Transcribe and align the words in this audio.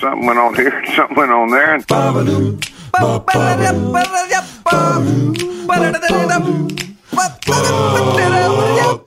Something 0.00 0.26
went 0.26 0.38
on 0.38 0.54
here, 0.54 0.82
something 0.96 1.16
went 1.16 1.30
on 1.30 1.50
there, 1.50 1.74
and 1.74 1.84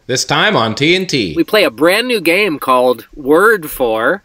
This 0.07 0.23
time 0.23 0.55
on 0.55 0.73
TNT, 0.73 1.35
We 1.35 1.43
play 1.43 1.65
a 1.65 1.69
brand 1.71 2.07
new 2.07 2.21
game 2.21 2.59
called 2.59 3.05
Word 3.13 3.69
For, 3.69 4.23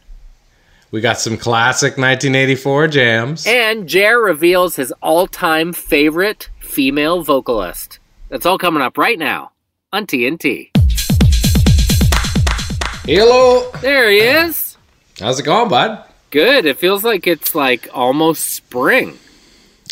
we 0.93 1.01
got 1.01 1.19
some 1.19 1.37
classic 1.37 1.93
1984 1.99 2.89
jams. 2.89 3.47
and 3.47 3.89
Jer 3.89 4.21
reveals 4.21 4.77
his 4.77 4.93
all 5.03 5.27
time 5.27 5.73
favorite 5.73 6.49
female 6.61 7.23
vocalist. 7.23 7.99
That's 8.29 8.47
all 8.47 8.59
coming 8.59 8.83
up 8.83 8.97
right 8.97 9.19
now 9.19 9.51
on 9.93 10.07
TNT. 10.07 10.71
Hello, 13.05 13.69
There 13.81 14.09
he 14.11 14.19
is. 14.21 14.77
how's 15.19 15.41
it 15.41 15.43
going, 15.45 15.69
bud? 15.69 16.05
Good. 16.33 16.65
It 16.65 16.79
feels 16.79 17.05
like 17.05 17.27
it's 17.27 17.55
like 17.55 17.89
almost 17.93 18.47
spring. 18.47 19.19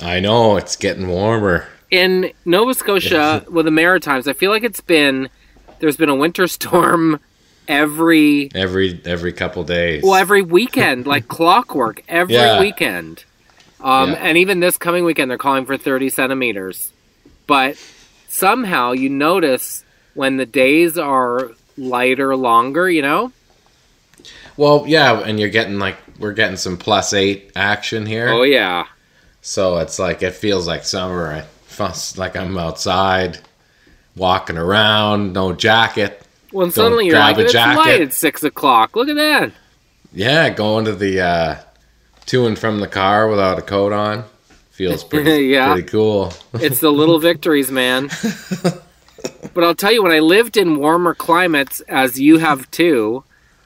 I 0.03 0.21
know 0.21 0.57
it's 0.57 0.75
getting 0.75 1.07
warmer. 1.09 1.69
In 1.91 2.33
Nova 2.47 2.73
Scotia, 2.75 3.45
with 3.51 3.67
the 3.67 3.71
Maritimes, 3.71 4.27
I 4.27 4.33
feel 4.33 4.51
like 4.51 4.65
it's 4.65 4.81
been 4.81 5.29
there's 5.81 5.97
been 5.99 6.09
a 6.09 6.15
winter 6.15 6.47
storm 6.49 7.21
every 7.69 8.51
Every 8.55 9.01
every 9.05 9.33
couple 9.35 9.63
days. 9.65 10.03
well 10.03 10.15
every 10.15 10.41
weekend, 10.43 11.07
like 11.07 11.29
clockwork, 11.39 12.03
every 12.09 12.35
Yeah. 12.35 12.59
weekend. 12.59 13.25
Um, 13.83 14.13
Yeah. 14.13 14.17
And 14.21 14.39
even 14.39 14.61
this 14.61 14.79
coming 14.79 15.05
weekend, 15.05 15.31
they're 15.31 15.39
calling 15.39 15.67
for 15.67 15.77
30 15.77 16.09
centimeters. 16.09 16.91
But 17.47 17.77
somehow 18.29 18.93
you 18.93 19.11
notice 19.11 19.85
when 20.15 20.39
the 20.39 20.47
days 20.47 20.97
are 20.97 21.51
lighter, 21.77 22.35
longer, 22.37 22.89
you 22.91 23.03
know? 23.03 23.33
Well, 24.57 24.85
yeah, 24.87 25.21
and 25.21 25.39
you're 25.41 25.49
getting 25.49 25.79
like 25.79 25.97
we're 26.21 26.33
getting 26.33 26.57
some 26.57 26.77
plus 26.77 27.13
eight 27.13 27.51
action 27.57 28.07
here. 28.07 28.29
Oh, 28.29 28.43
yeah. 28.43 28.87
So 29.41 29.79
it's 29.79 29.99
like 29.99 30.23
it 30.23 30.35
feels 30.35 30.67
like 30.67 30.85
summer. 30.85 31.33
I 31.33 31.41
fuss 31.65 32.17
like 32.19 32.37
I'm 32.37 32.57
outside, 32.59 33.39
walking 34.17 34.59
around, 34.59 35.33
no 35.33 35.53
jacket. 35.53 36.23
Well, 36.53 36.71
suddenly 36.71 37.07
you're 37.07 37.19
like, 37.19 37.39
a 37.39 37.43
it's 37.43 37.53
jacket." 37.53 37.79
light 37.79 38.01
at 38.01 38.13
6 38.13 38.43
o'clock. 38.45 38.97
Look 38.97 39.09
at 39.09 39.17
that. 39.17 39.53
Yeah, 40.13 40.51
going 40.51 40.85
to 40.87 40.93
the 40.95 41.21
uh, 41.21 41.57
to 42.27 42.47
and 42.47 42.59
from 42.59 42.81
the 42.81 42.89
car 42.89 43.29
without 43.29 43.59
a 43.59 43.63
coat 43.63 43.93
on 43.93 44.25
feels 44.71 45.05
pretty 45.11 45.47
Yeah. 45.47 45.73
pretty 45.73 45.89
cool. 45.89 46.33
It's 46.55 46.81
the 46.81 46.93
little 46.93 47.19
victories, 47.31 47.71
man. 47.71 48.11
But 49.53 49.65
I'll 49.65 49.75
tell 49.75 49.93
you, 49.93 50.03
when 50.03 50.13
I 50.13 50.21
lived 50.21 50.57
in 50.57 50.79
warmer 50.79 51.15
climates, 51.15 51.81
as 51.83 52.19
you 52.21 52.39
have 52.39 52.71
too, 52.71 53.25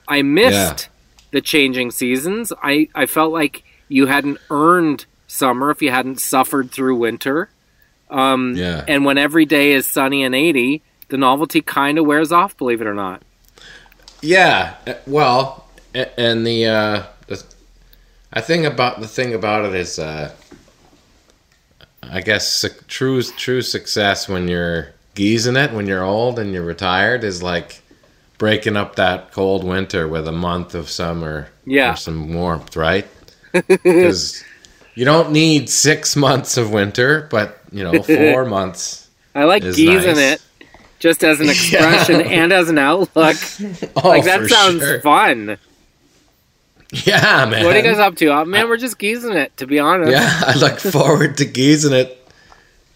I 0.08 0.22
missed 0.22 0.88
the 1.34 1.40
changing 1.40 1.90
seasons. 1.90 2.52
I, 2.62 2.88
I 2.94 3.06
felt 3.06 3.32
like 3.32 3.64
you 3.88 4.06
hadn't 4.06 4.38
earned 4.50 5.04
summer 5.26 5.72
if 5.72 5.82
you 5.82 5.90
hadn't 5.90 6.20
suffered 6.20 6.70
through 6.70 6.94
winter. 6.94 7.50
Um, 8.08 8.54
Yeah. 8.54 8.84
And 8.86 9.04
when 9.04 9.18
every 9.18 9.44
day 9.44 9.72
is 9.72 9.84
sunny 9.84 10.22
and 10.22 10.32
80, 10.32 10.80
the 11.08 11.18
novelty 11.18 11.60
kind 11.60 11.98
of 11.98 12.06
wears 12.06 12.30
off, 12.30 12.56
believe 12.56 12.80
it 12.80 12.86
or 12.86 12.94
not. 12.94 13.22
Yeah, 14.22 14.76
uh, 14.86 14.94
well, 15.08 15.66
and 15.92 16.46
the 16.46 16.66
uh, 16.66 17.02
the 17.26 17.44
I 18.32 18.40
think 18.40 18.64
about 18.64 19.00
the 19.00 19.08
thing 19.08 19.34
about 19.34 19.64
it 19.64 19.74
is, 19.74 19.98
uh, 19.98 20.30
I 22.02 22.20
guess 22.20 22.48
su- 22.48 22.80
true 22.86 23.22
true 23.22 23.60
success 23.60 24.28
when 24.28 24.46
you're 24.48 24.94
geezing 25.14 25.56
it 25.56 25.72
when 25.72 25.86
you're 25.86 26.02
old 26.02 26.38
and 26.38 26.52
you're 26.52 26.64
retired 26.64 27.22
is 27.22 27.42
like 27.42 27.82
breaking 28.44 28.76
up 28.76 28.96
that 28.96 29.32
cold 29.32 29.64
winter 29.64 30.06
with 30.06 30.28
a 30.28 30.32
month 30.32 30.74
of 30.74 30.90
summer 30.90 31.48
Yeah. 31.64 31.94
or 31.94 31.96
some 31.96 32.34
warmth, 32.34 32.76
right? 32.76 33.06
Because 33.52 34.44
you 34.94 35.06
don't 35.06 35.32
need 35.32 35.70
six 35.70 36.14
months 36.14 36.58
of 36.58 36.70
winter, 36.70 37.26
but 37.30 37.58
you 37.72 37.82
know 37.82 38.02
four 38.18 38.44
months. 38.44 39.08
I 39.34 39.44
like 39.44 39.62
geezing 39.62 40.16
nice. 40.16 40.34
it 40.34 40.42
just 40.98 41.24
as 41.24 41.40
an 41.40 41.48
expression 41.56 42.20
and 42.20 42.52
as 42.52 42.68
an 42.68 42.76
outlook. 42.76 43.36
Oh, 43.96 44.08
Like, 44.10 44.24
that 44.24 44.46
sounds 44.50 44.82
sure. 44.82 45.00
fun. 45.00 45.56
Yeah, 47.06 47.46
man. 47.46 47.64
What 47.64 47.74
are 47.74 47.78
you 47.78 47.82
guys 47.82 47.98
up 47.98 48.14
to? 48.16 48.30
Uh, 48.30 48.44
man, 48.44 48.68
we're 48.68 48.76
just 48.76 48.98
geezing 48.98 49.32
it, 49.32 49.56
to 49.56 49.66
be 49.66 49.78
honest. 49.80 50.12
Yeah, 50.12 50.28
I 50.46 50.54
look 50.58 50.78
forward 50.78 51.38
to 51.38 51.46
geezing 51.46 51.94
it. 51.94 52.20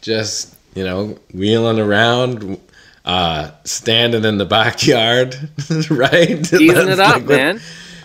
Just, 0.03 0.55
you 0.75 0.85
know, 0.85 1.19
wheeling 1.33 1.81
around, 1.81 2.61
uh, 3.09 3.51
standing 3.65 4.25
in 4.25 4.37
the 4.39 4.45
backyard, 4.45 5.35
right? 5.91 6.43
Geezing 6.43 6.89
it 6.89 7.01
up, 7.01 7.17
like 7.17 7.25
man. 7.27 7.61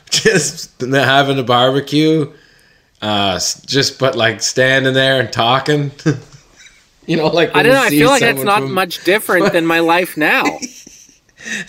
Just 0.09 0.79
having 0.81 1.37
a 1.37 1.43
barbecue, 1.43 2.31
uh, 3.01 3.33
just 3.65 3.99
but 3.99 4.15
like 4.15 4.41
standing 4.41 4.93
there 4.93 5.19
and 5.19 5.31
talking. 5.31 5.91
you 7.05 7.17
know, 7.17 7.27
like 7.27 7.53
I 7.55 7.63
don't 7.63 7.73
know. 7.73 7.83
I 7.83 7.89
feel 7.89 8.07
like 8.07 8.21
that's 8.21 8.43
not 8.43 8.61
from- 8.61 8.73
much 8.73 9.03
different 9.03 9.51
than 9.51 9.65
my 9.65 9.79
life 9.79 10.17
now. 10.17 10.43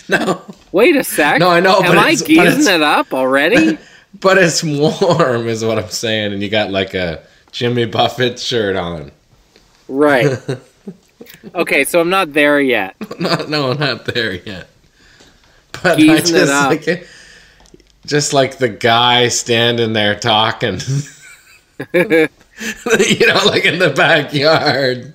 No, 0.07 0.41
Wait 0.71 0.95
a 0.95 1.03
sec. 1.03 1.37
No, 1.41 1.49
I 1.49 1.59
know, 1.59 1.75
Am 1.81 1.81
but 1.91 1.97
I 1.97 2.11
it's- 2.11 2.21
geezing 2.21 2.73
it 2.73 2.81
up 2.81 3.13
already? 3.13 3.77
but 4.21 4.37
it's 4.37 4.63
warm, 4.63 5.49
is 5.49 5.65
what 5.65 5.77
I'm 5.77 5.89
saying, 5.89 6.31
and 6.31 6.41
you 6.41 6.47
got 6.47 6.71
like 6.71 6.93
a 6.93 7.21
Jimmy 7.51 7.83
Buffett 7.83 8.39
shirt 8.39 8.77
on. 8.77 9.11
right. 9.89 10.39
Okay, 11.53 11.83
so 11.83 11.99
I'm 12.01 12.09
not 12.09 12.33
there 12.33 12.59
yet. 12.59 12.95
not, 13.19 13.49
no, 13.55 13.73
not 13.73 14.05
there 14.05 14.33
yet. 14.33 14.67
But 15.71 15.99
I 15.99 16.19
just 16.19 16.51
like 16.51 16.87
it, 16.87 17.07
just 18.05 18.33
like 18.33 18.57
the 18.57 18.69
guy 18.69 19.27
standing 19.27 19.93
there 19.93 20.15
talking, 20.15 20.75
you 21.93 22.27
know, 23.27 23.41
like 23.45 23.65
in 23.65 23.79
the 23.79 23.93
backyard. 23.95 25.13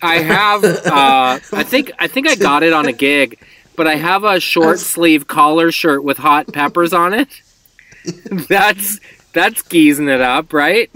I 0.00 0.18
have. 0.18 0.64
Uh, 0.64 1.38
I 1.52 1.62
think. 1.62 1.92
I 1.98 2.08
think 2.08 2.28
I 2.28 2.34
got 2.34 2.62
it 2.62 2.72
on 2.72 2.86
a 2.86 2.92
gig, 2.92 3.38
but 3.76 3.86
I 3.86 3.96
have 3.96 4.24
a 4.24 4.40
short 4.40 4.80
sleeve 4.80 5.26
collar 5.26 5.70
shirt 5.70 6.02
with 6.02 6.18
hot 6.18 6.52
peppers 6.52 6.92
on 6.92 7.14
it. 7.14 7.28
That's 8.48 8.98
that's 9.32 9.62
geezing 9.62 10.08
it 10.08 10.20
up, 10.20 10.52
right? 10.52 10.90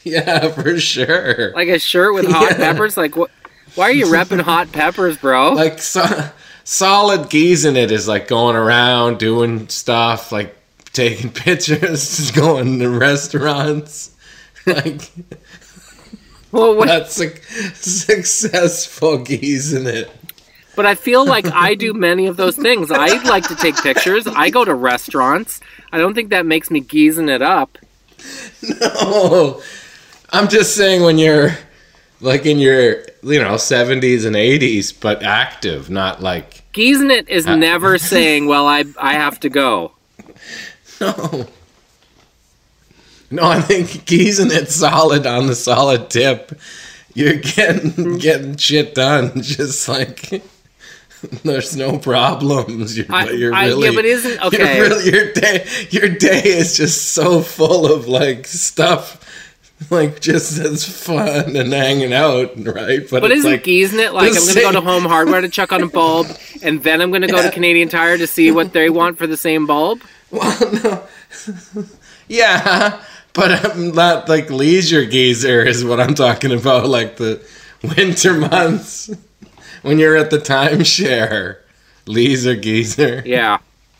Yeah, 0.04 0.48
for 0.50 0.78
sure. 0.78 1.52
Like 1.52 1.68
a 1.68 1.78
shirt 1.78 2.14
with 2.14 2.26
hot 2.26 2.52
Yeah. 2.52 2.56
peppers. 2.72 2.96
Like 2.96 3.16
what? 3.16 3.30
Why 3.74 3.84
are 3.84 3.92
you 3.92 4.06
repping 4.16 4.40
hot 4.40 4.72
peppers, 4.72 5.18
bro? 5.18 5.52
Like 5.52 5.78
so, 5.78 6.04
solid 6.64 7.28
geezing 7.28 7.76
it 7.76 7.90
is 7.92 8.08
like 8.08 8.26
going 8.26 8.56
around 8.56 9.18
doing 9.18 9.68
stuff, 9.68 10.32
like 10.32 10.56
taking 10.92 11.30
pictures, 11.32 12.30
going 12.30 12.78
to 12.78 12.88
restaurants. 12.88 14.10
Like 14.66 15.10
well, 16.52 16.74
what, 16.76 16.86
that's 16.88 17.18
like 17.18 17.42
successful 17.74 19.18
geezing 19.18 19.86
it. 19.86 20.10
But 20.76 20.86
I 20.86 20.94
feel 20.94 21.26
like 21.26 21.46
I 21.46 21.74
do 21.74 21.92
many 21.92 22.26
of 22.26 22.36
those 22.38 22.56
things. 22.56 22.90
I 22.90 23.22
like 23.24 23.46
to 23.48 23.56
take 23.56 23.76
pictures. 23.76 24.26
I 24.26 24.50
go 24.50 24.64
to 24.64 24.74
restaurants. 24.74 25.60
I 25.92 25.98
don't 25.98 26.14
think 26.14 26.30
that 26.30 26.46
makes 26.46 26.70
me 26.70 26.80
geezing 26.80 27.28
it 27.28 27.42
up. 27.42 27.76
Oh, 28.82 29.62
I'm 30.32 30.48
just 30.48 30.76
saying 30.76 31.02
when 31.02 31.18
you're 31.18 31.50
like 32.20 32.46
in 32.46 32.58
your 32.58 33.02
you 33.22 33.40
know 33.40 33.54
70s 33.54 34.26
and 34.26 34.36
80s, 34.36 34.98
but 34.98 35.22
active, 35.22 35.90
not 35.90 36.22
like 36.22 36.62
Geezing 36.72 37.10
it 37.10 37.28
is 37.28 37.46
uh. 37.46 37.56
never 37.56 37.98
saying, 37.98 38.46
"Well, 38.46 38.66
I 38.66 38.84
I 38.98 39.14
have 39.14 39.40
to 39.40 39.48
go." 39.48 39.92
no. 41.00 41.46
No, 43.32 43.44
I 43.44 43.60
think 43.60 44.06
it 44.50 44.70
solid 44.70 45.24
on 45.26 45.46
the 45.46 45.54
solid 45.54 46.10
tip. 46.10 46.52
You're 47.14 47.36
getting 47.36 47.92
mm-hmm. 47.92 48.16
getting 48.16 48.56
shit 48.56 48.94
done. 48.94 49.32
Just 49.42 49.88
like 49.88 50.42
there's 51.44 51.76
no 51.76 51.98
problems. 51.98 52.96
You're, 52.96 53.06
I- 53.10 53.30
you're 53.30 53.54
I- 53.54 53.68
yeah, 53.68 53.90
but 53.94 54.04
isn't- 54.04 54.44
okay. 54.46 54.80
really- 54.80 55.10
your 55.10 55.32
day, 55.32 55.66
your 55.90 56.08
day 56.08 56.42
is 56.44 56.76
just 56.76 57.12
so 57.12 57.42
full 57.42 57.92
of 57.92 58.08
like 58.08 58.46
stuff, 58.46 59.49
like 59.90 60.20
just 60.20 60.58
as 60.58 60.84
fun 60.84 61.56
and 61.56 61.72
hanging 61.72 62.12
out, 62.12 62.52
right? 62.56 63.08
But 63.10 63.24
it's 63.24 63.38
isn't 63.38 63.50
like, 63.50 63.64
geezing 63.64 64.00
it 64.00 64.12
like 64.12 64.28
I'm 64.28 64.34
going 64.34 64.54
to 64.54 64.60
go 64.60 64.72
to 64.72 64.80
Home 64.80 65.04
Hardware 65.04 65.40
to 65.40 65.48
check 65.48 65.72
on 65.72 65.82
a 65.82 65.86
bulb, 65.86 66.26
and 66.62 66.82
then 66.82 67.00
I'm 67.00 67.10
going 67.10 67.22
to 67.22 67.28
go 67.28 67.42
to 67.42 67.50
Canadian 67.50 67.88
Tire 67.88 68.18
to 68.18 68.26
see 68.26 68.50
what 68.50 68.72
they 68.72 68.90
want 68.90 69.16
for 69.16 69.26
the 69.26 69.36
same 69.36 69.66
bulb? 69.66 70.02
Well, 70.30 70.72
no. 71.74 71.84
yeah, 72.28 73.02
but 73.32 73.64
I'm 73.64 73.92
not 73.92 74.28
like 74.28 74.50
leisure 74.50 75.06
geezer 75.06 75.62
is 75.62 75.84
what 75.84 75.98
I'm 76.00 76.14
talking 76.14 76.52
about. 76.52 76.86
Like 76.86 77.16
the 77.16 77.42
winter 77.96 78.34
months 78.34 79.10
when 79.82 79.98
you're 79.98 80.16
at 80.16 80.30
the 80.30 80.38
timeshare, 80.38 81.58
leisure 82.06 82.56
geezer, 82.56 83.22
Yeah. 83.24 83.58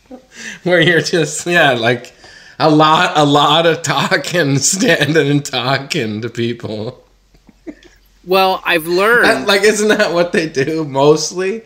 where 0.63 0.81
you're 0.81 1.01
just 1.01 1.47
yeah, 1.47 1.71
like 1.71 2.13
a 2.61 2.69
lot, 2.69 3.17
a 3.17 3.23
lot 3.25 3.65
of 3.65 3.81
talking, 3.81 4.57
standing 4.59 5.29
and 5.29 5.43
talking 5.45 6.21
to 6.21 6.29
people. 6.29 7.03
Well, 8.25 8.61
I've 8.65 8.85
learned. 8.87 9.47
Like, 9.47 9.63
isn't 9.63 9.87
that 9.87 10.13
what 10.13 10.31
they 10.31 10.47
do 10.47 10.85
mostly? 10.85 11.63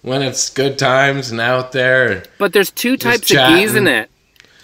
When 0.00 0.22
it's 0.22 0.50
good 0.50 0.78
times 0.78 1.30
and 1.30 1.40
out 1.40 1.70
there, 1.70 2.24
But 2.38 2.52
there's 2.52 2.72
two 2.72 2.96
types 2.96 3.30
of 3.30 3.36
geese 3.36 3.74
in 3.74 3.86
it. 3.86 4.10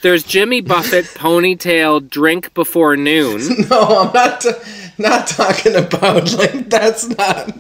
There's 0.03 0.25
Jimmy 0.25 0.61
Buffett 0.61 1.05
ponytail 1.15 2.09
drink 2.09 2.55
before 2.55 2.97
noon. 2.97 3.41
No, 3.71 3.82
I'm 3.82 4.12
not 4.12 4.41
t- 4.41 4.50
not 4.97 5.26
talking 5.29 5.76
about 5.76 6.32
like 6.35 6.69
that's 6.69 7.06
not 7.17 7.50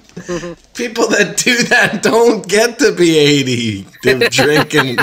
people 0.74 1.06
that 1.08 1.36
do 1.36 1.56
that 1.64 2.02
don't 2.02 2.48
get 2.48 2.78
to 2.80 2.90
be 2.92 3.16
80 3.16 3.86
They're 4.02 4.28
drinking. 4.28 4.96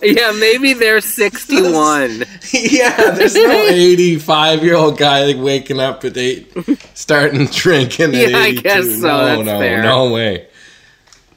Yeah, 0.02 0.32
maybe 0.32 0.72
they're 0.72 1.00
61. 1.02 2.24
yeah, 2.52 3.10
there's 3.10 3.34
no 3.34 3.50
85 3.68 4.64
year 4.64 4.74
old 4.74 4.96
guy 4.96 5.24
like, 5.24 5.36
waking 5.36 5.78
up 5.78 6.04
at 6.04 6.16
eight, 6.16 6.50
starting 6.94 7.46
drinking. 7.46 8.14
At 8.14 8.30
Yeah, 8.30 8.38
I 8.38 8.52
guess 8.52 8.84
so, 8.84 9.06
No, 9.06 9.24
that's 9.26 9.42
no, 9.46 9.58
fair. 9.58 9.82
no 9.82 10.10
way. 10.10 10.48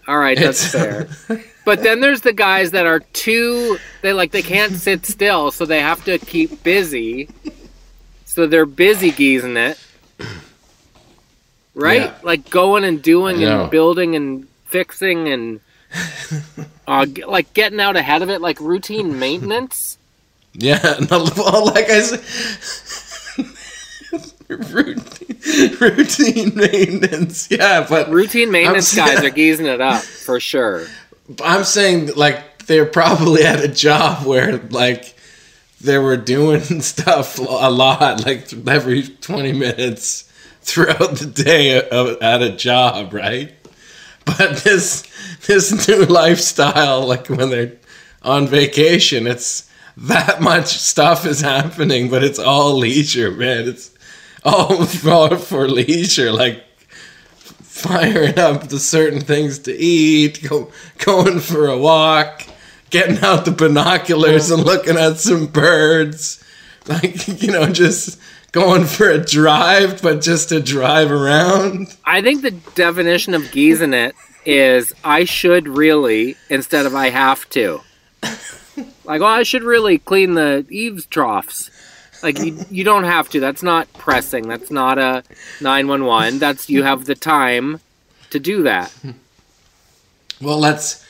All 0.08 0.18
right, 0.18 0.38
that's 0.38 0.66
fair. 0.72 1.08
But 1.66 1.82
then 1.84 2.02
there's 2.02 2.22
the 2.22 2.34
guys 2.34 2.72
that 2.72 2.86
are 2.86 3.00
too 3.00 3.78
they 4.02 4.14
like 4.14 4.32
they 4.32 4.42
can't 4.42 4.74
sit 4.74 5.06
still, 5.06 5.52
so 5.52 5.66
they 5.66 5.80
have 5.80 6.04
to 6.06 6.18
keep 6.18 6.64
busy. 6.64 7.30
So 8.26 8.48
they're 8.48 8.66
busy 8.66 9.12
geezing 9.12 9.58
it. 9.58 9.80
Right? 11.76 12.02
Yeah. 12.02 12.16
Like 12.24 12.50
going 12.50 12.84
and 12.84 13.02
doing 13.02 13.44
and 13.44 13.70
building 13.72 14.16
and 14.16 14.48
fixing 14.66 15.28
and 15.30 15.60
uh, 16.88 17.06
g- 17.06 17.24
like 17.26 17.54
getting 17.54 17.80
out 17.80 17.96
ahead 17.96 18.22
of 18.22 18.30
it, 18.30 18.42
like 18.42 18.60
routine 18.60 19.20
maintenance. 19.20 19.98
Yeah, 20.54 20.78
no, 21.12 21.26
well, 21.36 21.66
like 21.66 21.90
I 21.90 22.02
said, 22.02 22.22
routine, 24.48 25.78
routine 25.80 26.56
maintenance. 26.56 27.50
Yeah, 27.50 27.86
but 27.90 28.10
Routine 28.10 28.52
maintenance 28.52 28.98
I'm- 28.98 29.08
guys 29.16 29.24
are 29.24 29.30
geezing 29.30 29.66
it 29.66 29.82
up 29.82 30.02
for 30.04 30.40
sure. 30.40 30.86
I'm 31.44 31.64
saying 31.64 32.12
like 32.16 32.66
they're 32.66 32.86
probably 32.86 33.44
at 33.44 33.64
a 33.64 33.68
job 33.68 34.26
where 34.26 34.58
like 34.58 35.16
they 35.82 35.98
were 35.98 36.18
doing 36.18 36.82
stuff 36.82 37.40
a 37.40 37.44
lot, 37.72 38.26
like 38.26 38.52
every 38.68 39.04
20 39.04 39.54
minutes 39.54 40.30
throughout 40.62 41.16
the 41.18 41.26
day 41.26 41.82
of, 41.90 42.22
at 42.22 42.42
a 42.42 42.52
job, 42.52 43.14
right? 43.14 43.52
But 44.38 44.58
this 44.58 45.04
this 45.48 45.88
new 45.88 46.06
lifestyle, 46.22 47.06
like 47.06 47.28
when 47.28 47.50
they're 47.50 47.74
on 48.22 48.48
vacation, 48.48 49.28
it's 49.28 49.70
that 49.98 50.42
much 50.42 50.68
stuff 50.68 51.26
is 51.26 51.42
happening, 51.42 52.10
but 52.10 52.24
it's 52.24 52.40
all 52.40 52.78
leisure, 52.78 53.32
man. 53.32 53.68
It's 53.68 53.92
all 54.44 54.86
for, 54.86 55.38
for 55.38 55.68
leisure, 55.68 56.32
like 56.32 56.64
firing 57.62 58.40
up 58.40 58.70
the 58.70 58.80
certain 58.80 59.20
things 59.22 59.60
to 59.60 59.74
eat, 59.76 60.42
go, 60.48 60.72
going 61.00 61.40
for 61.40 61.68
a 61.68 61.78
walk, 61.78 62.44
getting 62.90 63.20
out 63.20 63.46
the 63.46 63.52
binoculars 63.52 64.52
and 64.52 64.64
looking 64.64 64.98
at 64.98 65.18
some 65.18 65.48
birds. 65.48 66.44
Like, 66.88 67.42
you 67.42 67.52
know, 67.52 67.68
just 67.68 68.20
going 68.54 68.86
for 68.86 69.10
a 69.10 69.18
drive, 69.18 70.02
but 70.02 70.22
just 70.22 70.50
to 70.50 70.62
drive 70.62 71.12
around. 71.12 71.98
I 72.06 72.22
think 72.22 72.44
the 72.44 72.52
definition 72.52 73.34
of 73.34 73.52
geezing 73.52 73.94
it 73.94 74.16
is 74.46 74.94
I 75.04 75.26
should 75.26 75.68
really 75.68 76.38
instead 76.50 76.86
of 76.86 76.96
I 76.96 77.10
have 77.10 77.50
to. 77.50 77.82
Like, 79.06 79.22
oh, 79.22 79.26
I 79.26 79.44
should 79.44 79.64
really 79.64 79.98
clean 79.98 80.36
the 80.36 80.66
eaves 80.70 81.06
troughs. 81.06 81.70
Like, 82.22 82.40
you, 82.40 82.66
you 82.70 82.84
don't 82.86 83.04
have 83.04 83.28
to. 83.30 83.40
That's 83.42 83.62
not 83.62 83.92
pressing. 83.94 84.48
That's 84.48 84.72
not 84.72 84.98
a 84.98 85.24
911. 85.60 86.40
That's 86.40 86.70
you 86.70 86.84
have 86.84 87.06
the 87.06 87.16
time 87.16 87.82
to 88.30 88.40
do 88.40 88.64
that. 88.64 88.94
Well, 90.42 90.58
let's 90.58 91.06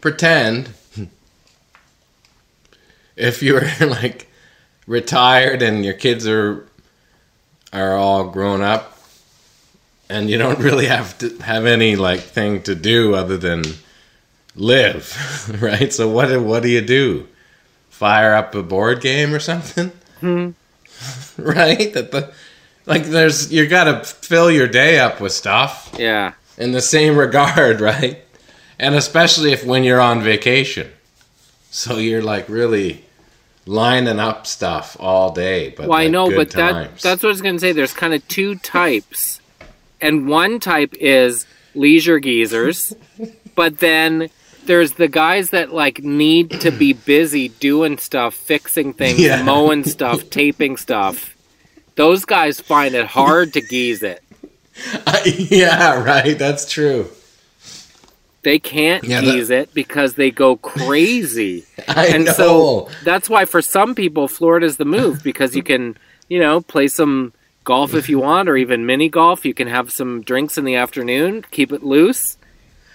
pretend 0.00 0.70
if 3.16 3.42
you're 3.42 3.66
like 3.80 4.28
retired 4.86 5.60
and 5.60 5.84
your 5.84 5.94
kids 5.94 6.26
are 6.26 6.66
are 7.74 7.96
all 7.96 8.24
grown 8.28 8.62
up 8.62 8.96
and 10.08 10.30
you 10.30 10.38
don't 10.38 10.58
really 10.68 10.86
have 10.86 11.18
to 11.18 11.36
have 11.38 11.66
any 11.66 11.96
like 11.96 12.20
thing 12.20 12.62
to 12.62 12.74
do 12.74 13.14
other 13.14 13.36
than 13.36 13.62
live, 14.56 15.58
right? 15.62 15.92
So 15.92 16.08
what 16.08 16.28
do- 16.28 16.42
what 16.42 16.62
do 16.62 16.68
you 16.68 16.80
do? 16.80 17.26
Fire 17.90 18.34
up 18.34 18.54
a 18.54 18.62
board 18.62 19.00
game 19.00 19.34
or 19.34 19.38
something? 19.40 19.90
Hmm. 20.20 20.50
right? 21.38 21.92
That 21.94 22.10
the 22.12 22.32
like 22.86 23.04
there's 23.04 23.52
you 23.52 23.66
got 23.66 23.84
to 23.84 24.04
fill 24.04 24.50
your 24.50 24.68
day 24.68 24.98
up 24.98 25.20
with 25.20 25.32
stuff 25.32 25.94
Yeah. 25.98 26.34
in 26.58 26.72
the 26.72 26.80
same 26.80 27.16
regard, 27.16 27.80
right? 27.80 28.18
And 28.78 28.94
especially 28.94 29.52
if 29.52 29.64
when 29.64 29.84
you're 29.84 30.00
on 30.00 30.22
vacation. 30.22 30.90
So 31.70 31.96
you're 31.98 32.22
like 32.22 32.48
really 32.48 33.03
lining 33.66 34.18
up 34.20 34.46
stuff 34.46 34.96
all 35.00 35.32
day. 35.32 35.70
But 35.70 35.88
Well, 35.88 35.98
I 35.98 36.08
know, 36.08 36.30
but 36.30 36.50
that 36.52 36.98
that's 36.98 37.22
what 37.22 37.28
I 37.28 37.32
was 37.32 37.42
going 37.42 37.56
to 37.56 37.60
say. 37.60 37.72
There's 37.72 37.92
kind 37.94 38.14
of 38.14 38.26
two 38.28 38.56
types. 38.56 39.40
And 40.00 40.28
one 40.28 40.60
type 40.60 40.94
is 41.00 41.46
leisure 41.74 42.20
geezers, 42.20 42.94
but 43.54 43.78
then 43.78 44.28
there's 44.66 44.92
the 44.92 45.08
guys 45.08 45.50
that 45.50 45.72
like 45.72 46.02
need 46.02 46.50
to 46.60 46.70
be 46.70 46.92
busy 46.92 47.48
doing 47.48 47.98
stuff, 47.98 48.34
fixing 48.34 48.92
things, 48.92 49.18
Yeah. 49.20 49.42
mowing 49.42 49.84
stuff, 49.84 50.28
taping 50.30 50.76
stuff. 50.76 51.34
Those 51.96 52.24
guys 52.24 52.60
find 52.60 52.94
it 52.94 53.06
hard 53.06 53.52
to 53.54 53.60
geeze 53.60 54.02
it. 54.02 54.22
yeah, 55.50 56.02
right. 56.02 56.36
That's 56.36 56.70
true. 56.70 57.08
They 58.44 58.58
can't 58.58 59.02
Yeah, 59.04 59.20
that- 59.20 59.26
geeze 59.34 59.50
it 59.50 59.74
because 59.74 60.14
they 60.14 60.30
go 60.30 60.56
crazy. 60.56 61.64
I 61.88 62.06
and 62.08 62.26
know. 62.26 62.32
so 62.32 62.88
that's 63.02 63.28
why 63.28 63.44
for 63.46 63.60
some 63.62 63.94
people 63.94 64.28
Florida's 64.28 64.76
the 64.76 64.84
move 64.84 65.22
because 65.24 65.56
you 65.56 65.62
can, 65.62 65.96
you 66.28 66.38
know, 66.38 66.60
play 66.60 66.86
some 66.88 67.32
golf 67.64 67.94
if 67.94 68.08
you 68.10 68.18
want 68.18 68.48
or 68.48 68.56
even 68.56 68.84
mini 68.86 69.08
golf. 69.08 69.44
You 69.44 69.54
can 69.54 69.66
have 69.68 69.90
some 69.90 70.20
drinks 70.22 70.56
in 70.58 70.64
the 70.64 70.76
afternoon, 70.76 71.44
keep 71.50 71.72
it 71.72 71.82
loose. 71.82 72.36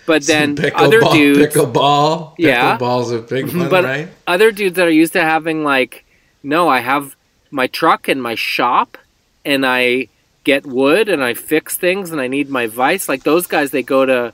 But 0.05 0.23
then 0.23 0.51
other 0.73 1.01
pickleball- 1.01 1.13
dudes 1.19 1.55
pickleball, 1.55 2.35
Yeah. 2.37 2.77
pickleball's 2.77 3.11
a 3.11 3.19
big 3.19 3.53
one, 3.55 3.69
but 3.69 3.83
right? 3.83 4.07
other 4.27 4.51
dudes 4.51 4.75
that 4.77 4.87
are 4.87 4.91
used 4.91 5.13
to 5.13 5.21
having 5.21 5.63
like 5.63 6.05
no, 6.41 6.69
I 6.69 6.79
have 6.79 7.15
my 7.51 7.67
truck 7.67 8.07
and 8.07 8.21
my 8.21 8.35
shop 8.35 8.97
and 9.43 9.65
I 9.65 10.07
get 10.43 10.65
wood 10.65 11.09
and 11.09 11.23
I 11.23 11.33
fix 11.33 11.75
things 11.77 12.11
and 12.11 12.21
I 12.21 12.27
need 12.27 12.49
my 12.49 12.67
vice. 12.67 13.09
Like 13.09 13.23
those 13.23 13.45
guys 13.47 13.71
they 13.71 13.83
go 13.83 14.05
to 14.05 14.33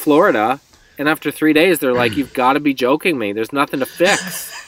Florida 0.00 0.60
and 0.98 1.08
after 1.08 1.30
3 1.30 1.52
days 1.52 1.78
they're 1.78 1.92
like 1.94 2.16
you've 2.16 2.32
got 2.44 2.54
to 2.54 2.60
be 2.60 2.74
joking 2.74 3.18
me. 3.18 3.32
There's 3.32 3.52
nothing 3.52 3.80
to 3.80 3.86
fix. 3.86 4.48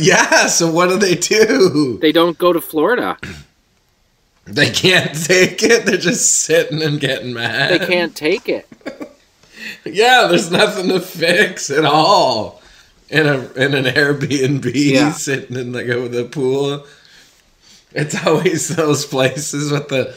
Yeah. 0.00 0.48
So 0.48 0.68
what 0.68 0.88
do 0.88 0.96
they 0.98 1.14
do? 1.14 1.96
they 2.02 2.10
don't 2.10 2.36
go 2.38 2.52
to 2.52 2.60
Florida. 2.60 3.16
They 4.50 4.70
can't 4.70 5.14
take 5.26 5.62
it. 5.62 5.84
They're 5.84 5.98
just 5.98 6.40
sitting 6.40 6.82
and 6.82 6.98
getting 6.98 7.34
mad. 7.34 7.70
They 7.70 7.86
can't 7.86 8.16
take 8.16 8.48
it. 8.48 8.66
Yeah, 9.84 10.26
there's 10.28 10.50
nothing 10.50 10.88
to 10.88 11.00
fix 11.00 11.68
at 11.68 11.84
all 11.84 12.62
in 13.10 13.26
a 13.26 13.38
in 13.64 13.74
an 13.74 13.84
Airbnb 13.84 14.70
Yeah. 14.74 15.12
sitting 15.12 15.56
in 15.56 15.72
like 15.74 15.86
with 15.86 16.14
a 16.18 16.24
pool. 16.24 16.86
It's 17.92 18.16
always 18.26 18.68
those 18.74 19.04
places 19.04 19.70
with 19.70 19.88
the 19.88 20.14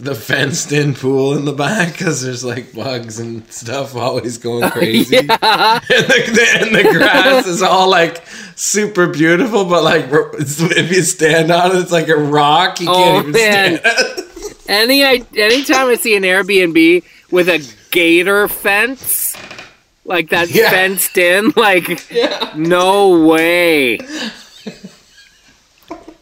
the 0.00 0.14
fenced 0.14 0.72
in 0.72 0.94
pool 0.94 1.36
in 1.36 1.44
the 1.44 1.52
back 1.52 1.92
because 1.92 2.22
there's 2.22 2.42
like 2.42 2.72
bugs 2.72 3.18
and 3.20 3.46
stuff 3.52 3.94
always 3.94 4.38
going 4.38 4.68
crazy. 4.70 5.16
and, 5.18 5.28
the, 5.28 6.46
and 6.60 6.74
the 6.74 6.88
grass 6.92 7.46
is 7.46 7.60
all 7.62 7.88
like 7.90 8.24
super 8.56 9.06
beautiful, 9.06 9.64
but 9.66 9.82
like 9.84 10.06
if 10.10 10.90
you 10.90 11.02
stand 11.02 11.50
on 11.50 11.76
it, 11.76 11.80
it's 11.80 11.92
like 11.92 12.08
a 12.08 12.16
rock. 12.16 12.80
You 12.80 12.88
Oh, 12.90 12.94
can't 12.94 13.28
even 13.28 13.32
man. 13.32 13.78
stand. 13.78 14.26
Any 14.68 15.02
anytime 15.02 15.88
I 15.88 15.96
see 15.96 16.14
an 16.16 16.22
Airbnb 16.22 17.02
with 17.30 17.48
a 17.48 17.58
gator 17.90 18.46
fence, 18.48 19.36
like 20.04 20.30
that 20.30 20.48
Yeah. 20.50 20.70
fenced 20.70 21.18
in, 21.18 21.52
like 21.56 22.08
yeah. 22.10 22.52
no 22.56 23.26
way. 23.26 23.98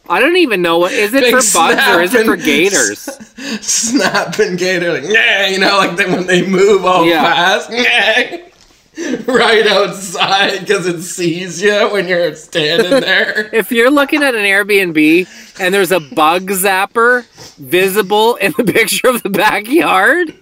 I 0.09 0.21
don't 0.21 0.37
even 0.37 0.63
know 0.63 0.79
what 0.79 0.93
is 0.93 1.13
it 1.15 1.21
Big 1.21 1.31
for 1.35 1.59
bugs 1.59 1.87
or 1.89 2.01
is 2.03 2.15
it 2.15 2.25
for 2.25 2.37
gators? 2.37 3.01
snapping 3.61 4.57
gator 4.57 4.93
like 4.93 5.05
yeah 5.05 5.47
you 5.49 5.59
know 5.59 5.77
like 5.79 5.97
then 5.97 6.13
when 6.13 6.27
they 6.27 6.47
move 6.47 6.85
all 6.85 7.05
Yeah. 7.07 7.23
fast 7.23 7.71
nyeh, 7.71 9.27
right 9.29 9.67
outside 9.67 10.61
because 10.61 10.87
it 10.87 11.03
sees 11.03 11.63
you 11.63 11.89
when 11.93 12.09
you're 12.09 12.35
standing 12.35 12.91
there 13.01 13.49
If 13.55 13.71
you're 13.71 13.91
looking 13.91 14.23
at 14.23 14.35
an 14.35 14.43
Airbnb 14.45 15.61
and 15.61 15.73
there's 15.75 15.93
a 15.93 16.01
bug 16.01 16.49
zapper 16.49 17.25
visible 17.59 18.37
in 18.37 18.53
the 18.57 18.65
picture 18.65 19.09
of 19.09 19.23
the 19.23 19.31
backyard, 19.31 20.35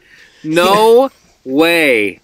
no 0.44 1.10
way. 1.44 2.20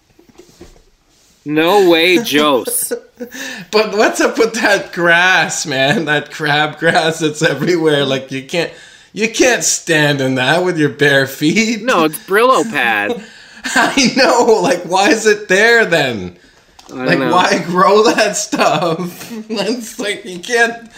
No 1.45 1.91
way, 1.91 2.17
Jose. 2.17 2.95
but 3.71 3.93
what's 3.97 4.21
up 4.21 4.39
with 4.39 4.55
that 4.55 4.93
grass 4.93 5.65
man 5.67 6.07
that 6.07 6.31
crab 6.33 6.79
grass 6.79 7.21
that's 7.21 7.43
everywhere 7.43 8.05
like 8.05 8.31
you 8.33 8.45
can't 8.45 8.73
you 9.13 9.29
can't 9.29 9.63
stand 9.63 10.21
in 10.21 10.35
that 10.37 10.65
with 10.65 10.77
your 10.79 10.89
bare 10.89 11.27
feet 11.27 11.83
No, 11.83 12.05
it's 12.05 12.19
Brillo 12.27 12.65
pad. 12.65 13.13
i 13.65 14.13
know 14.17 14.61
like 14.63 14.83
why 14.85 15.11
is 15.11 15.25
it 15.27 15.47
there 15.49 15.85
then 15.85 16.37
I 16.91 17.05
Like, 17.07 17.19
know. 17.21 17.33
why 17.33 17.63
grow 17.65 18.03
that 18.05 18.37
stuff? 18.37 19.31
It's 19.49 19.99
like 19.99 20.25
you 20.27 20.41
can't. 20.41 20.91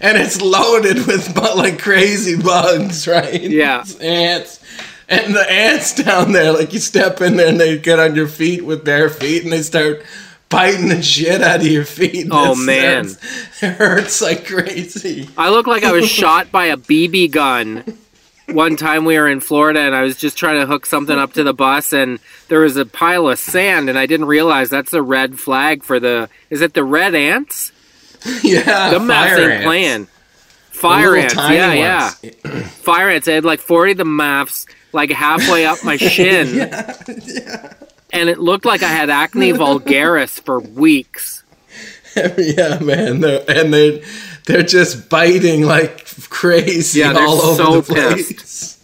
and 0.00 0.16
it's 0.18 0.40
loaded 0.40 1.06
with 1.06 1.34
but 1.34 1.56
like 1.58 1.78
crazy 1.78 2.40
bugs, 2.40 3.06
right? 3.06 3.40
Yeah. 3.42 3.80
It's 3.82 3.96
ants. 4.00 4.60
And 5.12 5.34
the 5.34 5.50
ants 5.50 5.94
down 5.94 6.32
there, 6.32 6.52
like 6.52 6.72
you 6.72 6.80
step 6.80 7.20
in 7.20 7.36
there 7.36 7.48
and 7.48 7.60
they 7.60 7.78
get 7.78 7.98
on 7.98 8.14
your 8.14 8.28
feet 8.28 8.64
with 8.64 8.84
bare 8.84 9.08
feet 9.10 9.44
and 9.44 9.52
they 9.52 9.62
start 9.62 10.02
biting 10.48 10.88
the 10.88 11.02
shit 11.02 11.42
out 11.42 11.60
of 11.60 11.66
your 11.66 11.84
feet. 11.84 12.24
and 12.24 12.32
Oh, 12.32 12.52
it 12.52 12.58
man. 12.64 13.06
It 13.62 13.74
hurts 13.76 14.20
like 14.22 14.46
crazy. 14.46 15.28
I 15.38 15.50
look 15.50 15.66
like 15.66 15.84
I 15.84 15.92
was 15.92 16.08
shot 16.08 16.50
by 16.50 16.66
a 16.66 16.76
BB 16.76 17.30
gun. 17.30 17.96
One 18.48 18.76
time 18.76 19.04
we 19.04 19.16
were 19.18 19.28
in 19.28 19.40
Florida 19.40 19.80
and 19.80 19.94
I 19.94 20.02
was 20.02 20.16
just 20.16 20.36
trying 20.36 20.58
to 20.60 20.66
hook 20.66 20.84
something 20.84 21.16
up 21.16 21.32
to 21.34 21.44
the 21.44 21.54
bus 21.54 21.92
and 21.92 22.18
there 22.48 22.60
was 22.60 22.76
a 22.76 22.84
pile 22.84 23.28
of 23.28 23.38
sand 23.38 23.88
and 23.88 23.98
I 23.98 24.06
didn't 24.06 24.26
realize 24.26 24.68
that's 24.68 24.92
a 24.92 25.00
red 25.02 25.38
flag 25.38 25.84
for 25.84 26.00
the 26.00 26.28
is 26.50 26.60
it 26.60 26.74
the 26.74 26.84
red 26.84 27.14
ants? 27.14 27.70
Yeah. 28.42 28.90
The 28.90 29.00
fire 29.00 29.36
ain't 29.40 29.52
ants. 29.52 29.64
playing. 29.64 30.08
Fire 30.82 31.14
ants, 31.16 31.34
yeah, 31.34 32.08
ones. 32.10 32.20
yeah. 32.22 32.62
Fire 32.68 33.08
ants. 33.08 33.28
I 33.28 33.32
had 33.32 33.44
like 33.44 33.60
forty 33.60 33.92
of 33.92 33.98
the 33.98 34.04
maps 34.04 34.66
like 34.92 35.10
halfway 35.10 35.66
up 35.66 35.84
my 35.84 35.96
shin. 35.98 36.70
And 38.12 38.28
it 38.28 38.38
looked 38.38 38.64
like 38.64 38.82
I 38.82 38.88
had 38.88 39.10
acne 39.10 39.52
vulgaris 39.52 40.40
for 40.40 40.60
weeks. 40.60 41.42
yeah, 42.16 42.78
man. 42.80 43.20
They're, 43.20 43.44
and 43.48 43.72
they're 43.72 44.00
they're 44.46 44.62
just 44.62 45.08
biting 45.08 45.62
like 45.62 46.04
crazy 46.28 47.00
Yeah, 47.00 47.14
they're 47.14 47.26
all 47.26 47.40
over 47.40 47.64
so 47.64 47.80
the 47.80 47.92
place. 47.94 48.78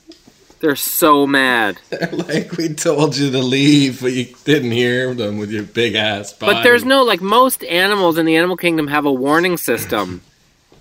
They're 0.61 0.77
so 0.77 1.27
mad. 1.27 1.79
They're 1.91 2.11
like 2.11 2.53
we 2.53 2.71
told 2.71 3.17
you 3.17 3.31
to 3.31 3.39
leave, 3.39 4.01
but 4.01 4.13
you 4.13 4.35
didn't 4.45 4.73
hear 4.73 5.15
them 5.15 5.39
with 5.39 5.51
your 5.51 5.63
big 5.63 5.95
ass 5.95 6.33
body. 6.33 6.55
But 6.55 6.63
there's 6.63 6.85
no 6.85 7.05
like 7.05 7.21
most 7.21 7.63
animals 7.65 8.19
in 8.19 8.27
the 8.27 8.35
animal 8.35 8.57
kingdom 8.57 8.89
have 8.89 9.05
a 9.05 9.13
warning 9.13 9.57
system. 9.57 10.23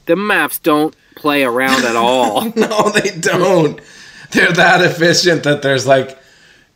The 0.08 0.16
maps 0.16 0.60
don't 0.60 0.96
play 1.16 1.44
around 1.44 1.86
at 1.86 1.96
all. 1.96 2.46
no, 2.56 2.90
they 2.90 3.12
don't. 3.12 3.80
They're 4.32 4.52
that 4.54 4.82
efficient 4.82 5.44
that 5.44 5.62
there's 5.62 5.86
like 5.86 6.18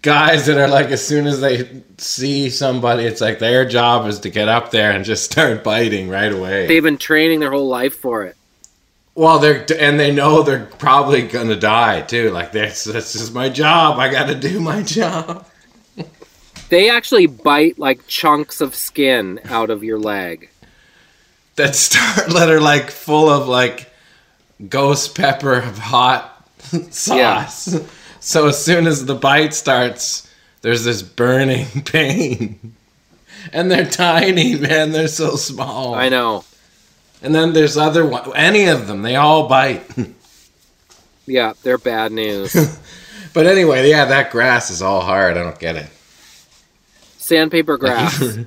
guys 0.01 0.45
that 0.45 0.57
are 0.57 0.67
like 0.67 0.87
as 0.87 1.05
soon 1.05 1.27
as 1.27 1.41
they 1.41 1.83
see 1.97 2.49
somebody, 2.49 3.05
it's 3.05 3.21
like 3.21 3.39
their 3.39 3.65
job 3.65 4.07
is 4.07 4.19
to 4.19 4.29
get 4.29 4.47
up 4.47 4.71
there 4.71 4.91
and 4.91 5.05
just 5.05 5.31
start 5.31 5.63
biting 5.63 6.09
right 6.09 6.31
away. 6.31 6.67
They've 6.67 6.83
been 6.83 6.97
training 6.97 7.39
their 7.39 7.51
whole 7.51 7.67
life 7.67 7.95
for 7.95 8.23
it. 8.25 8.35
Well, 9.15 9.39
they're 9.39 9.65
and 9.77 9.99
they 9.99 10.13
know 10.13 10.41
they're 10.41 10.65
probably 10.65 11.23
gonna 11.23 11.57
die 11.57 12.01
too. 12.01 12.31
Like 12.31 12.51
this, 12.51 12.85
this 12.85 13.15
is 13.15 13.31
my 13.31 13.49
job. 13.49 13.99
I 13.99 14.09
got 14.09 14.27
to 14.27 14.35
do 14.35 14.59
my 14.59 14.83
job. 14.83 15.45
They 16.69 16.89
actually 16.89 17.25
bite 17.25 17.77
like 17.77 18.07
chunks 18.07 18.61
of 18.61 18.75
skin 18.75 19.41
out 19.45 19.69
of 19.69 19.83
your 19.83 19.99
leg. 19.99 20.50
That 21.55 21.75
start 21.75 22.29
that 22.33 22.49
are 22.49 22.61
like 22.61 22.91
full 22.91 23.29
of 23.29 23.47
like 23.47 23.91
ghost 24.67 25.15
pepper 25.15 25.55
of 25.55 25.77
hot 25.77 26.47
sauce. 26.91 27.79
So 28.19 28.47
as 28.47 28.63
soon 28.63 28.87
as 28.87 29.05
the 29.05 29.15
bite 29.15 29.53
starts, 29.53 30.29
there's 30.61 30.83
this 30.83 31.01
burning 31.01 31.65
pain. 31.85 32.75
And 33.51 33.71
they're 33.71 33.85
tiny, 33.85 34.55
man. 34.55 34.91
They're 34.91 35.07
so 35.07 35.35
small. 35.35 35.95
I 35.95 36.09
know. 36.09 36.45
And 37.23 37.33
then 37.33 37.53
there's 37.53 37.77
other 37.77 38.05
one. 38.05 38.35
Any 38.35 38.65
of 38.65 38.87
them, 38.87 39.01
they 39.01 39.15
all 39.15 39.47
bite. 39.47 39.83
Yeah, 41.25 41.53
they're 41.63 41.77
bad 41.77 42.11
news. 42.11 42.55
But 43.33 43.47
anyway, 43.47 43.89
yeah, 43.89 44.05
that 44.05 44.31
grass 44.31 44.69
is 44.69 44.81
all 44.81 45.01
hard. 45.01 45.37
I 45.37 45.43
don't 45.43 45.59
get 45.59 45.75
it. 45.75 45.87
Sandpaper 47.17 47.77
grass. 47.77 48.37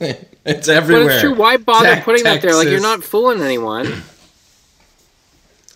it's 0.44 0.68
everywhere. 0.68 1.04
But 1.06 1.12
it's 1.12 1.20
true. 1.22 1.34
Why 1.34 1.56
bother 1.56 1.96
Te- 1.96 2.00
putting 2.02 2.24
that 2.24 2.42
there? 2.42 2.54
Like 2.54 2.68
you're 2.68 2.80
not 2.80 3.04
fooling 3.04 3.40
anyone. 3.42 4.02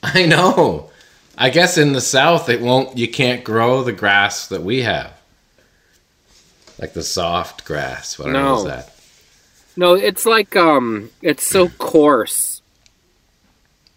I 0.02 0.26
know. 0.26 0.90
I 1.36 1.50
guess 1.50 1.76
in 1.78 1.92
the 1.92 2.00
south 2.00 2.48
it 2.48 2.60
won't 2.60 2.96
you 2.96 3.08
can't 3.08 3.42
grow 3.44 3.82
the 3.82 3.92
grass 3.92 4.46
that 4.48 4.62
we 4.62 4.82
have. 4.82 5.12
Like 6.78 6.92
the 6.92 7.02
soft 7.02 7.64
grass. 7.64 8.18
What 8.18 8.28
No. 8.30 8.58
is 8.58 8.64
that? 8.64 8.90
No, 9.76 9.94
it's 9.94 10.24
like 10.24 10.54
um, 10.56 11.10
it's 11.22 11.46
so 11.46 11.68
coarse. 11.68 12.62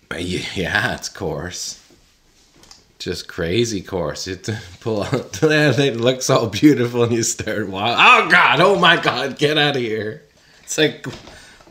Yeah, 0.17 0.95
it's 0.95 1.09
coarse. 1.09 1.83
Just 2.99 3.27
crazy 3.27 3.81
course. 3.81 4.27
You 4.27 4.37
pull 4.79 5.03
out 5.03 5.31
they 5.33 5.91
look 5.91 6.21
so 6.21 6.47
beautiful 6.47 7.03
and 7.03 7.13
you 7.13 7.23
start 7.23 7.69
walking. 7.69 7.95
Oh 7.99 8.29
god, 8.29 8.59
oh 8.59 8.79
my 8.79 8.97
god, 8.97 9.37
get 9.37 9.57
out 9.57 9.75
of 9.75 9.81
here. 9.81 10.23
It's 10.63 10.77
like 10.77 11.05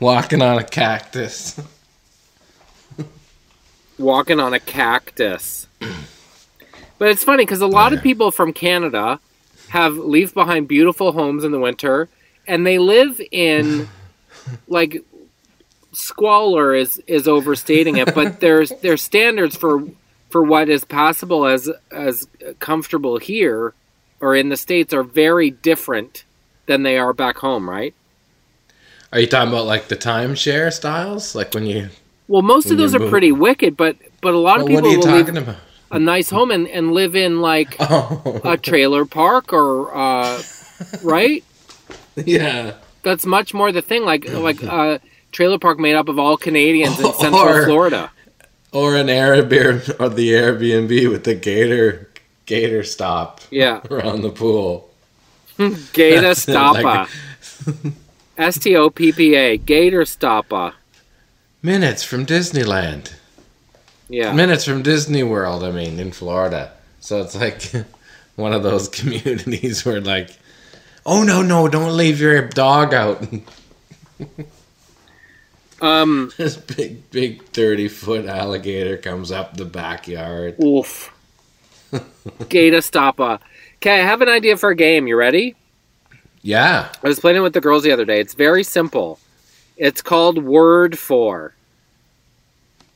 walking 0.00 0.42
on 0.42 0.58
a 0.58 0.64
cactus. 0.64 1.60
walking 3.98 4.40
on 4.40 4.54
a 4.54 4.60
cactus. 4.60 5.66
But 6.98 7.10
it's 7.10 7.24
funny 7.24 7.44
because 7.44 7.60
a 7.60 7.66
lot 7.66 7.92
of 7.92 8.02
people 8.02 8.30
from 8.30 8.54
Canada 8.54 9.20
have 9.68 9.98
leave 9.98 10.32
behind 10.32 10.66
beautiful 10.66 11.12
homes 11.12 11.44
in 11.44 11.52
the 11.52 11.58
winter, 11.58 12.08
and 12.46 12.66
they 12.66 12.78
live 12.78 13.20
in 13.30 13.86
like 14.66 15.04
squalor 15.92 16.74
is 16.74 16.98
is 17.06 17.28
overstating 17.28 17.98
it, 17.98 18.14
but 18.14 18.40
there's 18.40 18.70
their 18.80 18.96
standards 18.96 19.54
for 19.56 19.86
for 20.30 20.42
what 20.42 20.68
is 20.68 20.84
possible 20.84 21.46
as 21.46 21.70
as 21.90 22.26
comfortable 22.58 23.18
here 23.18 23.74
or 24.20 24.34
in 24.34 24.48
the 24.48 24.56
states 24.56 24.92
are 24.94 25.02
very 25.02 25.50
different 25.50 26.24
than 26.66 26.82
they 26.82 26.98
are 26.98 27.12
back 27.12 27.38
home, 27.38 27.68
right? 27.68 27.94
Are 29.12 29.20
you 29.20 29.26
talking 29.26 29.52
about 29.52 29.66
like 29.66 29.88
the 29.88 29.96
timeshare 29.96 30.72
styles? 30.72 31.34
Like 31.34 31.54
when 31.54 31.66
you 31.66 31.88
Well, 32.28 32.42
most 32.42 32.70
of 32.70 32.78
those 32.78 32.94
are 32.94 33.08
pretty 33.08 33.32
wicked, 33.32 33.76
but 33.76 33.96
but 34.20 34.34
a 34.34 34.38
lot 34.38 34.60
of 34.60 34.66
people 34.66 34.82
what 34.82 35.06
are 35.06 35.18
you 35.18 35.24
will 35.24 35.38
about? 35.38 35.56
a 35.90 35.98
nice 35.98 36.30
home 36.30 36.50
and, 36.50 36.66
and 36.68 36.92
live 36.92 37.14
in 37.14 37.40
like 37.40 37.76
Oh 37.80 38.40
a 38.44 38.56
trailer 38.56 39.04
park 39.04 39.52
or 39.52 39.94
uh, 39.96 40.42
right 41.02 41.44
yeah. 42.16 42.74
that's 43.02 43.24
much 43.24 43.54
more 43.54 43.70
the 43.72 43.82
thing 43.82 44.04
like 44.04 44.28
like 44.28 44.62
a 44.64 45.00
trailer 45.32 45.58
park 45.58 45.78
made 45.78 45.94
up 45.94 46.08
of 46.08 46.18
all 46.18 46.36
canadians 46.36 46.98
in 46.98 47.12
central 47.14 47.36
Or- 47.36 47.64
florida 47.64 48.10
Or 48.76 48.94
an 48.96 49.06
Airbnb 49.06 49.98
or 50.00 50.08
the 50.10 50.28
Airbnb 50.32 51.10
with 51.10 51.24
the 51.24 51.34
gator 51.34 52.08
gator 52.44 52.82
stop 52.84 53.40
yeah 53.50 53.80
around 53.90 54.20
the 54.22 54.30
pool. 54.30 54.90
gator 55.92 56.20
That's 56.20 56.46
it, 56.46 56.52
stoppa 56.54 56.82
like- 56.84 57.92
s-t-o-p-p-a 58.38 59.56
gator 59.72 60.02
stoppa 60.02 60.74
Minutes 61.62 62.04
from 62.04 62.26
Disneyland. 62.26 63.14
yeah 64.10 64.32
Minutes 64.32 64.64
from 64.64 64.82
Disney 64.82 65.22
World, 65.22 65.64
I 65.64 65.70
mean, 65.70 65.98
in 65.98 66.12
Florida. 66.12 66.72
So 67.00 67.22
it's 67.22 67.34
like 67.34 67.62
one 68.36 68.52
of 68.52 68.62
those 68.62 68.88
communities 68.88 69.84
where 69.86 70.00
like 70.02 70.30
Oh 71.06 71.22
no, 71.22 71.40
no, 71.40 71.66
don't 71.68 71.96
leave 71.96 72.20
your 72.20 72.42
dog 72.48 72.92
out. 72.92 73.22
Um 75.80 76.30
this 76.38 76.56
big 76.56 77.10
big 77.10 77.44
30 77.48 77.88
foot 77.88 78.26
alligator 78.26 78.96
comes 78.96 79.30
up 79.30 79.56
the 79.56 79.64
backyard. 79.64 80.56
oof 80.62 81.12
gator 82.48 82.78
stoppa 82.78 83.38
okay 83.76 84.00
i 84.00 84.04
have 84.04 84.22
an 84.22 84.28
idea 84.28 84.56
for 84.56 84.70
a 84.70 84.76
game 84.76 85.06
you 85.06 85.16
ready 85.16 85.54
Yeah. 86.42 86.88
I 87.02 87.08
was 87.08 87.18
playing 87.20 87.36
it 87.38 87.40
with 87.40 87.54
the 87.54 87.60
girls 87.60 87.82
the 87.82 87.90
other 87.90 88.04
day. 88.04 88.20
It's 88.20 88.34
very 88.34 88.62
simple. 88.62 89.18
It's 89.76 90.00
called 90.00 90.38
Word 90.44 90.96
For. 90.96 91.54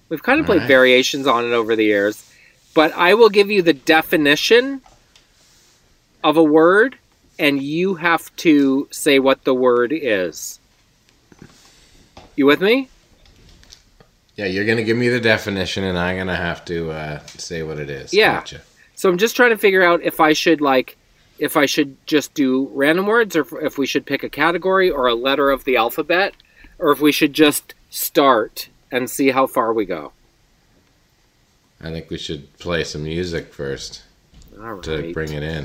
We've 0.08 0.22
kind 0.22 0.38
of 0.38 0.46
played 0.46 0.58
Alright. 0.62 0.68
variations 0.68 1.26
on 1.26 1.44
it 1.44 1.50
over 1.52 1.74
the 1.74 1.82
years, 1.84 2.22
but 2.74 2.92
I 2.92 3.14
will 3.14 3.28
give 3.28 3.50
you 3.50 3.60
the 3.62 3.72
definition 3.72 4.82
of 6.22 6.36
a 6.36 6.44
word, 6.44 6.96
and 7.40 7.60
you 7.60 7.94
have 7.96 8.30
to 8.46 8.86
say 8.92 9.18
what 9.18 9.42
the 9.42 9.54
word 9.54 9.92
is. 9.92 10.59
You 12.40 12.46
with 12.46 12.62
me? 12.62 12.88
Yeah, 14.34 14.46
you're 14.46 14.64
gonna 14.64 14.82
give 14.82 14.96
me 14.96 15.10
the 15.10 15.20
definition, 15.20 15.84
and 15.84 15.98
I'm 15.98 16.16
gonna 16.16 16.34
have 16.34 16.64
to 16.64 16.90
uh, 16.90 17.18
say 17.26 17.62
what 17.62 17.78
it 17.78 17.90
is. 17.90 18.14
Yeah. 18.14 18.36
Gotcha. 18.36 18.62
So 18.94 19.10
I'm 19.10 19.18
just 19.18 19.36
trying 19.36 19.50
to 19.50 19.58
figure 19.58 19.82
out 19.82 20.02
if 20.02 20.20
I 20.20 20.32
should 20.32 20.62
like 20.62 20.96
if 21.38 21.58
I 21.58 21.66
should 21.66 21.98
just 22.06 22.32
do 22.32 22.70
random 22.72 23.04
words 23.04 23.36
or 23.36 23.46
if- 23.62 23.76
we 23.76 23.84
should 23.86 24.06
pick 24.06 24.22
a 24.22 24.30
category 24.30 24.90
or 24.90 25.06
a 25.06 25.14
letter 25.14 25.50
of 25.50 25.64
the 25.64 25.76
alphabet 25.76 26.32
or 26.78 26.90
if 26.92 27.00
we 27.02 27.12
should 27.12 27.34
just 27.34 27.74
start 27.90 28.70
and 28.90 29.10
see 29.10 29.32
how 29.32 29.46
far 29.46 29.74
we 29.74 29.84
go. 29.84 30.12
I 31.78 31.90
think 31.90 32.08
we 32.08 32.16
should 32.16 32.58
play 32.58 32.84
some 32.84 33.04
music 33.04 33.52
first 33.52 34.02
All 34.58 34.80
to 34.80 35.12
bring 35.12 35.34
it 35.34 35.42
in. 35.42 35.64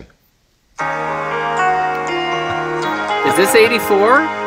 Is 3.30 3.38
this 3.38 3.56
84? 3.56 4.44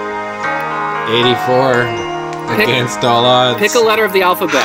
84 1.08 2.07
Pick- 2.56 2.68
against 2.68 3.04
all 3.04 3.24
odds. 3.24 3.58
Pick 3.60 3.74
a 3.74 3.78
letter 3.80 4.04
of 4.04 4.12
the 4.12 4.22
alphabet. 4.22 4.64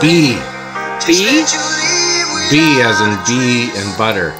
B. 0.00 0.34
B? 1.06 1.44
B 2.50 2.80
as 2.82 3.00
in 3.00 3.12
B 3.26 3.70
and 3.76 3.96
butter. 3.98 4.34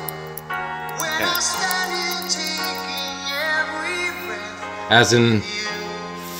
as 4.90 5.12
in 5.12 5.40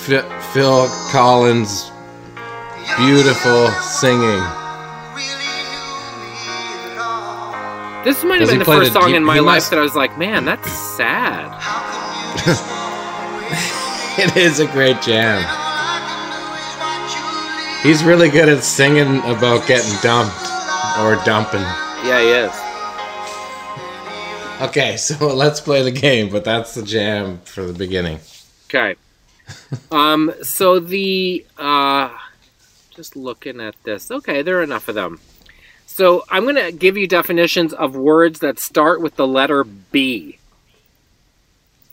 Phil, 0.03 0.23
Phil 0.53 0.89
Collins' 1.13 1.93
beautiful 2.99 3.69
singing. 3.81 4.43
This 8.03 8.25
might 8.25 8.41
have 8.41 8.49
Does 8.49 8.51
been 8.51 8.59
the 8.61 8.65
first 8.65 8.93
the- 8.95 9.01
song 9.01 9.11
he- 9.11 9.15
in 9.17 9.25
my 9.25 9.39
life 9.39 9.57
must- 9.57 9.71
that 9.71 9.79
I 9.79 9.83
was 9.83 9.95
like, 9.95 10.17
man, 10.19 10.45
that's 10.47 10.69
sad. 10.97 11.53
It 14.21 14.37
is 14.37 14.61
a 14.61 14.67
great 14.67 15.01
jam. 15.01 15.41
He's 17.83 18.05
really 18.05 18.29
good 18.29 18.51
at 18.51 18.63
singing 18.63 19.17
about 19.21 19.67
getting 19.67 19.91
dumped 20.03 20.37
or 20.99 21.17
dumping. 21.25 21.63
Yeah, 22.05 22.21
he 22.21 22.29
is. 22.29 22.53
Okay, 24.69 24.99
so 24.99 25.27
let's 25.35 25.59
play 25.59 25.83
the 25.83 25.91
game, 25.91 26.29
but 26.29 26.45
that's 26.45 26.75
the 26.75 26.83
jam 26.83 27.39
for 27.47 27.65
the 27.65 27.73
beginning. 27.73 28.21
Okay. 28.67 28.97
um. 29.91 30.35
So 30.43 30.81
the 30.81 31.47
uh, 31.57 32.11
just 32.91 33.17
looking 33.17 33.59
at 33.59 33.75
this. 33.85 34.11
Okay, 34.11 34.43
there 34.43 34.59
are 34.59 34.63
enough 34.63 34.89
of 34.91 34.95
them. 34.95 35.19
So 35.87 36.25
I'm 36.29 36.45
gonna 36.45 36.73
give 36.73 36.99
you 36.99 37.07
definitions 37.07 37.73
of 37.73 37.97
words 37.97 38.41
that 38.41 38.59
start 38.59 39.01
with 39.01 39.17
the 39.17 39.27
letter 39.27 39.65
B. 39.65 40.40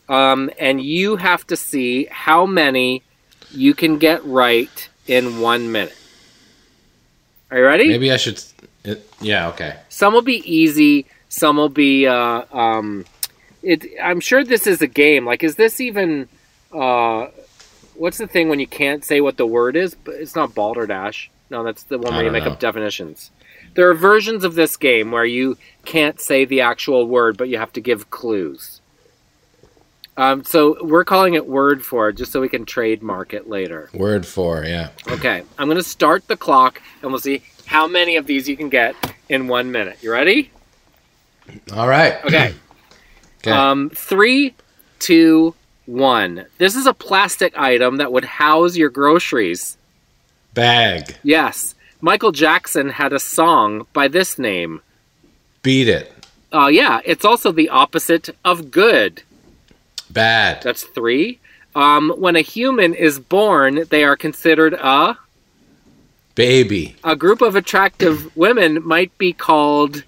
Um, 0.10 0.50
and 0.58 0.82
you 0.82 1.18
have 1.18 1.46
to 1.48 1.56
see 1.56 2.06
how 2.10 2.46
many 2.46 3.04
you 3.52 3.74
can 3.74 3.98
get 3.98 4.24
right 4.26 4.90
in 5.08 5.42
one 5.42 5.72
minute. 5.72 5.96
Are 7.52 7.58
you 7.58 7.64
ready? 7.64 7.88
Maybe 7.88 8.12
I 8.12 8.18
should. 8.18 8.44
It, 8.84 9.10
yeah, 9.22 9.50
okay. 9.50 9.78
Some 9.90 10.14
will 10.14 10.22
be 10.22 10.44
easy. 10.52 11.06
Some 11.30 11.58
will 11.58 11.70
be. 11.70 12.08
Uh, 12.08 12.44
um, 12.52 13.06
it. 13.64 13.86
I'm 14.02 14.20
sure 14.20 14.44
this 14.44 14.68
is 14.68 14.82
a 14.82 14.88
game. 14.88 15.26
Like, 15.26 15.44
is 15.44 15.56
this 15.56 15.80
even? 15.80 16.28
Uh, 16.74 17.28
what's 17.96 18.18
the 18.18 18.28
thing 18.28 18.50
when 18.50 18.60
you 18.60 18.68
can't 18.68 19.04
say 19.04 19.22
what 19.22 19.38
the 19.38 19.46
word 19.46 19.76
is? 19.76 19.96
But 19.96 20.16
it's 20.16 20.36
not 20.36 20.54
balderdash. 20.54 21.30
No, 21.50 21.64
that's 21.64 21.84
the 21.84 21.98
one 21.98 22.14
where 22.14 22.26
you 22.26 22.32
make 22.32 22.44
know. 22.44 22.52
up 22.52 22.60
definitions. 22.60 23.32
There 23.76 23.90
are 23.90 23.94
versions 23.94 24.44
of 24.44 24.56
this 24.56 24.76
game 24.76 25.12
where 25.12 25.26
you 25.26 25.58
can't 25.86 26.20
say 26.20 26.46
the 26.46 26.62
actual 26.62 27.08
word, 27.08 27.38
but 27.38 27.48
you 27.48 27.58
have 27.58 27.72
to 27.74 27.82
give 27.82 28.10
clues. 28.10 28.77
Um, 30.18 30.44
so 30.44 30.84
we're 30.84 31.06
calling 31.06 31.36
it 31.36 31.46
word 31.46 31.86
for 31.86 32.12
just 32.12 32.32
so 32.32 32.42
we 32.42 32.50
can 32.50 32.66
trademark 32.66 33.34
it 33.34 33.48
later. 33.48 33.90
Word 33.94 34.26
for, 34.26 34.64
yeah. 34.66 34.90
Okay, 35.08 35.44
I'm 35.60 35.68
going 35.68 35.78
to 35.78 35.84
start 35.84 36.28
the 36.28 36.36
clock, 36.36 36.82
and 37.02 37.12
we'll 37.12 37.22
see 37.22 37.44
how 37.68 37.88
many 37.88 38.16
of 38.16 38.26
these 38.26 38.50
you 38.50 38.58
can 38.58 38.70
get 38.70 38.96
in 39.30 39.48
one 39.48 39.72
minute. 39.72 40.00
You 40.02 40.12
ready? 40.12 40.52
All 41.74 41.88
right. 41.88 42.24
Okay. 42.26 42.54
Okay. 43.42 43.52
Um, 43.52 43.92
three, 43.92 44.56
two, 44.98 45.54
one. 45.86 46.48
This 46.58 46.76
is 46.76 46.88
a 46.88 46.94
plastic 46.94 47.56
item 47.56 47.98
that 47.98 48.12
would 48.12 48.26
house 48.26 48.76
your 48.76 48.90
groceries. 48.90 49.78
Bag. 50.56 51.16
Yes. 51.22 51.76
Michael 52.02 52.32
Jackson 52.32 52.90
had 52.90 53.14
a 53.14 53.20
song 53.20 53.86
by 53.94 54.08
this 54.08 54.40
name. 54.40 54.82
Beat 55.62 55.88
it. 55.88 56.12
Uh, 56.52 56.68
yeah, 56.68 57.00
it's 57.06 57.24
also 57.24 57.52
the 57.52 57.70
opposite 57.70 58.30
of 58.44 58.72
good. 58.72 59.22
Bad. 60.10 60.62
That's 60.64 60.84
three. 60.84 61.40
Um, 61.76 62.14
when 62.18 62.36
a 62.36 62.42
human 62.42 62.94
is 62.94 63.20
born, 63.20 63.84
they 63.90 64.04
are 64.04 64.16
considered 64.16 64.74
a. 64.74 65.18
Baby. 66.36 66.96
A 67.04 67.16
group 67.16 67.42
of 67.42 67.56
attractive 67.56 68.36
women 68.38 68.86
might 68.86 69.16
be 69.18 69.34
called. 69.34 70.04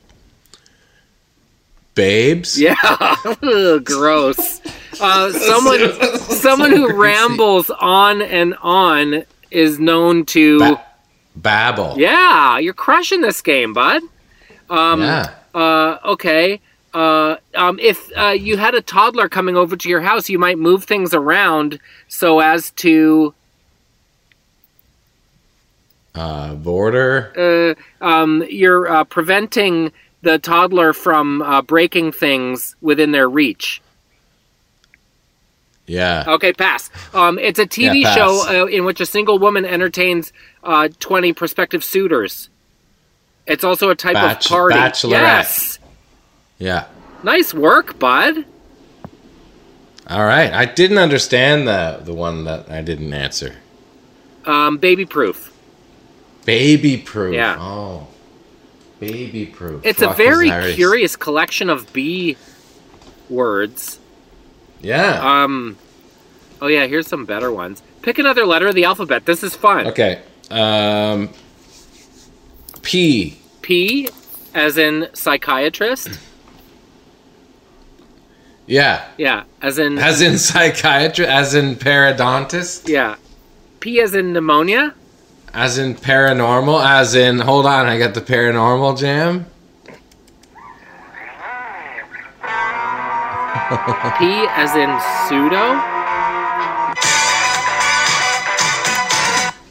Babes. 1.96 2.60
Yeah, 2.60 2.75
Ugh, 3.44 3.84
gross. 3.84 4.62
Uh, 5.01 5.32
someone, 5.34 6.18
someone 6.20 6.72
who 6.72 6.94
rambles 6.96 7.70
on 7.70 8.22
and 8.22 8.56
on 8.62 9.24
is 9.51 9.79
known 9.79 10.25
to. 10.27 10.60
Ba- 10.60 10.86
babble. 11.36 11.95
Yeah, 11.97 12.58
you're 12.58 12.73
crushing 12.73 13.21
this 13.21 13.41
game, 13.41 13.73
bud. 13.73 14.02
Um, 14.69 15.02
Yeah. 15.02 15.34
Uh, 15.54 15.97
okay. 16.06 16.62
Uh, 16.93 17.36
um, 17.56 17.78
if 17.80 18.10
uh, 18.17 18.30
you 18.30 18.58
had 18.58 18.73
a 18.73 18.82
toddler 18.82 19.30
coming 19.30 19.56
over 19.56 19.75
to 19.78 19.89
your 19.89 20.02
house, 20.02 20.30
you 20.30 20.39
might 20.39 20.58
move 20.58 20.84
things 20.86 21.13
around 21.13 21.80
so 22.08 22.39
as 22.39 22.71
to 22.71 23.34
Uh, 26.15 26.56
border. 26.56 27.75
uh, 28.02 28.04
um, 28.04 28.43
you're 28.49 28.88
uh, 28.91 29.04
preventing 29.04 29.91
the 30.21 30.38
toddler 30.39 30.91
from 30.91 31.41
uh, 31.43 31.62
breaking 31.62 32.12
things 32.12 32.75
within 32.82 33.12
their 33.12 33.30
reach. 33.30 33.82
Yeah. 35.88 36.23
Okay, 36.28 36.54
pass. 36.54 36.89
Um, 37.13 37.39
it's 37.39 37.58
a 37.58 37.65
TV 37.65 38.02
Yeah, 38.02 38.13
show 38.15 38.63
uh, 38.63 38.65
in 38.65 38.86
which 38.86 38.99
a 38.99 39.06
single 39.06 39.39
woman 39.39 39.65
entertains 39.65 40.34
uh, 40.63 40.89
20 40.99 41.34
prospective 41.34 41.84
suitors. 41.84 42.49
It's 43.47 43.63
also 43.63 43.89
a 43.89 43.95
type 43.95 44.13
Bach- 44.13 44.39
of 44.41 44.47
party. 44.47 44.75
bachelorette. 44.75 45.10
Yes. 45.12 45.79
Yeah. 46.60 46.86
Nice 47.24 47.54
work, 47.54 47.98
bud. 47.98 48.45
All 50.08 50.26
right. 50.26 50.52
I 50.54 50.65
didn't 50.65 50.98
understand 50.98 51.67
the 51.67 52.02
the 52.04 52.13
one 52.13 52.43
that 52.45 52.69
I 52.69 52.82
didn't 52.82 53.13
answer. 53.13 53.56
Um, 54.45 54.78
baby 54.78 55.06
proof. 55.06 55.54
Baby 56.45 56.98
proof. 56.98 57.34
Yeah. 57.36 57.58
Oh. 57.60 58.08
Baby 59.00 59.45
proof. 59.45 59.86
It's 59.86 60.02
a 60.02 60.10
very 60.10 60.50
curious 60.74 61.15
collection 61.15 61.69
of 61.69 61.91
B 61.93 62.36
words. 63.30 64.00
Yeah. 64.82 65.43
Um, 65.43 65.78
oh 66.62 66.67
yeah, 66.67 66.86
here's 66.88 67.08
some 67.08 67.26
better 67.26 67.52
ones. 67.52 67.82
Pick 68.02 68.17
another 68.17 68.45
letter 68.45 68.67
of 68.67 68.76
the 68.76 68.84
alphabet. 68.86 69.26
This 69.26 69.43
is 69.43 69.56
fun. 69.56 69.88
okay. 69.88 70.22
Um. 70.52 71.30
P. 72.82 73.38
P, 73.62 74.10
as 74.56 74.78
in 74.78 75.08
psychiatrist. 75.13 76.19
Yeah. 78.69 79.03
Yeah, 79.17 79.43
as 79.63 79.79
in 79.79 79.97
As 79.97 80.21
in 80.21 80.38
psychiatrist. 80.38 81.29
As 81.29 81.55
in 81.55 81.75
periodontist. 81.75 82.88
yeah. 82.88 83.15
P 83.79 83.99
as 83.99 84.13
in 84.13 84.32
pneumonia. 84.32 84.93
As 85.55 85.79
in 85.79 85.95
paranormal. 85.95 86.86
As 86.86 87.15
in. 87.15 87.39
Hold 87.39 87.65
on. 87.65 87.88
I 87.88 87.97
got 87.97 88.13
the 88.13 88.21
paranormal 88.21 88.99
jam. 88.99 89.47
P 94.19 94.45
as 94.53 94.75
in 94.75 94.99
pseudo. 95.27 95.82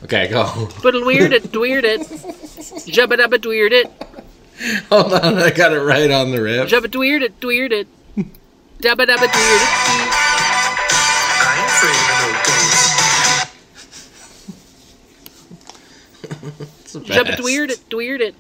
Okay. 0.03 0.27
Go. 0.29 0.69
But 0.83 0.95
weird 1.07 1.33
it, 1.33 1.57
weird 1.57 1.85
it. 1.85 2.01
Jubba 2.89 3.17
dubba 3.17 3.47
weird 3.47 3.73
it. 3.73 3.87
Hold 4.91 5.13
on. 5.13 5.39
I 5.39 5.51
got 5.51 5.73
it 5.73 5.81
right 5.81 6.11
on 6.11 6.33
the 6.33 6.43
rip. 6.43 6.69
Jubba 6.69 6.95
weird 6.97 7.23
it, 7.23 7.35
weird 7.45 7.73
it. 7.73 7.87
Dubba 8.81 9.07
dubba 9.07 9.27
weird 9.27 9.63
it. 9.63 9.69
I 11.41 11.55
ain't 11.59 11.67
afraid 11.69 11.99
of 12.01 12.19
no 12.23 12.29
ghosts. 12.47 12.95
It's 16.83 16.93
the 16.93 17.01
Jubba 17.01 17.25
best. 17.31 17.43
weird 17.43 17.71
it, 17.71 17.81
weird 17.93 18.21
it. 18.21 18.35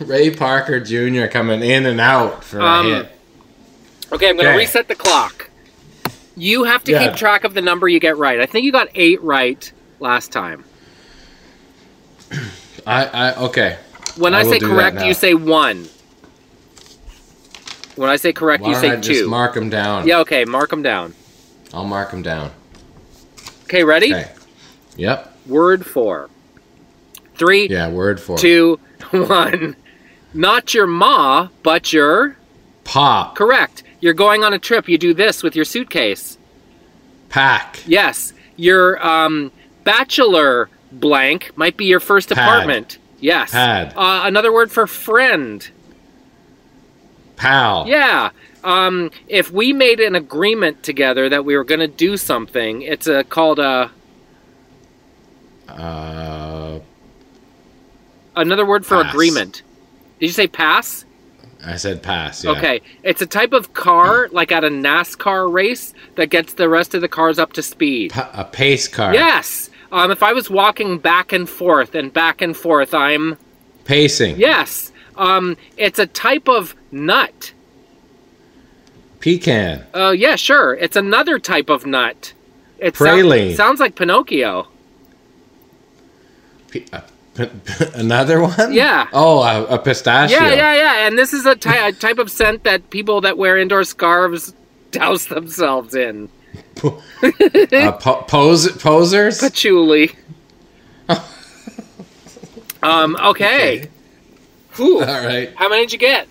Ray 0.00 0.30
Parker 0.34 0.80
Jr. 0.80 1.26
coming 1.26 1.62
in 1.62 1.86
and 1.86 2.00
out 2.00 2.42
for 2.42 2.60
Um, 2.60 2.86
a 2.86 2.94
hit. 2.96 3.12
Okay, 4.12 4.28
I'm 4.28 4.36
going 4.36 4.44
to 4.46 4.50
Okay. 4.50 4.58
reset 4.58 4.88
the 4.88 4.94
clock. 4.94 5.48
You 6.36 6.64
have 6.64 6.82
to 6.84 6.92
Yeah. 6.92 7.06
keep 7.08 7.16
track 7.16 7.44
of 7.44 7.54
the 7.54 7.62
number 7.62 7.88
you 7.88 8.00
get 8.00 8.16
right. 8.16 8.40
I 8.40 8.46
think 8.46 8.64
you 8.64 8.72
got 8.72 8.88
eight 8.94 9.22
right 9.22 9.70
last 10.00 10.32
time. 10.32 10.64
I, 12.86 13.04
I 13.06 13.34
okay. 13.44 13.76
When 14.16 14.34
I 14.34 14.40
I, 14.40 14.42
will 14.44 14.50
say 14.52 14.58
do 14.58 14.68
that 14.68 14.74
correct, 14.74 14.96
now. 14.96 15.04
you 15.06 15.14
say 15.14 15.34
one. 15.34 15.86
When 17.96 18.08
I 18.08 18.16
say 18.16 18.32
correct, 18.32 18.62
Why 18.62 18.70
you 18.70 18.74
say 18.76 18.90
I 18.90 18.96
just 18.96 19.20
two. 19.20 19.28
mark 19.28 19.54
them 19.54 19.68
down? 19.68 20.06
yeah, 20.06 20.20
okay, 20.20 20.44
mark 20.44 20.70
them 20.70 20.82
down. 20.82 21.14
I'll 21.74 21.84
mark 21.84 22.10
them 22.10 22.22
down. 22.22 22.50
Okay, 23.64 23.84
ready? 23.84 24.14
Okay. 24.14 24.30
Yep. 24.96 25.36
Word 25.46 25.86
four. 25.86 26.28
Three, 27.36 27.68
Yeah. 27.68 27.88
Word 27.90 28.20
for 28.20 28.36
it. 28.36 28.40
two, 28.40 28.78
one. 29.10 29.76
Not 30.34 30.72
your 30.74 30.86
ma, 30.86 31.48
but 31.62 31.92
your. 31.92 32.36
pa. 32.84 33.32
Correct. 33.34 33.82
You're 34.00 34.14
going 34.14 34.44
on 34.44 34.52
a 34.52 34.58
trip. 34.58 34.88
You 34.88 34.98
do 34.98 35.14
this 35.14 35.42
with 35.42 35.54
your 35.56 35.64
suitcase. 35.64 36.38
Pack. 37.28 37.78
Yes. 37.86 38.32
Your 38.56 39.04
um, 39.06 39.52
bachelor 39.84 40.68
blank 40.92 41.50
might 41.56 41.76
be 41.76 41.84
your 41.86 42.00
first 42.00 42.28
Pad. 42.30 42.38
apartment. 42.38 42.98
Yes. 43.20 43.50
Pad. 43.52 43.92
Uh, 43.96 44.22
another 44.24 44.52
word 44.52 44.70
for 44.70 44.86
friend. 44.86 45.68
Yeah. 47.44 48.30
Um, 48.64 49.10
if 49.28 49.50
we 49.50 49.72
made 49.72 49.98
an 50.00 50.14
agreement 50.14 50.82
together 50.82 51.28
that 51.28 51.44
we 51.44 51.56
were 51.56 51.64
going 51.64 51.80
to 51.80 51.88
do 51.88 52.16
something, 52.16 52.82
it's 52.82 53.06
a, 53.08 53.24
called 53.24 53.58
a 53.58 53.90
Uh. 55.68 56.78
another 58.36 58.64
word 58.66 58.84
for 58.86 59.02
Pass. 59.02 59.12
agreement. 59.12 59.62
Did 60.20 60.26
you 60.26 60.32
say 60.32 60.46
pass? 60.46 61.04
I 61.64 61.76
said 61.76 62.02
pass. 62.02 62.44
Yeah. 62.44 62.50
Okay, 62.52 62.80
it's 63.04 63.22
a 63.22 63.26
type 63.26 63.52
of 63.52 63.72
car, 63.74 64.28
like 64.32 64.50
at 64.52 64.64
a 64.64 64.68
NASCAR 64.68 65.52
race, 65.52 65.94
that 66.16 66.26
gets 66.30 66.54
the 66.54 66.68
rest 66.68 66.94
of 66.94 67.00
the 67.00 67.08
cars 67.08 67.38
up 67.38 67.52
to 67.54 67.62
speed. 67.62 68.10
Pa- 68.10 68.30
a 68.32 68.44
pace 68.44 68.88
car. 68.88 69.14
Yes. 69.14 69.70
Um, 69.92 70.10
if 70.10 70.22
I 70.22 70.32
was 70.32 70.48
walking 70.50 70.98
back 70.98 71.32
and 71.32 71.48
forth 71.48 71.94
and 71.94 72.12
back 72.12 72.42
and 72.42 72.56
forth, 72.56 72.94
I'm 72.94 73.36
Pacing. 73.84 74.36
yes. 74.38 74.90
Um, 75.22 75.56
it's 75.76 75.98
a 76.00 76.06
type 76.06 76.48
of 76.48 76.74
nut. 76.90 77.52
Pecan. 79.20 79.86
Uh, 79.94 80.10
yeah, 80.10 80.34
sure. 80.34 80.74
It's 80.74 80.96
another 80.96 81.38
type 81.38 81.70
of 81.70 81.86
nut. 81.86 82.32
It 82.78 82.94
Praline. 82.94 83.54
sounds 83.54 83.78
like 83.78 83.94
Pinocchio. 83.94 84.66
P- 86.70 86.84
uh, 86.92 87.02
p- 87.36 87.46
p- 87.46 87.84
another 87.94 88.40
one? 88.42 88.72
Yeah. 88.72 89.06
Oh, 89.12 89.42
a, 89.44 89.64
a 89.66 89.78
pistachio. 89.78 90.36
Yeah, 90.38 90.54
yeah, 90.54 90.74
yeah. 90.74 91.06
And 91.06 91.16
this 91.16 91.32
is 91.32 91.46
a, 91.46 91.54
ty- 91.54 91.86
a 91.86 91.92
type 91.92 92.18
of 92.18 92.28
scent 92.28 92.64
that 92.64 92.90
people 92.90 93.20
that 93.20 93.38
wear 93.38 93.56
indoor 93.58 93.84
scarves 93.84 94.52
douse 94.90 95.26
themselves 95.26 95.94
in. 95.94 96.28
Uh, 97.22 97.92
po- 97.92 98.22
pose- 98.26 98.72
posers? 98.78 99.38
Patchouli. 99.38 100.10
um. 102.82 103.16
Okay. 103.16 103.88
Whew. 104.76 105.00
All 105.04 105.06
right. 105.26 105.52
How 105.56 105.68
many 105.68 105.82
did 105.84 105.92
you 105.92 105.98
get? 105.98 106.28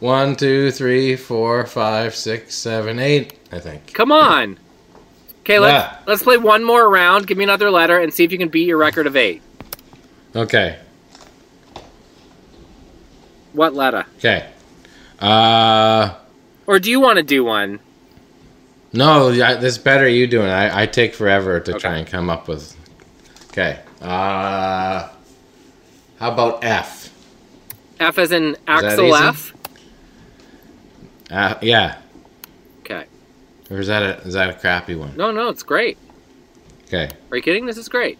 One, 0.00 0.34
two, 0.36 0.70
three, 0.70 1.16
four, 1.16 1.66
five, 1.66 2.14
six, 2.14 2.54
seven, 2.54 2.98
eight. 2.98 3.38
I 3.52 3.58
think. 3.58 3.92
Come 3.92 4.12
on. 4.12 4.58
Okay, 5.40 5.58
let's 5.58 5.72
Yeah. 5.72 5.98
let's 6.06 6.22
play 6.22 6.36
one 6.38 6.64
more 6.64 6.88
round. 6.88 7.26
Give 7.26 7.36
me 7.36 7.44
another 7.44 7.70
letter 7.70 7.98
and 7.98 8.12
see 8.14 8.24
if 8.24 8.32
you 8.32 8.38
can 8.38 8.48
beat 8.48 8.66
your 8.68 8.76
record 8.78 9.06
of 9.06 9.16
eight. 9.16 9.42
Okay. 10.34 10.78
What 13.52 13.74
letter? 13.74 14.06
Okay. 14.18 14.46
Uh, 15.18 16.14
Or 16.66 16.78
do 16.78 16.90
you 16.90 17.00
want 17.00 17.16
to 17.16 17.22
do 17.22 17.44
one? 17.44 17.80
no, 18.92 19.30
this 19.32 19.76
better 19.78 20.08
you 20.08 20.26
doing. 20.26 20.46
it. 20.48 20.52
I 20.52 20.82
I 20.82 20.86
take 20.86 21.14
forever 21.14 21.60
to 21.60 21.72
try 21.74 21.96
and 21.98 22.06
come 22.06 22.30
up 22.30 22.48
with. 22.48 22.74
Okay. 23.52 23.78
Uh, 24.00 25.08
how 26.18 26.32
about 26.32 26.64
F? 26.64 26.99
F 28.00 28.18
as 28.18 28.32
in 28.32 28.56
Axel? 28.66 29.14
F. 29.14 29.54
Uh, 31.30 31.54
yeah. 31.62 31.98
Okay. 32.80 33.04
Or 33.70 33.78
is 33.78 33.86
that 33.86 34.02
a 34.02 34.18
is 34.26 34.34
that 34.34 34.50
a 34.50 34.54
crappy 34.54 34.94
one? 34.96 35.16
No, 35.16 35.30
no, 35.30 35.48
it's 35.48 35.62
great. 35.62 35.96
Okay. 36.86 37.08
Are 37.30 37.36
you 37.36 37.42
kidding? 37.42 37.66
This 37.66 37.76
is 37.76 37.88
great. 37.88 38.18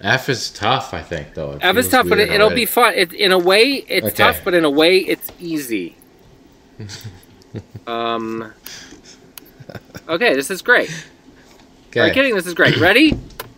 F 0.00 0.30
is 0.30 0.50
tough, 0.50 0.94
I 0.94 1.02
think, 1.02 1.34
though. 1.34 1.58
F 1.60 1.76
is 1.76 1.88
tough, 1.90 2.08
but 2.08 2.18
it, 2.18 2.30
it'll 2.30 2.46
already. 2.46 2.62
be 2.62 2.66
fun. 2.66 2.94
It, 2.94 3.12
in 3.12 3.32
a 3.32 3.38
way, 3.38 3.84
it's 3.86 4.06
Okay. 4.06 4.14
tough, 4.16 4.40
but 4.42 4.54
in 4.54 4.64
a 4.64 4.70
way, 4.70 4.98
it's 4.98 5.30
easy. 5.38 5.94
um. 7.86 8.52
Okay, 10.08 10.34
this 10.34 10.50
is 10.50 10.62
great. 10.62 10.90
Are 11.94 12.06
you 12.08 12.12
kidding? 12.14 12.34
This 12.34 12.46
is 12.46 12.54
great. 12.54 12.76
Ready? 12.78 13.12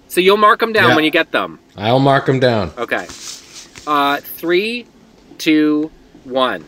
So 0.08 0.20
you'll 0.20 0.36
mark 0.36 0.58
them 0.60 0.72
down 0.72 0.90
Yeah. 0.90 0.96
when 0.96 1.04
you 1.04 1.10
get 1.10 1.30
them. 1.32 1.58
I'll 1.76 2.00
mark 2.00 2.26
them 2.26 2.40
down. 2.40 2.72
Okay. 2.76 3.06
Uh, 3.86 4.18
three, 4.18 4.86
two, 5.38 5.90
one. 6.24 6.64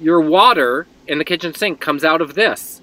Your 0.00 0.20
water 0.20 0.86
in 1.06 1.18
the 1.18 1.24
kitchen 1.24 1.54
sink 1.54 1.80
comes 1.80 2.04
out 2.04 2.20
of 2.20 2.34
this. 2.34 2.80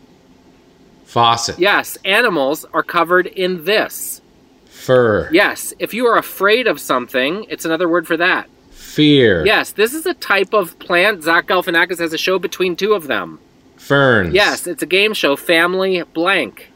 Faucet. 1.05 1.59
Yes, 1.59 1.97
animals 2.05 2.65
are 2.73 2.83
covered 2.83 3.27
in 3.27 3.65
this. 3.65 4.21
Fur. 4.65 5.29
Yes, 5.31 5.73
if 5.79 5.93
you 5.93 6.05
are 6.07 6.17
afraid 6.17 6.67
of 6.67 6.79
something, 6.79 7.45
it's 7.49 7.65
another 7.65 7.87
word 7.87 8.07
for 8.07 8.17
that. 8.17 8.49
Fear. 8.71 9.45
Yes, 9.45 9.71
this 9.71 9.93
is 9.93 10.05
a 10.05 10.13
type 10.13 10.53
of 10.53 10.77
plant. 10.79 11.23
Zach 11.23 11.47
Galifianakis 11.47 11.99
has 11.99 12.13
a 12.13 12.17
show 12.17 12.37
between 12.37 12.75
two 12.75 12.93
of 12.93 13.07
them. 13.07 13.39
Ferns. 13.77 14.33
Yes, 14.33 14.67
it's 14.67 14.83
a 14.83 14.87
game 14.87 15.13
show. 15.13 15.35
Family 15.35 16.03
blank. 16.13 16.71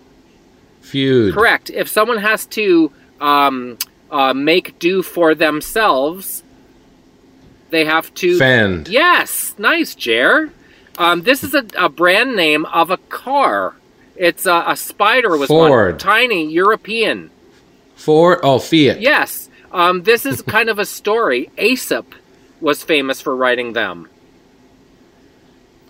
Feud. 0.82 1.34
Correct. 1.34 1.70
If 1.70 1.88
someone 1.88 2.18
has 2.18 2.46
to 2.48 2.92
um, 3.20 3.78
uh, 4.10 4.34
make 4.34 4.80
do 4.80 5.02
for 5.04 5.36
themselves, 5.36 6.44
they 7.70 7.86
have 7.86 8.14
to. 8.16 8.38
Fend. 8.38 8.88
Yes, 8.88 9.56
nice, 9.58 9.96
Jer. 9.96 10.52
Um, 10.98 11.24
this 11.24 11.44
is 11.44 11.54
a, 11.54 11.66
a 11.78 11.90
brand 11.90 12.36
name 12.36 12.66
of 12.66 12.90
a 12.90 12.98
car. 12.98 13.76
It's 14.16 14.46
a, 14.46 14.64
a 14.68 14.76
spider 14.76 15.38
was 15.38 15.50
one. 15.50 15.98
Tiny 15.98 16.50
European. 16.52 17.30
Ford. 17.96 18.40
Oh, 18.44 18.60
Fiat. 18.60 19.00
Yes. 19.00 19.50
Um, 19.72 20.04
this 20.04 20.26
is 20.26 20.42
kind 20.48 20.70
of 20.70 20.80
a 20.80 20.86
story. 20.86 21.52
Aesop 21.58 22.16
was 22.62 22.84
famous 22.84 23.22
for 23.22 23.36
writing 23.36 23.74
them. 23.74 24.10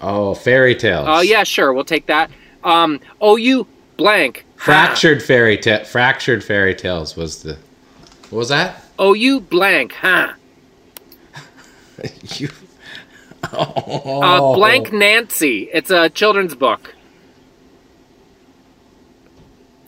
Oh, 0.01 0.35
fairy 0.35 0.75
tales. 0.75 1.07
Oh 1.09 1.21
yeah, 1.21 1.43
sure, 1.43 1.73
we'll 1.73 1.83
take 1.83 2.05
that. 2.07 2.29
Um, 2.63 2.99
oh 3.19 3.35
you 3.35 3.67
blank. 3.97 4.45
Fractured 4.55 5.23
fairy 5.23 5.57
tale. 5.57 5.83
fractured 5.85 6.43
fairy 6.43 6.75
tales 6.75 7.15
was 7.15 7.43
the. 7.43 7.57
What 8.29 8.39
was 8.39 8.49
that? 8.49 8.83
Oh 8.99 9.13
you 9.13 9.39
blank. 9.39 9.93
Huh. 9.93 10.33
you. 12.35 12.49
Oh. 13.53 14.21
Uh, 14.21 14.55
blank 14.55 14.91
Nancy. 14.91 15.69
It's 15.73 15.89
a 15.89 16.09
children's 16.09 16.55
book. 16.55 16.93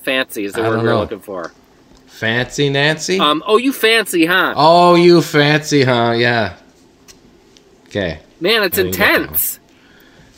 Fancy 0.02 0.46
is 0.46 0.54
the 0.54 0.62
I 0.62 0.70
word 0.70 0.78
we're 0.78 0.90
know. 0.90 1.00
looking 1.00 1.20
for. 1.20 1.52
Fancy 2.08 2.70
Nancy. 2.70 3.20
Um, 3.20 3.44
oh 3.46 3.58
you 3.58 3.72
fancy, 3.72 4.26
huh? 4.26 4.54
oh, 4.56 4.96
you 4.96 5.22
fancy, 5.22 5.84
huh? 5.84 6.14
Yeah. 6.18 6.56
Okay. 7.88 8.20
Man, 8.40 8.64
it's 8.64 8.78
I 8.78 8.84
didn't 8.84 8.98
get 8.98 9.00
that 9.00 9.22
intense. 9.22 9.60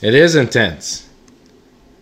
It 0.01 0.15
is 0.15 0.35
intense. 0.35 1.09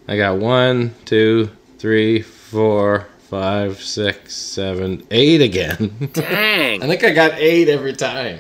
I 0.08 0.18
got 0.18 0.38
one, 0.38 0.96
two, 1.06 1.50
three, 1.78 2.22
four, 2.22 3.08
five, 3.30 3.82
six, 3.82 4.36
seven, 4.36 5.06
eight 5.12 5.42
again. 5.42 6.10
Dang. 6.14 6.82
I 6.82 6.88
think 6.88 7.04
I 7.04 7.12
got 7.12 7.34
eight 7.34 7.70
every 7.70 7.94
time. 7.94 8.40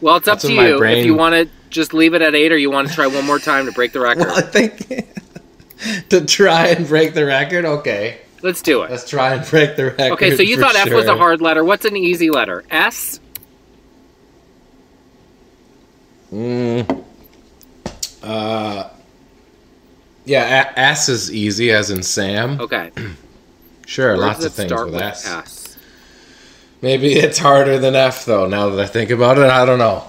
Well, 0.00 0.16
it's 0.16 0.28
up 0.28 0.34
That's 0.40 0.46
to 0.46 0.52
you 0.54 0.82
if 0.84 1.04
you 1.04 1.14
want 1.14 1.34
to 1.34 1.48
just 1.70 1.92
leave 1.92 2.14
it 2.14 2.22
at 2.22 2.34
eight, 2.34 2.52
or 2.52 2.56
you 2.56 2.70
want 2.70 2.88
to 2.88 2.94
try 2.94 3.06
one 3.06 3.26
more 3.26 3.38
time 3.38 3.66
to 3.66 3.72
break 3.72 3.92
the 3.92 4.00
record. 4.08 4.26
Well, 4.26 4.38
I 4.38 4.42
think 4.42 4.86
to 6.10 6.24
try 6.24 6.68
and 6.68 6.86
break 6.86 7.14
the 7.14 7.26
record. 7.26 7.64
Okay, 7.64 8.20
Let's 8.42 8.62
do 8.62 8.82
it. 8.82 8.90
let's 8.90 9.08
try 9.08 9.34
and 9.34 9.48
break 9.48 9.76
the 9.76 9.86
record. 9.86 10.12
Okay, 10.12 10.36
so 10.36 10.42
you 10.42 10.58
thought 10.60 10.76
F 10.76 10.90
was 10.92 11.06
a 11.06 11.16
hard 11.16 11.40
letter. 11.40 11.64
What's 11.64 11.84
an 11.84 11.96
easy 11.96 12.30
letter? 12.30 12.64
S. 12.70 13.20
Mm. 16.32 17.04
Uh, 18.22 18.90
yeah, 20.24 20.70
a- 20.74 20.78
S 20.78 21.08
is 21.08 21.32
easy, 21.32 21.70
as 21.72 21.90
in 21.90 22.02
Sam. 22.02 22.60
Okay. 22.60 22.90
Sure, 23.86 24.18
Words 24.18 24.20
lots 24.20 24.44
of 24.44 24.52
things 24.52 24.70
with 24.70 24.84
with 24.92 25.00
S. 25.00 25.26
S. 25.26 25.57
Maybe 26.80 27.14
it's 27.14 27.38
harder 27.38 27.78
than 27.78 27.96
F, 27.96 28.24
though. 28.24 28.46
Now 28.46 28.70
that 28.70 28.80
I 28.80 28.86
think 28.86 29.10
about 29.10 29.38
it, 29.38 29.44
I 29.44 29.64
don't 29.64 29.78
know. 29.78 30.04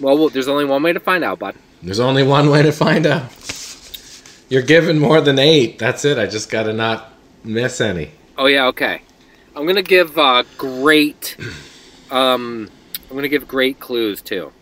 Well, 0.00 0.28
there's 0.28 0.48
only 0.48 0.64
one 0.64 0.82
way 0.82 0.92
to 0.92 1.00
find 1.00 1.22
out, 1.24 1.38
bud. 1.38 1.54
There's 1.82 2.00
only 2.00 2.22
one 2.22 2.50
way 2.50 2.62
to 2.62 2.72
find 2.72 3.06
out. 3.06 3.32
You're 4.48 4.62
given 4.62 4.98
more 4.98 5.20
than 5.20 5.38
eight. 5.38 5.78
That's 5.78 6.04
it. 6.04 6.18
I 6.18 6.26
just 6.26 6.50
got 6.50 6.64
to 6.64 6.72
not 6.72 7.12
miss 7.44 7.80
any. 7.80 8.10
Oh 8.36 8.46
yeah, 8.46 8.66
okay. 8.66 9.02
I'm 9.56 9.66
gonna 9.66 9.82
give 9.82 10.16
uh, 10.16 10.44
great. 10.56 11.36
Um, 12.10 12.70
I'm 13.10 13.16
gonna 13.16 13.28
give 13.28 13.46
great 13.46 13.80
clues 13.80 14.22
too. 14.22 14.52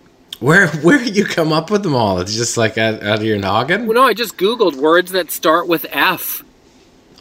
Where 0.40 0.69
where 0.69 0.99
did 0.99 1.16
you 1.16 1.25
come 1.25 1.53
up 1.53 1.71
with 1.71 1.83
them 1.83 1.95
all? 1.95 2.19
It's 2.19 2.35
just 2.35 2.57
like 2.57 2.77
out, 2.77 3.03
out 3.03 3.19
of 3.19 3.25
your 3.25 3.38
noggin. 3.38 3.87
Well, 3.87 3.95
no, 3.95 4.03
I 4.03 4.14
just 4.14 4.37
googled 4.37 4.75
words 4.77 5.12
that 5.12 5.31
start 5.31 5.69
with 5.69 5.87
F. 5.90 6.42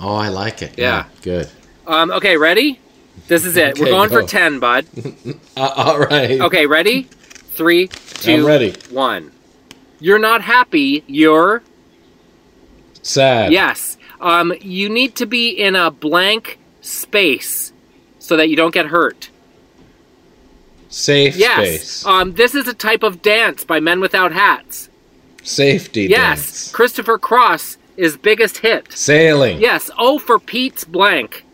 Oh, 0.02 0.15
I 0.15 0.30
like 0.30 0.62
it. 0.62 0.78
Yeah. 0.78 1.06
good. 1.21 1.50
Um, 1.86 2.10
okay, 2.12 2.38
ready? 2.38 2.80
This 3.28 3.46
is 3.46 3.58
it. 3.58 3.80
We're 3.80 3.86
going 3.88 4.10
go. 4.10 4.22
for 4.22 4.28
ten, 4.28 4.60
bud. 4.60 4.86
Uh, 5.58 5.74
all 5.78 6.00
right. 6.00 6.42
Okay, 6.42 6.66
ready? 6.66 7.04
Three, 7.04 7.88
two, 7.88 8.34
I'm 8.42 8.46
ready. 8.46 8.74
one. 8.90 9.32
You're 10.02 10.20
not 10.20 10.42
happy. 10.42 11.04
You're 11.08 11.64
Sad. 13.02 13.54
yes. 13.54 13.98
Um, 14.20 14.54
you 14.60 14.90
need 14.90 15.16
to 15.16 15.26
be 15.26 15.50
in 15.50 15.76
a 15.78 15.90
blank 15.92 16.60
space 16.82 17.72
so 18.20 18.36
that 18.36 18.50
you 18.50 18.56
don't 18.58 18.74
get 18.74 18.88
hurt. 18.88 19.30
Safe 20.90 21.36
Yes. 21.38 21.58
space. 21.58 22.06
Um, 22.06 22.34
this 22.34 22.56
is 22.56 22.68
a 22.68 22.74
type 22.74 23.04
of 23.04 23.22
dance 23.22 23.64
by 23.64 23.80
Men 23.80 24.00
Without 24.02 24.32
Hats. 24.34 24.90
Safety. 25.44 26.08
Dance. 26.08 26.12
Yes. 26.12 26.40
dance. 26.40 26.72
Christopher 26.72 27.18
Cross 27.18 27.78
is 27.98 28.18
biggest 28.18 28.58
hit. 28.58 28.92
Sailing. 28.92 29.60
Yes. 29.62 29.90
Oh, 29.98 30.18
for 30.20 30.40
Pete's 30.40 30.84
blank. 30.84 31.46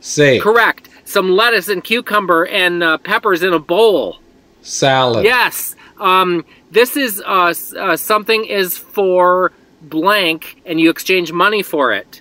Safe. 0.00 0.42
Correct. 0.42 0.88
Some 1.10 1.30
lettuce 1.32 1.66
and 1.66 1.82
cucumber 1.82 2.46
and 2.46 2.84
uh, 2.84 2.98
peppers 2.98 3.42
in 3.42 3.52
a 3.52 3.58
bowl. 3.58 4.18
Salad. 4.62 5.24
Yes. 5.24 5.74
Um, 5.98 6.44
this 6.70 6.96
is 6.96 7.20
uh, 7.26 7.52
uh, 7.76 7.96
something 7.96 8.44
is 8.44 8.78
for 8.78 9.50
blank, 9.82 10.62
and 10.64 10.80
you 10.80 10.88
exchange 10.88 11.32
money 11.32 11.64
for 11.64 11.92
it. 11.92 12.20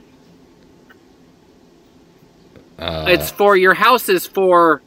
Uh, 2.79 3.05
it's 3.09 3.29
for 3.29 3.55
your 3.55 3.75
house 3.75 4.09
is 4.09 4.25
for. 4.25 4.81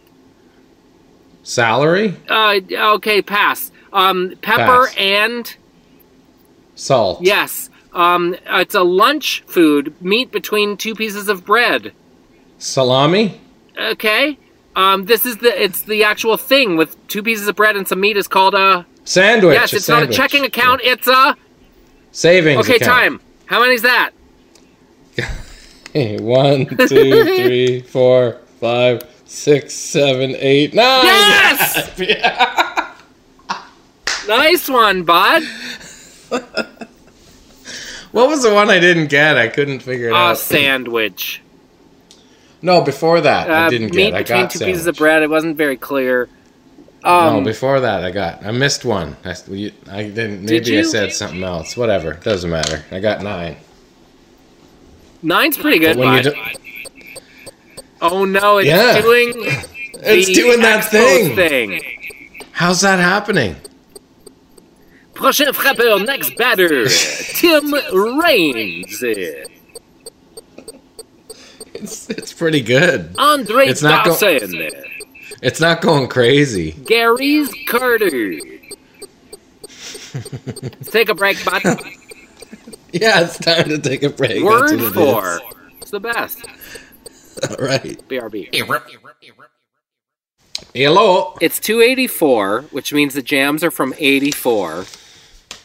salary. 1.45 2.17
Uh, 2.29 2.59
okay, 2.97 3.23
pass. 3.23 3.71
Um, 3.93 4.35
pepper 4.43 4.87
Pass. 4.89 4.97
and 4.97 5.57
Salt. 6.75 7.23
yes. 7.23 7.71
Um, 7.93 8.35
it's 8.47 8.75
a 8.75 8.83
lunch 8.83 9.45
food. 9.47 9.95
Meat 10.03 10.33
between 10.33 10.77
two 10.77 10.97
pieces 10.97 11.29
of 11.29 11.45
bread. 11.45 11.93
Salami. 12.59 13.42
Okay. 13.79 14.39
Um, 14.75 15.05
this 15.05 15.27
is 15.27 15.39
the 15.39 15.63
it's 15.63 15.83
the 15.83 16.05
actual 16.05 16.37
thing 16.37 16.77
with 16.77 16.97
two 17.09 17.23
pieces 17.23 17.47
of 17.47 17.57
bread 17.57 17.77
and 17.77 17.87
some 17.87 18.01
meat 18.01 18.17
is 18.17 18.27
called 18.29 18.55
a 18.55 18.87
Sandwich. 19.05 19.55
yes. 19.55 19.73
a 19.73 19.77
It's 19.77 19.89
not 19.89 20.03
a 20.03 20.07
checking 20.07 20.45
account. 20.45 20.81
It's 20.83 21.07
a 21.07 21.37
Savings. 22.13 22.61
okay. 22.61 22.77
account. 22.77 22.91
Time. 22.91 23.21
How 23.47 23.61
many's 23.61 23.83
that? 23.83 24.11
One, 25.95 26.67
two, 26.89 27.25
three, 27.25 27.81
four, 27.87 28.39
five, 28.61 29.03
six, 29.27 29.75
seven, 29.75 30.35
eight, 30.39 30.73
nine. 30.75 31.05
Yes! 31.05 31.91
Nice 34.29 34.69
one, 34.69 35.03
bud. 35.03 35.43
What 38.13 38.29
was 38.29 38.43
the 38.45 38.55
one 38.55 38.71
I 38.71 38.79
didn't 38.79 39.09
get? 39.09 39.37
I 39.37 39.49
couldn't 39.49 39.81
figure 39.81 40.09
it 40.09 40.13
A 40.13 40.17
out. 40.17 40.33
A 40.33 40.37
sandwich. 40.37 41.42
No, 42.63 42.81
before 42.81 43.21
that 43.21 43.51
I 43.51 43.67
Uh, 43.67 43.71
didn't 43.71 43.95
meat 43.95 44.11
get. 44.11 44.15
I 44.15 44.19
between 44.23 44.41
got 44.43 44.51
two 44.53 44.65
pieces 44.65 44.87
of 44.87 44.97
bread. 44.97 45.23
It 45.23 45.31
wasn't 45.31 45.57
very 45.57 45.77
clear. 45.77 46.29
no, 47.05 47.11
Um, 47.39 47.45
before 47.45 47.81
that 47.81 48.05
I 48.05 48.11
got. 48.13 48.45
I 48.47 48.53
missed 48.53 48.85
one. 48.85 49.17
I, 49.25 49.35
you- 49.51 49.73
I 49.91 50.05
didn't. 50.05 50.43
Maybe 50.45 50.61
Did 50.67 50.79
I 50.81 50.83
said 50.89 51.13
something 51.13 51.43
else. 51.43 51.77
Whatever. 51.77 52.15
Doesn't 52.15 52.49
matter. 52.51 52.85
I 52.93 53.01
got 53.01 53.23
nine. 53.23 53.57
nine's 55.23 55.57
pretty 55.57 55.79
good, 55.81 55.97
do, 55.97 56.33
Oh 58.01 58.25
no, 58.25 58.59
it's 58.59 58.69
Yeah. 58.69 59.01
doing. 59.01 59.33
it's 59.95 60.31
doing 60.33 60.61
that 60.61 60.85
thing. 60.85 61.35
thing. 61.37 61.81
How's 62.53 62.81
that 62.83 62.99
happening? 62.99 63.57
Prochain 65.15 65.49
frappeur, 65.53 66.05
next 66.05 66.37
batter, 66.37 66.87
Tim 66.89 67.73
Raines, 68.21 69.03
It's 71.83 72.09
it's 72.11 72.33
pretty 72.33 72.61
good. 72.61 73.15
Andre 73.19 73.67
It's 73.67 73.83
not 73.83 74.05
go- 74.05 74.11
Dawson, 74.19 74.71
It's 75.43 75.61
not 75.61 75.81
going 75.81 76.09
crazy. 76.09 76.73
Gary's 76.73 77.51
Carter. 77.67 78.39
Take 80.85 81.09
a 81.09 81.15
break, 81.15 81.43
bud. 81.45 81.63
Yeah, 82.95 83.23
it's 83.23 83.39
time 83.39 83.71
to 83.71 83.79
take 83.79 84.03
a 84.03 84.11
break. 84.11 84.45
Word 84.45 84.79
That's 84.79 84.95
what 84.95 85.25
for. 85.25 85.37
it 85.37 85.43
It's 85.81 85.91
the 85.91 85.99
best. 85.99 86.41
is. 87.07 87.49
All 87.51 87.57
right. 87.67 87.99
BRB. 88.07 88.55
Hello. 90.75 91.35
It's 91.41 91.59
284, 91.59 92.63
which 92.71 92.93
means 92.93 93.15
the 93.15 93.23
jams 93.23 93.65
are 93.65 93.71
from 93.71 93.95
84. 93.97 94.85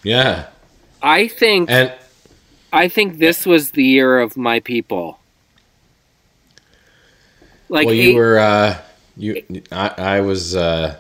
Yeah. 0.04 0.48
I 1.02 1.28
think 1.28 1.70
And 1.70 1.94
I 2.72 2.88
think 2.88 3.18
this 3.18 3.46
was 3.46 3.72
the 3.72 3.84
year 3.84 4.20
of 4.22 4.38
my 4.38 4.62
people. 4.62 5.20
Like 7.70 7.86
well, 7.86 7.96
you 7.96 8.10
eight- 8.12 8.16
were 8.16 8.40
uh, 8.40 8.78
you. 9.18 9.44
I, 9.72 9.88
I 9.98 10.22
was 10.22 10.56
uh, 10.56 10.98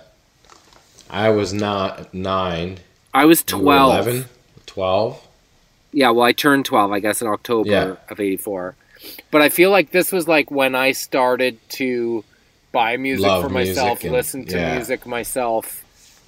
I 1.10 1.30
was 1.30 1.54
not 1.54 2.14
nine. 2.14 2.80
I 3.14 3.26
was 3.26 3.44
12. 3.44 4.08
11? 4.08 4.26
12? 4.66 5.28
Yeah, 5.94 6.10
well, 6.12 6.26
I 6.26 6.34
turned 6.34 6.66
12, 6.66 6.92
I 6.92 7.00
guess, 7.00 7.22
in 7.22 7.28
October 7.28 7.70
Yeah. 7.70 7.96
of 8.10 8.20
84. 8.20 8.76
But 9.32 9.42
I 9.42 9.50
feel 9.50 9.72
like 9.72 9.92
this 9.92 10.12
was 10.12 10.28
like 10.28 10.52
when 10.52 10.76
I 10.76 10.92
started 10.92 11.58
to 11.70 12.24
buy 12.72 12.98
music 12.98 13.26
Love 13.26 13.44
for 13.44 13.50
myself, 13.50 13.88
music 13.88 14.04
and- 14.04 14.14
listen 14.14 14.46
to 14.48 14.58
yeah. 14.58 14.76
music 14.76 15.06
myself. 15.08 15.84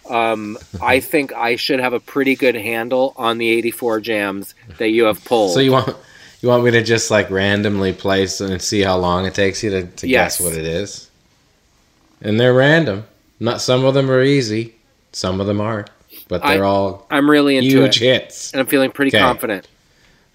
Um, 0.10 0.58
I 0.82 1.02
think 1.02 1.34
I 1.34 1.56
should 1.58 1.80
have 1.80 1.93
a 1.93 1.99
pretty 1.99 2.36
good 2.36 2.56
handle 2.56 3.13
on 3.17 3.38
the 3.38 3.49
84 3.49 3.99
jams 3.99 4.56
that 4.80 4.89
you 4.89 5.04
have 5.04 5.23
pulled. 5.25 5.54
So 5.54 5.60
you 5.60 5.73
want 5.73 5.95
you 6.41 6.49
want 6.49 6.63
me 6.63 6.71
to 6.71 6.84
just 6.84 7.12
like 7.12 7.30
randomly 7.30 7.93
place 7.93 8.39
and 8.41 8.62
see 8.62 8.82
how 8.82 8.97
long 8.97 9.25
it 9.25 9.34
takes 9.34 9.63
you 9.63 9.69
to, 9.71 9.84
to 9.88 10.08
Yes. 10.08 10.38
guess 10.38 10.45
what 10.45 10.54
it 10.58 10.65
is? 10.65 11.10
And 12.21 12.39
they're 12.39 12.54
random. 12.54 13.06
Not 13.39 13.62
some 13.62 13.86
of 13.86 13.93
them 13.93 14.10
are 14.12 14.21
easy, 14.21 14.75
some 15.13 15.39
of 15.39 15.47
them 15.47 15.62
aren't, 15.62 15.89
but 16.28 16.43
they're 16.43 16.65
all 16.65 17.08
I'm 17.10 17.30
really 17.30 17.56
into 17.58 17.69
huge 17.69 18.02
it. 18.02 18.06
hits. 18.23 18.52
And 18.52 18.60
I'm 18.60 18.67
feeling 18.67 18.91
pretty 18.91 19.10
Okay. 19.15 19.19
confident. 19.23 19.67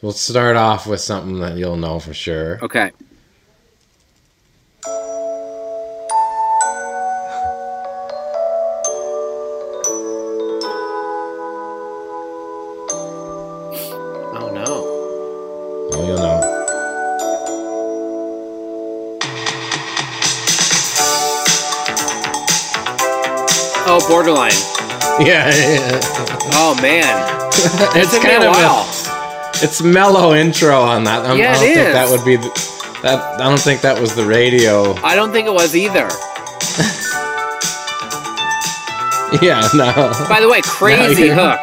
We'll 0.02 0.12
start 0.12 0.56
off 0.56 0.86
with 0.86 1.00
something 1.00 1.40
that 1.40 1.56
you'll 1.56 1.76
know 1.76 1.98
for 1.98 2.12
sure. 2.14 2.58
Okay. 2.62 2.90
Borderline. 24.14 24.52
Yeah, 25.20 25.46
yeah. 25.48 26.00
Oh 26.54 26.76
man. 26.82 27.06
it's 27.94 28.18
kind 28.18 28.42
of 28.42 28.52
a 28.52 29.64
it's 29.64 29.80
mellow 29.80 30.34
intro 30.34 30.80
on 30.80 31.04
that. 31.04 31.24
I'm, 31.24 31.38
Yeah, 31.38 31.52
I 31.52 31.54
don't 31.54 31.62
it 31.62 31.74
think 31.74 31.86
is. 31.86 31.94
that 31.94 32.10
would 32.10 32.24
be 32.24 32.34
the, 32.34 32.98
that. 33.02 33.40
I 33.40 33.48
don't 33.48 33.60
think 33.60 33.80
that 33.82 34.00
was 34.00 34.16
the 34.16 34.24
radio. 34.26 34.94
I 35.04 35.14
don't 35.14 35.30
think 35.30 35.46
it 35.46 35.52
was 35.52 35.76
either. 35.76 36.08
Yeah, 39.42 39.66
no, 39.74 39.92
By 40.28 40.40
the 40.40 40.48
way, 40.48 40.60
crazy 40.62 41.28
hook. 41.28 41.60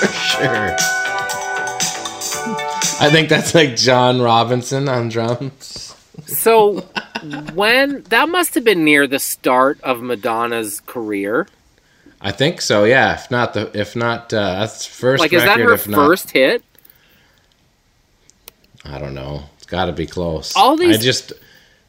for 0.00 0.12
sure. 0.12 0.76
I 3.00 3.10
think 3.12 3.28
that's 3.28 3.54
like 3.54 3.76
John 3.76 4.20
Robinson 4.20 4.88
on 4.88 5.08
drums. 5.10 5.94
So 6.26 6.84
when 7.54 8.02
that 8.04 8.28
must 8.28 8.54
have 8.54 8.64
been 8.64 8.84
near 8.84 9.06
the 9.06 9.18
start 9.18 9.80
of 9.82 10.00
Madonna's 10.02 10.80
career. 10.80 11.46
I 12.20 12.32
think 12.32 12.60
so. 12.60 12.84
Yeah, 12.84 13.14
if 13.14 13.30
not 13.30 13.54
the, 13.54 13.70
if 13.78 13.94
not 13.94 14.32
uh, 14.32 14.58
that's 14.60 14.84
first 14.86 15.20
Like 15.20 15.32
is 15.32 15.44
that 15.44 15.60
her 15.60 15.72
if 15.72 15.86
not, 15.86 15.96
first 16.06 16.30
hit? 16.30 16.64
I 18.84 18.98
don't 18.98 19.14
know. 19.14 19.44
It's 19.56 19.66
got 19.66 19.86
to 19.86 19.92
be 19.92 20.06
close. 20.06 20.54
All 20.56 20.76
these- 20.76 20.98
I 20.98 21.00
just 21.00 21.32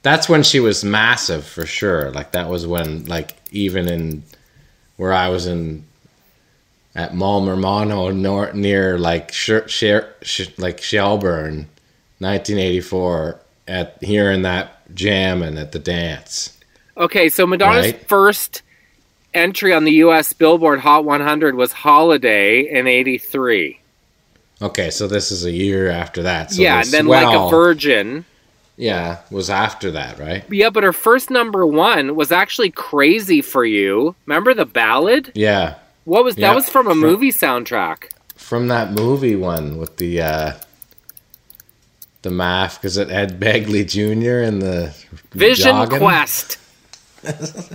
that's 0.02 0.30
when 0.30 0.44
she 0.44 0.60
was 0.60 0.84
massive 0.84 1.46
for 1.46 1.66
sure. 1.66 2.12
Like 2.12 2.32
that 2.34 2.50
was 2.50 2.66
when 2.68 3.06
like 3.06 3.36
even 3.52 3.88
in 3.88 4.24
where 4.98 5.14
I 5.14 5.30
was 5.30 5.48
in 5.48 5.86
at 6.96 7.12
Malmermono 7.14 8.14
nor, 8.16 8.52
near 8.54 8.98
like 8.98 9.32
Sher, 9.32 9.68
Sher, 9.68 10.14
Sh 10.22 10.50
like 10.58 10.82
Shelburne, 10.82 11.68
1984 12.20 13.40
at 13.70 13.98
hearing 14.02 14.42
that 14.42 14.94
jam 14.96 15.42
and 15.42 15.58
at 15.60 15.72
the 15.72 15.80
dance. 15.80 16.58
Okay, 16.98 17.30
so 17.30 17.46
Madonna's 17.48 17.86
Right. 17.94 18.08
first 18.10 18.62
entry 19.34 19.74
on 19.74 19.84
the 19.86 19.94
US 19.94 20.34
Billboard 20.34 20.80
Hot 20.82 21.06
100 21.06 21.56
was 21.56 21.72
Holiday 21.72 22.62
in 22.62 22.88
83. 22.88 23.80
Okay, 24.62 24.90
so 24.90 25.08
this 25.08 25.32
is 25.32 25.46
a 25.46 25.52
year 25.52 25.90
after 25.90 26.24
that. 26.24 26.52
So 26.52 26.62
yeah, 26.62 26.82
and 26.82 26.88
then 26.92 27.06
Like 27.06 27.34
a 27.34 27.50
Virgin. 27.50 28.26
Yeah, 28.76 29.18
was 29.30 29.50
after 29.50 29.92
that, 29.92 30.20
right? 30.20 30.44
Yeah, 30.50 30.70
but 30.70 30.84
her 30.84 30.94
first 30.94 31.30
number 31.30 31.66
1 31.66 32.16
was 32.16 32.32
actually 32.32 32.72
Crazy 32.72 33.42
for 33.42 33.64
You. 33.66 34.16
Remember 34.26 34.54
the 34.54 34.66
ballad? 34.66 35.32
Yeah, 35.36 35.76
What 36.06 36.24
was 36.24 36.38
Yeah, 36.38 36.50
that 36.50 36.56
was 36.56 36.70
from 36.70 36.88
a 36.88 36.92
fr- 36.92 36.96
movie 36.96 37.32
soundtrack. 37.32 38.06
from 38.36 38.68
that 38.70 38.92
movie 38.94 39.36
one 39.36 39.78
with 39.78 39.98
the 39.98 40.22
uh 40.22 40.54
the 42.22 42.30
math 42.30 42.82
because 42.82 42.98
it 42.98 43.10
had 43.10 43.40
Begley 43.40 43.88
Jr. 43.88 44.44
and 44.48 44.62
the 44.62 44.96
Vision 45.32 45.72
jogging. 45.72 46.00
Quest. 46.00 46.58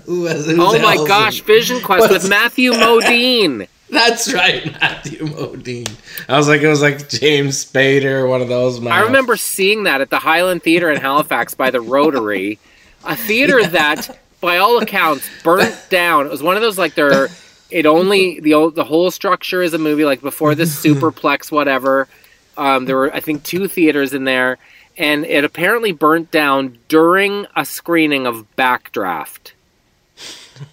Who 0.07 0.23
was, 0.23 0.47
who's 0.47 0.59
Oh 0.59 0.79
my 0.81 0.95
else? 0.95 1.09
gosh, 1.09 1.41
Vision 1.43 1.81
Quest 1.83 2.11
with 2.11 2.29
Matthew 2.29 2.73
Modine. 2.73 3.69
That's 3.91 4.33
right, 4.33 4.65
Matthew 4.81 5.27
Modine. 5.27 5.91
I 6.29 6.37
was 6.39 6.49
like, 6.49 6.63
it 6.63 6.69
was 6.69 6.81
like 6.81 7.09
James 7.11 7.63
Spader, 7.65 8.29
one 8.29 8.41
of 8.41 8.49
those. 8.49 8.85
I 8.87 9.01
remember 9.03 9.37
seeing 9.37 9.85
that 9.85 10.01
at 10.01 10.09
the 10.11 10.19
Hyland 10.19 10.63
Theater 10.63 10.91
in 10.91 10.99
Halifax 10.99 11.55
by 11.55 11.71
the 11.71 11.83
Rotary, 11.83 12.59
a 13.05 13.15
theater 13.17 13.65
that, 13.67 14.19
by 14.41 14.57
all 14.57 14.79
accounts, 14.81 15.29
burnt 15.43 15.77
down. 15.91 16.27
It 16.27 16.31
was 16.31 16.43
one 16.43 16.57
of 16.57 16.63
those 16.63 16.79
like 16.79 16.95
they're. 16.95 17.29
It 17.71 17.87
only 17.87 18.41
the 18.41 18.55
old, 18.55 18.77
the 18.77 18.85
whole 18.85 19.11
structure 19.11 19.61
is 19.63 19.75
a 19.75 19.79
movie 19.79 20.05
like 20.05 20.23
before 20.23 20.55
the 20.55 20.63
superplex 20.65 21.51
whatever. 21.51 22.09
Um, 22.57 22.85
there 22.87 22.97
were 22.97 23.13
I 23.15 23.21
think 23.21 23.43
two 23.43 23.69
theaters 23.69 24.13
in 24.15 24.25
there, 24.25 24.59
and 24.97 25.25
it 25.25 25.45
apparently 25.45 25.93
burnt 25.93 26.31
down 26.31 26.79
during 26.89 27.47
a 27.57 27.65
screening 27.65 28.27
of 28.27 28.47
Backdraft. 28.57 29.53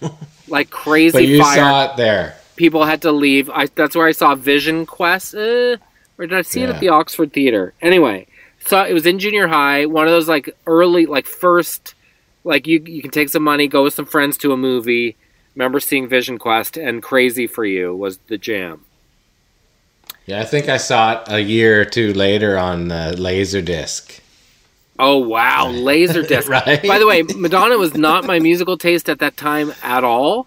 Like 0.48 0.70
crazy 0.70 1.12
But 1.12 1.24
you 1.26 1.40
fire 1.40 1.56
saw 1.56 1.84
it 1.92 1.96
there. 1.96 2.36
people 2.56 2.84
had 2.84 3.00
to 3.02 3.12
leave. 3.12 3.48
I, 3.48 3.66
that's 3.74 3.96
where 3.96 4.06
I 4.06 4.12
saw 4.12 4.34
Vision 4.34 4.84
Quest. 4.84 5.34
Uh, 5.34 5.76
or 6.18 6.26
did 6.26 6.34
I 6.34 6.42
see 6.42 6.62
it 6.62 6.68
at 6.68 6.78
the 6.80 6.90
Oxford 6.90 7.32
Theater? 7.32 7.72
Anyway, 7.80 8.26
so 8.66 8.82
it 8.82 8.92
was 8.92 9.06
in 9.06 9.18
junior 9.18 9.48
high. 9.48 9.86
One 9.86 10.06
of 10.06 10.12
those 10.12 10.28
like 10.28 10.50
early, 10.66 11.06
like 11.06 11.26
first, 11.26 11.94
like 12.44 12.66
you 12.66 12.82
you 12.84 13.00
can 13.00 13.10
take 13.10 13.30
some 13.30 13.42
money, 13.44 13.66
go 13.66 13.82
with 13.84 13.94
some 13.94 14.04
friends 14.04 14.36
to 14.38 14.52
a 14.52 14.56
movie. 14.58 15.16
remember 15.54 15.80
seeing 15.80 16.06
Vision 16.06 16.38
Quest 16.38 16.76
and 16.76 17.02
Crazy 17.02 17.46
for 17.46 17.64
You 17.64 17.94
was 17.96 18.18
the 18.28 18.36
jam. 18.36 18.84
Yeah, 20.26 20.40
I 20.40 20.44
think 20.44 20.68
I 20.68 20.76
saw 20.76 21.12
it 21.22 21.28
a 21.28 21.40
year 21.40 21.80
or 21.80 21.84
two 21.84 22.12
later 22.12 22.56
on 22.56 22.90
uh, 22.92 23.14
Laserdisc. 23.16 24.20
Oh 24.98 25.18
wow, 25.18 25.66
Laserdisc. 25.72 26.48
Right. 26.48 26.82
By 26.86 26.98
the 26.98 27.06
way, 27.06 27.22
Madonna 27.22 27.76
was 27.78 27.94
not 27.94 28.24
my 28.24 28.38
musical 28.38 28.76
taste 28.76 29.08
at 29.08 29.18
that 29.18 29.36
time 29.36 29.72
at 29.82 30.04
all. 30.04 30.46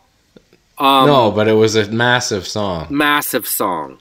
Um, 0.77 1.07
no, 1.07 1.31
but 1.31 1.47
it 1.47 1.53
was 1.53 1.75
a 1.75 1.89
massive 1.91 2.47
song. 2.47 2.87
massive 2.89 3.47
song. 3.47 3.99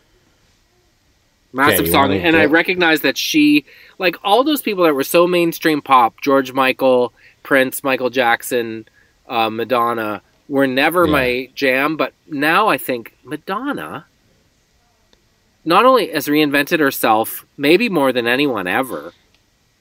Massive 1.53 1.87
you 1.87 1.93
song. 1.93 2.13
And 2.13 2.37
I 2.37 2.47
recognize 2.47 3.03
that 3.03 3.17
she, 3.17 3.65
like 3.99 4.17
all 4.25 4.43
those 4.43 4.61
people 4.61 4.83
that 4.85 4.95
were 4.95 5.05
so 5.05 5.27
mainstream 5.29 5.81
pop, 5.81 6.21
George 6.21 6.53
Michael, 6.53 7.13
Prince, 7.45 7.85
Michael 7.85 8.11
Jackson, 8.11 8.87
uh, 9.29 9.51
Madonna, 9.51 10.21
were 10.49 10.67
never 10.67 11.05
Yeah. 11.07 11.13
my 11.13 11.49
jam. 11.55 11.97
But 11.97 12.13
now 12.29 12.67
I 12.69 12.77
think 12.77 13.15
Madonna 13.23 14.05
not 15.65 15.85
only 15.85 16.11
has 16.13 16.27
reinvented 16.29 16.79
herself, 16.81 17.45
maybe 17.57 17.89
more 17.89 18.13
than 18.13 18.27
anyone 18.27 18.67
ever, 18.67 19.13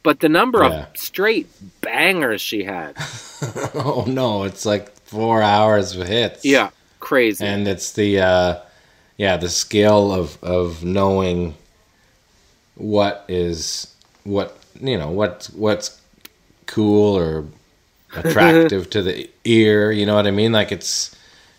but 0.04 0.20
the 0.20 0.30
number 0.30 0.64
Yeah. 0.64 0.88
of 0.92 0.98
straight 0.98 1.48
bangers 1.82 2.42
she 2.42 2.64
had. 2.64 2.96
oh 3.76 4.06
no, 4.08 4.44
it's 4.44 4.66
like 4.66 4.92
four 5.06 5.42
hours 5.42 5.96
of 5.96 6.08
hits. 6.08 6.44
Yeah, 6.46 6.70
crazy. 7.00 7.46
and 7.46 7.68
it's 7.68 7.92
the 7.94 8.20
uh, 8.20 8.60
yeah 9.18 9.38
the 9.38 9.50
skill 9.50 10.12
of 10.12 10.42
of 10.44 10.84
knowing 10.84 11.56
what 12.76 13.26
is 13.28 13.94
what 14.24 14.58
you 14.82 14.98
know 14.98 15.10
what's 15.12 15.50
what's 15.52 16.00
cool 16.66 17.18
or 17.18 17.46
attractive 18.16 18.90
to 18.92 19.02
the 19.02 19.30
ear. 19.46 19.92
You 19.92 20.06
know 20.06 20.16
what 20.16 20.28
I 20.28 20.32
mean? 20.32 20.52
Like 20.52 20.72
it's 20.72 21.16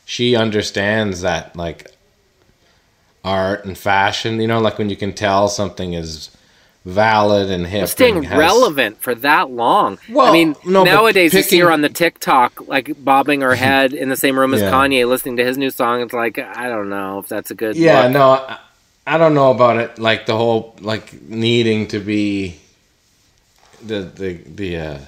she 0.07 0.37
understands 0.37 1.21
that 1.23 1.57
like 1.57 1.91
art 3.25 3.65
and 3.65 3.77
fashion. 3.77 4.41
You 4.41 4.47
know, 4.47 4.61
like 4.61 4.79
when 4.79 4.91
you 4.91 4.97
can 4.97 5.13
tell 5.13 5.49
something 5.49 5.95
is 5.95 6.31
valid 6.85 7.51
and 7.51 7.67
hip, 7.67 7.89
staying 7.89 8.17
and 8.19 8.27
has- 8.27 8.39
relevant 8.39 9.01
for 9.01 9.15
that 9.15 9.51
long. 9.51 9.99
Well, 10.11 10.27
I 10.27 10.33
mean, 10.33 10.55
no, 10.67 10.85
but 10.85 10.93
nowadays 10.93 11.33
you 11.33 11.43
see 11.43 11.59
her 11.61 11.71
on 11.73 11.81
the 11.81 11.89
TikTok, 11.89 12.69
like 12.69 12.93
bobbing 13.03 13.41
her 13.41 13.55
head 13.67 13.93
in 13.95 14.09
the 14.11 14.17
same 14.17 14.39
room 14.39 14.53
as 14.55 14.61
Yeah. 14.61 14.71
Kanye, 14.71 15.09
listening 15.09 15.37
to 15.39 15.45
his 15.45 15.57
new 15.57 15.71
song. 15.71 16.03
It's 16.03 16.13
like 16.13 16.39
I 16.39 16.69
don't 16.69 16.91
know 16.91 17.19
if 17.19 17.29
that's 17.29 17.51
a 17.51 17.55
good. 17.55 17.75
Yeah, 17.77 18.03
look. 18.03 18.13
no, 18.13 18.31
I, 18.33 18.59
I 19.07 19.19
don't 19.19 19.35
know 19.35 19.51
about 19.51 19.79
it. 19.79 19.99
Like 19.99 20.27
the 20.27 20.37
whole 20.37 20.77
like 20.81 21.21
needing 21.23 21.89
to 21.89 21.99
be 22.01 22.59
the 23.83 24.01
the 24.03 24.33
the 24.35 24.77
uh, 24.77 24.99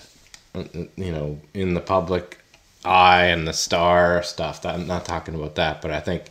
you 0.96 1.12
know 1.12 1.38
in 1.52 1.74
the 1.74 1.80
public 1.80 2.38
eye 2.86 3.24
and 3.26 3.46
the 3.46 3.52
star 3.52 4.22
stuff. 4.22 4.62
That, 4.62 4.74
I'm 4.74 4.86
not 4.86 5.04
talking 5.04 5.34
about 5.34 5.56
that, 5.56 5.82
but 5.82 5.90
I 5.90 6.00
think 6.00 6.24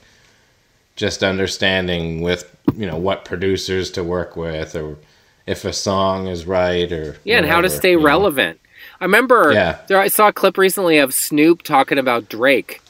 just 0.96 1.24
understanding 1.24 2.22
with 2.22 2.50
you 2.76 2.86
know 2.86 2.98
what 2.98 3.26
producers 3.26 3.92
to 3.92 4.04
work 4.04 4.36
with 4.36 4.76
or 4.76 4.98
if 5.46 5.64
a 5.66 5.74
song 5.74 6.28
is 6.28 6.46
right 6.46 6.92
or 6.92 7.18
Yeah, 7.24 7.38
and 7.38 7.46
how 7.46 7.62
to 7.62 7.70
stay 7.70 7.92
you 7.92 7.98
know. 8.00 8.06
relevant. 8.06 8.60
I 9.00 9.06
remember 9.06 9.52
Yeah. 9.54 9.78
there, 9.88 10.00
I 10.00 10.08
saw 10.08 10.30
a 10.30 10.34
clip 10.34 10.58
recently 10.58 10.98
of 10.98 11.14
Snoop 11.14 11.62
talking 11.64 11.98
about 11.98 12.30
Drake. 12.30 12.82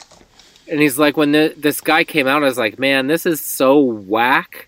And 0.70 0.80
he's 0.80 0.98
like, 0.98 1.16
when 1.18 1.32
the, 1.32 1.54
this 1.58 1.80
guy 1.82 2.04
came 2.04 2.28
out, 2.28 2.42
I 2.42 2.46
was 2.46 2.58
like, 2.58 2.80
man, 2.80 3.08
this 3.08 3.26
is 3.26 3.40
so 3.42 3.80
whack. 3.80 4.68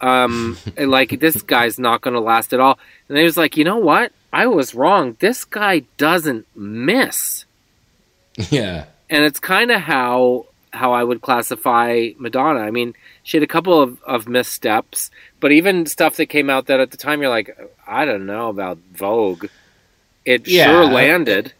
Um, 0.00 0.58
and 0.76 0.90
like, 0.90 1.20
this 1.20 1.40
guy's 1.42 1.78
not 1.78 2.00
going 2.02 2.14
to 2.14 2.20
last 2.20 2.52
at 2.52 2.60
all. 2.60 2.78
And 3.08 3.16
he 3.16 3.24
was 3.24 3.36
like, 3.36 3.56
you 3.56 3.64
know 3.64 3.78
what? 3.78 4.12
I 4.32 4.46
was 4.46 4.74
wrong. 4.74 5.16
This 5.20 5.44
guy 5.44 5.84
doesn't 5.96 6.46
miss. 6.56 7.44
Yeah, 8.50 8.86
and 9.10 9.24
it's 9.24 9.38
kind 9.38 9.70
of 9.70 9.82
how 9.82 10.46
how 10.72 10.92
I 10.92 11.04
would 11.04 11.20
classify 11.22 12.10
Madonna. 12.18 12.60
I 12.60 12.70
mean, 12.70 12.94
she 13.22 13.36
had 13.36 13.42
a 13.44 13.46
couple 13.46 13.80
of, 13.80 14.02
of 14.04 14.28
missteps, 14.28 15.10
but 15.40 15.52
even 15.52 15.86
stuff 15.86 16.16
that 16.16 16.26
came 16.26 16.50
out 16.50 16.66
that 16.66 16.80
at 16.80 16.90
the 16.90 16.96
time 16.96 17.20
you're 17.20 17.30
like, 17.30 17.56
I 17.86 18.04
don't 18.04 18.26
know 18.26 18.48
about 18.48 18.78
Vogue. 18.92 19.46
It 20.24 20.46
Yeah. 20.48 20.66
sure 20.66 20.84
landed. 20.86 21.52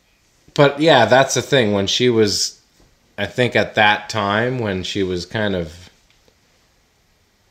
but 0.54 0.80
yeah, 0.80 1.06
that's 1.06 1.34
the 1.34 1.42
thing. 1.42 1.72
When 1.72 1.86
she 1.86 2.08
was, 2.10 2.60
I 3.18 3.26
think 3.26 3.56
at 3.56 3.74
that 3.74 4.08
time 4.08 4.58
when 4.58 4.82
she 4.82 5.02
was 5.02 5.26
kind 5.26 5.54
of 5.56 5.90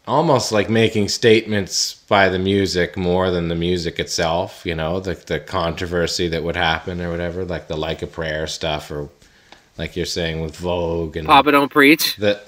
almost 0.08 0.52
like 0.52 0.70
making 0.70 1.08
statements 1.10 1.94
by 2.08 2.28
the 2.30 2.40
music 2.40 2.98
more 2.98 3.30
than 3.32 3.48
the 3.48 3.56
music 3.56 4.00
itself. 4.00 4.66
You 4.66 4.76
know, 4.76 5.00
the 5.00 5.14
the 5.16 5.40
controversy 5.40 6.28
that 6.30 6.44
would 6.44 6.56
happen 6.56 7.02
or 7.02 7.12
whatever, 7.12 7.46
like 7.46 7.68
the 7.68 7.78
like 7.78 8.02
a 8.02 8.08
prayer 8.08 8.48
stuff, 8.48 8.92
or 8.92 9.10
like 9.82 9.96
you're 9.98 10.06
saying 10.06 10.42
with 10.42 10.56
Vogue 10.56 11.18
and 11.18 11.28
Papa 11.28 11.52
don't 11.52 11.72
preach. 11.72 12.16
the 12.18 12.40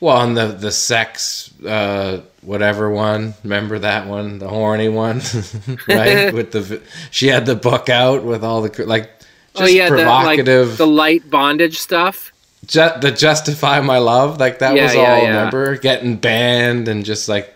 well, 0.00 0.20
and 0.22 0.36
the 0.36 0.46
the 0.46 0.72
sex 0.72 1.52
uh, 1.64 2.22
whatever 2.40 2.90
one. 2.90 3.34
Remember 3.44 3.78
that 3.80 4.06
one, 4.06 4.38
the 4.38 4.48
horny 4.48 4.88
one, 4.88 5.20
right? 5.88 6.32
with 6.38 6.52
the 6.52 6.80
she 7.10 7.28
had 7.28 7.46
the 7.46 7.54
book 7.54 7.88
out 7.88 8.24
with 8.24 8.42
all 8.44 8.62
the 8.62 8.86
like 8.86 9.10
just 9.54 9.62
oh 9.62 9.66
yeah, 9.66 9.90
the, 9.90 10.04
like, 10.04 10.44
the 10.44 10.86
light 10.86 11.28
bondage 11.30 11.78
stuff. 11.78 12.32
ju- 12.66 12.98
the 13.00 13.12
justify 13.12 13.80
my 13.80 13.98
love, 13.98 14.40
like 14.40 14.60
that 14.60 14.74
Yeah, 14.74 14.84
was 14.84 14.96
all. 14.96 15.02
yeah. 15.04 15.28
Remember 15.28 15.76
getting 15.76 16.16
banned 16.16 16.88
and 16.88 17.04
just 17.04 17.28
like 17.28 17.54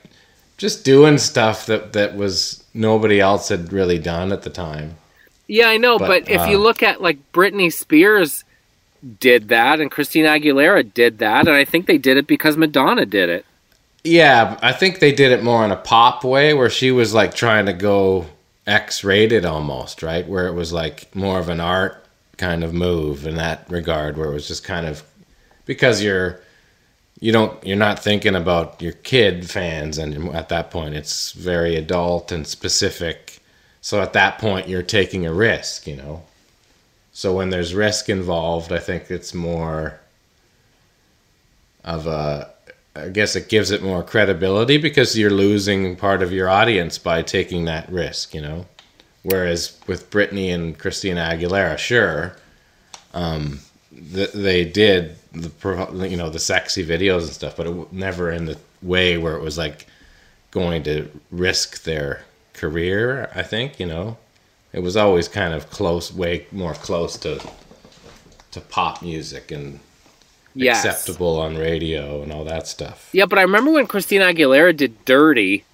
just 0.59 0.85
doing 0.85 1.17
stuff 1.19 1.67
that 1.67 1.95
that 1.95 2.15
was 2.17 2.63
nobody 2.75 3.19
else 3.21 3.49
had 3.49 3.73
really 3.73 3.99
done 3.99 4.31
at 4.33 4.43
the 4.43 4.51
time. 4.51 4.97
Yeah, 5.49 5.69
I 5.69 5.77
know, 5.77 5.97
but, 5.99 6.09
But, 6.27 6.29
if 6.29 6.49
you 6.49 6.57
uh, 6.59 6.61
look 6.61 6.83
at 6.83 7.01
like 7.01 7.19
Britney 7.33 7.73
Spears 7.73 8.45
did 9.21 9.49
that 9.49 9.81
and 9.81 9.91
Christina 9.91 10.29
Aguilera 10.29 10.93
did 10.93 11.19
that, 11.19 11.47
and 11.47 11.57
I 11.57 11.65
think 11.65 11.87
they 11.87 11.99
did 11.99 12.17
it 12.17 12.27
because 12.27 12.57
Madonna 12.57 13.07
did 13.07 13.29
it. 13.29 13.45
Yeah, 14.05 14.59
I 14.63 14.73
think 14.73 15.01
they 15.01 15.13
did 15.13 15.33
it 15.33 15.43
more 15.43 15.65
in 15.65 15.73
a 15.73 15.77
pop 15.77 16.23
way 16.23 16.55
where 16.55 16.71
she 16.71 16.93
was 16.93 17.13
like 17.13 17.35
trying 17.35 17.67
to 17.67 17.73
go 17.73 18.27
X 18.67 19.03
rated 19.03 19.45
almost, 19.45 20.03
right? 20.03 20.27
Where 20.27 20.47
it 20.47 20.55
was 20.55 20.73
like 20.73 21.15
more 21.15 21.39
of 21.39 21.49
an 21.49 21.61
art 21.61 22.05
kind 22.37 22.63
of 22.63 22.73
move 22.73 23.27
in 23.27 23.37
that 23.37 23.65
regard 23.71 24.17
where 24.17 24.31
it 24.31 24.35
was 24.35 24.47
just 24.47 24.63
kind 24.63 24.87
of 24.87 25.03
because 25.65 26.03
you're 26.03 26.41
you 27.19 27.33
don't 27.33 27.65
you're 27.67 27.77
not 27.77 27.99
thinking 27.99 28.35
about 28.35 28.81
your 28.83 28.93
kid 28.93 29.49
fans 29.49 29.97
and 29.99 30.35
at 30.35 30.51
that 30.51 30.71
point 30.71 30.95
it's 30.95 31.33
very 31.33 31.77
adult 31.77 32.31
and 32.31 32.47
specific. 32.47 33.41
So 33.81 34.01
at 34.01 34.13
that 34.15 34.39
point 34.39 34.69
you're 34.69 34.83
taking 34.83 35.27
a 35.27 35.33
risk, 35.33 35.87
you 35.87 35.97
know. 35.97 36.23
So 37.17 37.33
when 37.33 37.49
there's 37.49 37.75
risk 37.75 38.11
involved, 38.11 38.71
I 38.71 38.79
think 38.79 39.11
it's 39.11 39.33
more 39.33 39.99
of 41.83 42.07
a 42.07 42.51
I 42.95 43.09
guess 43.09 43.35
it 43.35 43.49
gives 43.49 43.71
it 43.71 43.83
more 43.83 44.03
credibility 44.03 44.77
because 44.77 45.17
you're 45.17 45.31
losing 45.31 45.97
part 45.97 46.23
of 46.23 46.31
your 46.31 46.51
audience 46.51 46.99
by 46.99 47.23
taking 47.23 47.65
that 47.65 47.91
risk, 47.91 48.35
you 48.35 48.43
know. 48.43 48.67
Whereas 49.23 49.81
with 49.87 50.11
Britney 50.11 50.53
and 50.53 50.79
Christina 50.79 51.23
Aguilera, 51.33 51.79
sure, 51.79 52.37
um, 53.15 53.61
th- 54.13 54.33
they 54.33 54.67
did 54.67 55.17
the 55.33 56.07
you 56.11 56.19
know 56.19 56.29
the 56.29 56.39
sexy 56.39 56.85
videos 56.85 57.23
and 57.23 57.33
stuff, 57.33 57.57
but 57.57 57.67
it 57.67 57.93
never 57.95 58.31
in 58.31 58.45
the 58.45 58.59
way 58.83 59.17
where 59.17 59.37
it 59.37 59.43
was 59.43 59.57
like 59.57 59.87
going 60.51 60.83
to 60.83 61.11
risk 61.31 61.85
their 61.85 62.27
career. 62.53 63.31
I 63.35 63.43
think 63.43 63.81
you 63.81 63.87
know, 63.87 64.19
it 64.73 64.81
was 64.81 64.97
always 64.97 65.29
kind 65.29 65.55
of 65.55 65.71
close, 65.71 66.13
way 66.13 66.47
more 66.53 66.75
close 66.75 67.17
to 67.19 67.41
to 68.53 68.61
pop 68.61 69.03
music 69.03 69.51
and 69.51 69.81
Yes. 70.55 70.87
acceptable 70.87 71.39
on 71.39 71.57
radio 71.59 72.23
and 72.23 72.33
all 72.33 72.43
that 72.45 72.67
stuff. 72.67 73.11
Yeah, 73.13 73.27
but 73.27 73.39
I 73.39 73.43
remember 73.43 73.73
when 73.73 73.87
Christina 73.87 74.25
Aguilera 74.33 74.75
did 74.75 75.05
"Dirty," 75.05 75.65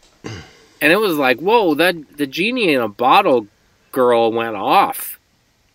and 0.81 0.93
it 0.93 0.99
was 0.99 1.17
like, 1.17 1.39
"Whoa, 1.39 1.75
that 1.75 2.17
the 2.17 2.27
genie 2.27 2.75
in 2.75 2.81
a 2.81 2.89
bottle 2.89 3.47
girl 3.93 4.33
went 4.33 4.57
off." 4.57 5.21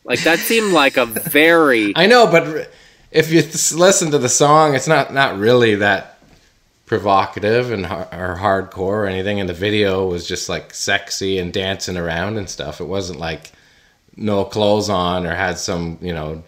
Like 0.04 0.24
that 0.24 0.40
seemed 0.40 0.74
like 0.74 0.98
a 0.98 1.06
very 1.06 1.94
I 1.96 2.06
know, 2.08 2.28
but 2.28 2.70
if 3.12 3.32
you 3.32 3.42
listen 3.78 4.12
to 4.12 4.18
the 4.18 4.28
song, 4.30 4.76
it's 4.76 4.88
not 4.90 5.14
not 5.14 5.38
really 5.38 5.76
that 5.76 6.17
provocative 6.88 7.70
and 7.72 7.86
har- 7.86 8.08
or 8.12 8.38
hardcore 8.38 8.80
or 8.80 9.06
anything. 9.06 9.40
And 9.40 9.48
the 9.48 9.54
video 9.54 10.08
was 10.08 10.28
just 10.28 10.50
like 10.50 10.74
sexy 10.74 11.38
and 11.38 11.54
dancing 11.54 11.98
around 11.98 12.38
and 12.38 12.50
stuff. 12.50 12.82
It 12.82 12.86
wasn't 12.86 13.20
like 13.20 13.52
no 14.16 14.44
clothes 14.44 14.90
on 14.90 15.28
or 15.28 15.36
had 15.36 15.60
some 15.60 16.00
you 16.02 16.14
know 16.14 16.44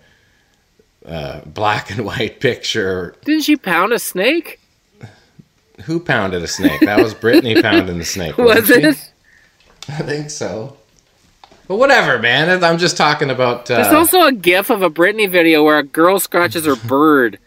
uh, 1.05 1.41
black 1.45 1.91
and 1.91 2.03
white 2.05 2.39
picture. 2.39 3.15
Didn't 3.23 3.43
she 3.43 3.55
pound 3.55 3.93
a 3.93 3.99
snake? 3.99 4.59
Who 5.83 5.99
pounded 5.99 6.41
a 6.41 6.47
snake? 6.47 6.81
That 6.81 7.01
was 7.01 7.13
Britney 7.13 7.61
pounding 7.61 7.99
the 7.99 8.05
snake. 8.05 8.37
Was 8.37 8.69
it? 8.69 8.95
she? 8.95 9.01
I 9.89 9.97
think 9.97 10.29
so. 10.29 10.75
But 11.67 11.75
whatever, 11.75 12.17
man. 12.19 12.63
I'm 12.63 12.77
just 12.79 12.97
talking 12.97 13.29
about. 13.29 13.69
Uh, 13.69 13.75
There's 13.81 13.93
also 13.93 14.25
a 14.25 14.31
GIF 14.31 14.69
of 14.71 14.81
a 14.81 14.89
Britney 14.89 15.29
video 15.29 15.63
where 15.63 15.77
a 15.77 15.83
girl 15.83 16.19
scratches 16.19 16.65
her 16.65 16.75
bird 16.75 17.39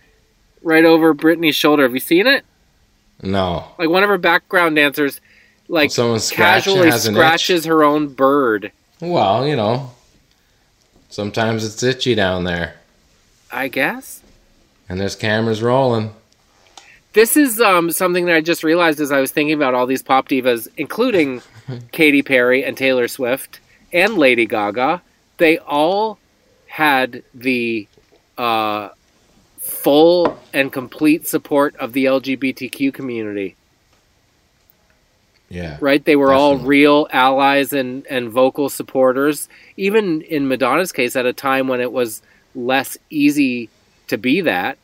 right 0.62 0.84
over 0.84 1.14
Britney's 1.14 1.56
shoulder. 1.56 1.82
Have 1.82 1.94
you 1.94 2.00
seen 2.00 2.26
it? 2.26 2.44
No. 3.22 3.66
Like 3.78 3.88
one 3.88 4.02
of 4.02 4.08
her 4.08 4.18
background 4.18 4.76
dancers, 4.76 5.20
like 5.68 5.90
someone 5.90 6.20
casually 6.20 6.90
scratches 6.90 7.64
her 7.64 7.82
own 7.84 8.08
bird. 8.08 8.72
Well, 9.00 9.46
you 9.46 9.56
know, 9.56 9.92
sometimes 11.08 11.64
it's 11.64 11.82
itchy 11.82 12.14
down 12.14 12.44
there. 12.44 12.76
I 13.50 13.68
guess. 13.68 14.22
And 14.88 15.00
there's 15.00 15.16
cameras 15.16 15.62
rolling. 15.62 16.12
This 17.12 17.36
is 17.36 17.60
um, 17.60 17.90
something 17.90 18.24
that 18.26 18.34
I 18.34 18.40
just 18.40 18.64
realized 18.64 18.98
as 18.98 19.12
I 19.12 19.20
was 19.20 19.30
thinking 19.30 19.54
about 19.54 19.74
all 19.74 19.86
these 19.86 20.02
pop 20.02 20.28
divas, 20.28 20.68
including 20.76 21.42
Katy 21.92 22.22
Perry 22.22 22.64
and 22.64 22.76
Taylor 22.76 23.06
Swift 23.08 23.60
and 23.92 24.16
Lady 24.16 24.46
Gaga. 24.46 25.02
They 25.36 25.58
all 25.58 26.18
had 26.66 27.22
the 27.34 27.86
uh, 28.38 28.88
full 29.82 30.38
and 30.52 30.72
complete 30.72 31.26
support 31.26 31.74
of 31.76 31.92
the 31.92 32.04
LGBTQ 32.04 32.92
community. 32.94 33.56
Yeah. 35.48 35.76
right? 35.82 36.02
They 36.02 36.16
were 36.16 36.32
all 36.32 36.56
real 36.56 37.08
allies 37.12 37.74
and, 37.74 38.06
and 38.06 38.30
vocal 38.30 38.70
supporters. 38.70 39.50
Even 39.76 40.22
in 40.22 40.48
Madonna's 40.48 40.92
case, 40.92 41.14
at 41.14 41.26
a 41.26 41.34
time 41.34 41.68
when 41.68 41.82
it 41.82 41.92
was 41.92 42.22
less 42.54 42.96
easy 43.10 43.68
to 44.06 44.16
be 44.16 44.40
that. 44.42 44.78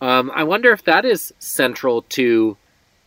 Um, 0.00 0.30
I 0.32 0.44
wonder 0.44 0.70
if 0.70 0.84
that 0.84 1.04
is 1.04 1.32
central 1.40 2.02
to 2.02 2.56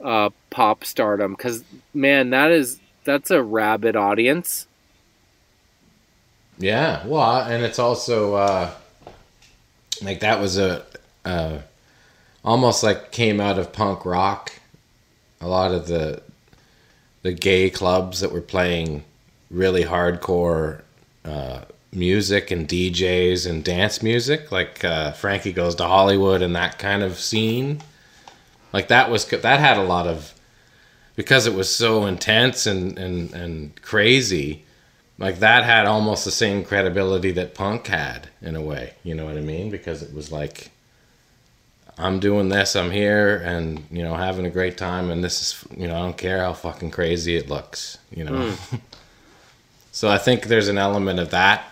uh, 0.03 0.31
pop 0.49 0.83
stardom 0.83 1.33
because 1.33 1.63
man, 1.93 2.31
that 2.31 2.51
is 2.51 2.79
that's 3.03 3.31
a 3.31 3.41
rabid 3.41 3.95
audience. 3.95 4.67
Yeah, 6.57 7.05
well, 7.07 7.41
and 7.41 7.63
it's 7.63 7.79
also 7.79 8.35
uh, 8.35 8.71
like 10.01 10.19
that 10.19 10.39
was 10.39 10.57
a 10.57 10.85
uh, 11.25 11.59
almost 12.43 12.83
like 12.83 13.11
came 13.11 13.39
out 13.39 13.59
of 13.59 13.73
punk 13.73 14.05
rock. 14.05 14.51
A 15.39 15.47
lot 15.47 15.71
of 15.71 15.87
the 15.87 16.21
the 17.23 17.33
gay 17.33 17.69
clubs 17.69 18.19
that 18.19 18.31
were 18.31 18.41
playing 18.41 19.03
really 19.49 19.83
hardcore 19.83 20.81
uh, 21.23 21.61
music 21.91 22.49
and 22.49 22.67
DJs 22.67 23.47
and 23.47 23.63
dance 23.63 24.01
music, 24.01 24.51
like 24.51 24.83
uh, 24.83 25.11
Frankie 25.11 25.51
Goes 25.51 25.75
to 25.75 25.83
Hollywood 25.83 26.41
and 26.41 26.55
that 26.55 26.79
kind 26.79 27.03
of 27.03 27.19
scene. 27.19 27.81
Like 28.73 28.87
that 28.87 29.09
was 29.11 29.25
that 29.27 29.59
had 29.59 29.77
a 29.77 29.83
lot 29.83 30.07
of 30.07 30.33
because 31.15 31.45
it 31.45 31.53
was 31.53 31.73
so 31.73 32.05
intense 32.05 32.65
and 32.65 32.97
and 32.97 33.33
and 33.33 33.81
crazy 33.81 34.63
like 35.17 35.39
that 35.39 35.63
had 35.63 35.85
almost 35.85 36.25
the 36.25 36.31
same 36.31 36.63
credibility 36.63 37.31
that 37.31 37.53
punk 37.53 37.87
had 37.87 38.27
in 38.41 38.55
a 38.55 38.61
way 38.61 38.93
you 39.03 39.13
know 39.13 39.25
what 39.25 39.37
i 39.37 39.41
mean 39.41 39.69
because 39.69 40.01
it 40.01 40.13
was 40.13 40.31
like 40.31 40.71
i'm 42.01 42.19
doing 42.19 42.49
this 42.49 42.75
i'm 42.75 42.91
here 42.91 43.37
and 43.37 43.83
you 43.91 44.03
know 44.03 44.15
having 44.15 44.45
a 44.45 44.49
great 44.49 44.77
time 44.77 45.09
and 45.09 45.23
this 45.23 45.41
is 45.41 45.65
you 45.77 45.87
know 45.87 45.95
i 45.95 45.99
don't 45.99 46.17
care 46.17 46.39
how 46.39 46.53
fucking 46.53 46.91
crazy 46.91 47.35
it 47.35 47.49
looks 47.49 47.97
you 48.11 48.23
know? 48.23 48.53
So 49.93 50.09
i 50.09 50.17
think 50.17 50.45
there's 50.45 50.69
an 50.69 50.77
element 50.77 51.19
of 51.19 51.31
that 51.31 51.65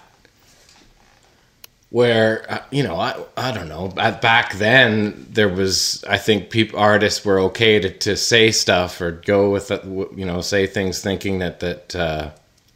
where 1.89 2.45
uh, 2.51 2.61
you 2.69 2.83
know 2.83 2.95
I, 2.95 3.15
I 3.35 3.51
don't 3.51 3.69
know 3.69 3.87
back 3.87 4.53
then 4.55 5.25
there 5.29 5.49
was 5.49 6.03
i 6.07 6.17
think 6.17 6.49
people 6.49 6.79
artists 6.79 7.25
were 7.25 7.39
okay 7.39 7.79
to, 7.79 7.89
to 7.89 8.15
say 8.15 8.51
stuff 8.51 9.01
or 9.01 9.11
go 9.11 9.49
with 9.49 9.71
you 9.71 10.25
know 10.25 10.41
say 10.41 10.67
things 10.67 11.01
thinking 11.01 11.39
that 11.39 11.59
that 11.61 11.95
uh, 11.95 12.29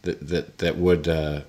that, 0.04 0.28
that 0.28 0.58
that 0.60 0.78
would 0.78 1.08
uh, 1.08 1.41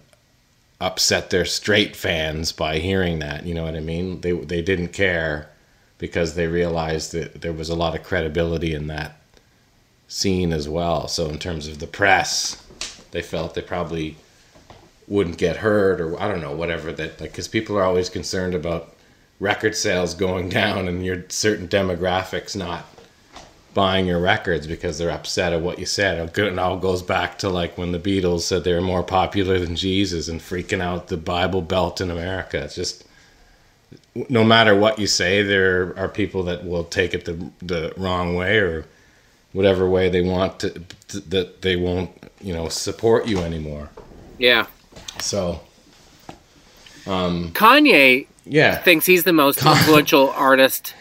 upset 0.81 1.31
their 1.31 1.45
straight 1.45 1.97
fans 1.97 2.53
by 2.53 2.79
hearing 2.79 3.21
that 3.21 3.47
you 3.47 3.55
know 3.55 3.65
what 3.65 3.77
i 3.77 3.81
mean? 3.81 4.21
They 4.21 4.33
they 4.33 4.61
didn't 4.61 4.89
care 4.89 5.49
because 5.99 6.35
they 6.35 6.47
realized 6.47 7.13
that 7.13 7.41
there 7.41 7.53
was 7.53 7.69
a 7.69 7.75
lot 7.75 7.95
of 7.95 8.03
credibility 8.03 8.75
in 8.75 8.87
that 8.89 9.17
scene 10.09 10.53
as 10.53 10.69
well 10.69 11.09
so 11.09 11.29
in 11.29 11.39
terms 11.39 11.67
of 11.67 11.79
the 11.79 11.87
press 11.87 12.65
they 13.11 13.23
felt 13.23 13.55
they 13.55 13.63
probably 13.63 14.17
wouldn't 15.07 15.39
get 15.39 15.57
hurt 15.57 16.01
or 16.01 16.21
I 16.21 16.29
don't 16.29 16.41
know 16.41 16.55
whatever 16.55 16.93
that 16.93 17.21
like 17.21 17.31
because 17.31 17.49
people 17.49 17.77
are 17.79 17.85
always 17.85 18.09
concerned 18.09 18.55
about 18.55 18.95
record 19.41 19.77
sales 19.77 20.15
going 20.15 20.49
down 20.61 20.89
and 20.89 21.05
your 21.05 21.25
certain 21.29 21.69
demographics 21.69 22.57
not 22.57 22.87
buying 23.75 24.07
your 24.07 24.21
records 24.21 24.67
because 24.67 24.99
they're 24.99 25.11
upset 25.11 25.53
at 25.53 25.61
what 25.61 25.81
you 25.81 25.85
said. 25.85 26.39
It 26.39 26.59
all 26.59 26.79
goes 26.79 27.03
back 27.03 27.39
to 27.41 27.49
like 27.49 27.77
when 27.77 27.91
the 27.91 27.99
Beatles 27.99 28.43
said 28.43 28.63
they 28.63 28.73
were 28.73 28.81
more 28.81 29.03
popular 29.03 29.59
than 29.59 29.75
Jesus 29.75 30.29
and 30.29 30.41
freaking 30.41 30.81
out 30.81 31.09
the 31.09 31.17
Bible 31.17 31.61
Belt 31.61 32.01
in 32.01 32.11
America. 32.11 32.63
It's 32.63 32.77
just 32.77 33.04
no 34.29 34.45
matter 34.45 34.75
what 34.77 34.99
you 34.99 35.07
say, 35.07 35.43
there 35.43 35.97
are 35.99 36.09
people 36.09 36.45
that 36.45 36.65
will 36.65 36.85
take 36.85 37.15
it 37.15 37.25
the 37.25 37.51
the 37.61 37.93
wrong 37.97 38.35
way 38.35 38.59
or 38.59 38.87
whatever 39.53 39.89
way 39.89 40.09
they 40.09 40.21
want 40.21 40.61
to, 40.61 40.71
to 41.09 41.21
that 41.21 41.63
they 41.63 41.77
won't 41.77 42.11
you 42.41 42.53
know 42.53 42.69
support 42.69 43.27
you 43.27 43.39
anymore. 43.39 43.91
Yeah, 44.39 44.67
So 45.21 45.61
Kanye 47.53 48.27
yeah, 48.45 48.77
thinks 48.83 49.07
he's 49.07 49.25
the 49.25 49.33
most 49.33 49.65
influential 49.65 50.31
artist 50.37 50.95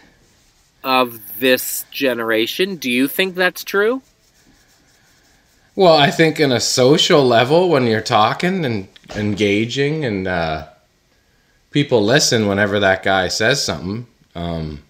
of 0.83 1.39
this 1.39 1.85
generation. 1.91 2.75
Do 2.75 2.89
you 2.89 3.07
think 3.07 3.35
that's 3.35 3.63
true? 3.63 4.01
Well, 5.75 5.95
I 5.95 6.11
think 6.11 6.39
in 6.39 6.51
a 6.51 6.59
social 6.59 7.25
level, 7.25 7.69
when 7.69 7.87
you're 7.87 8.01
talking 8.01 8.63
and 8.63 8.87
engaging, 9.15 10.05
and 10.05 10.27
uh, 10.27 10.67
people 11.73 12.03
listen 12.03 12.47
whenever 12.47 12.79
that 12.79 13.03
guy 13.03 13.27
says 13.27 13.63
something, 13.63 14.07
um, 14.35 14.81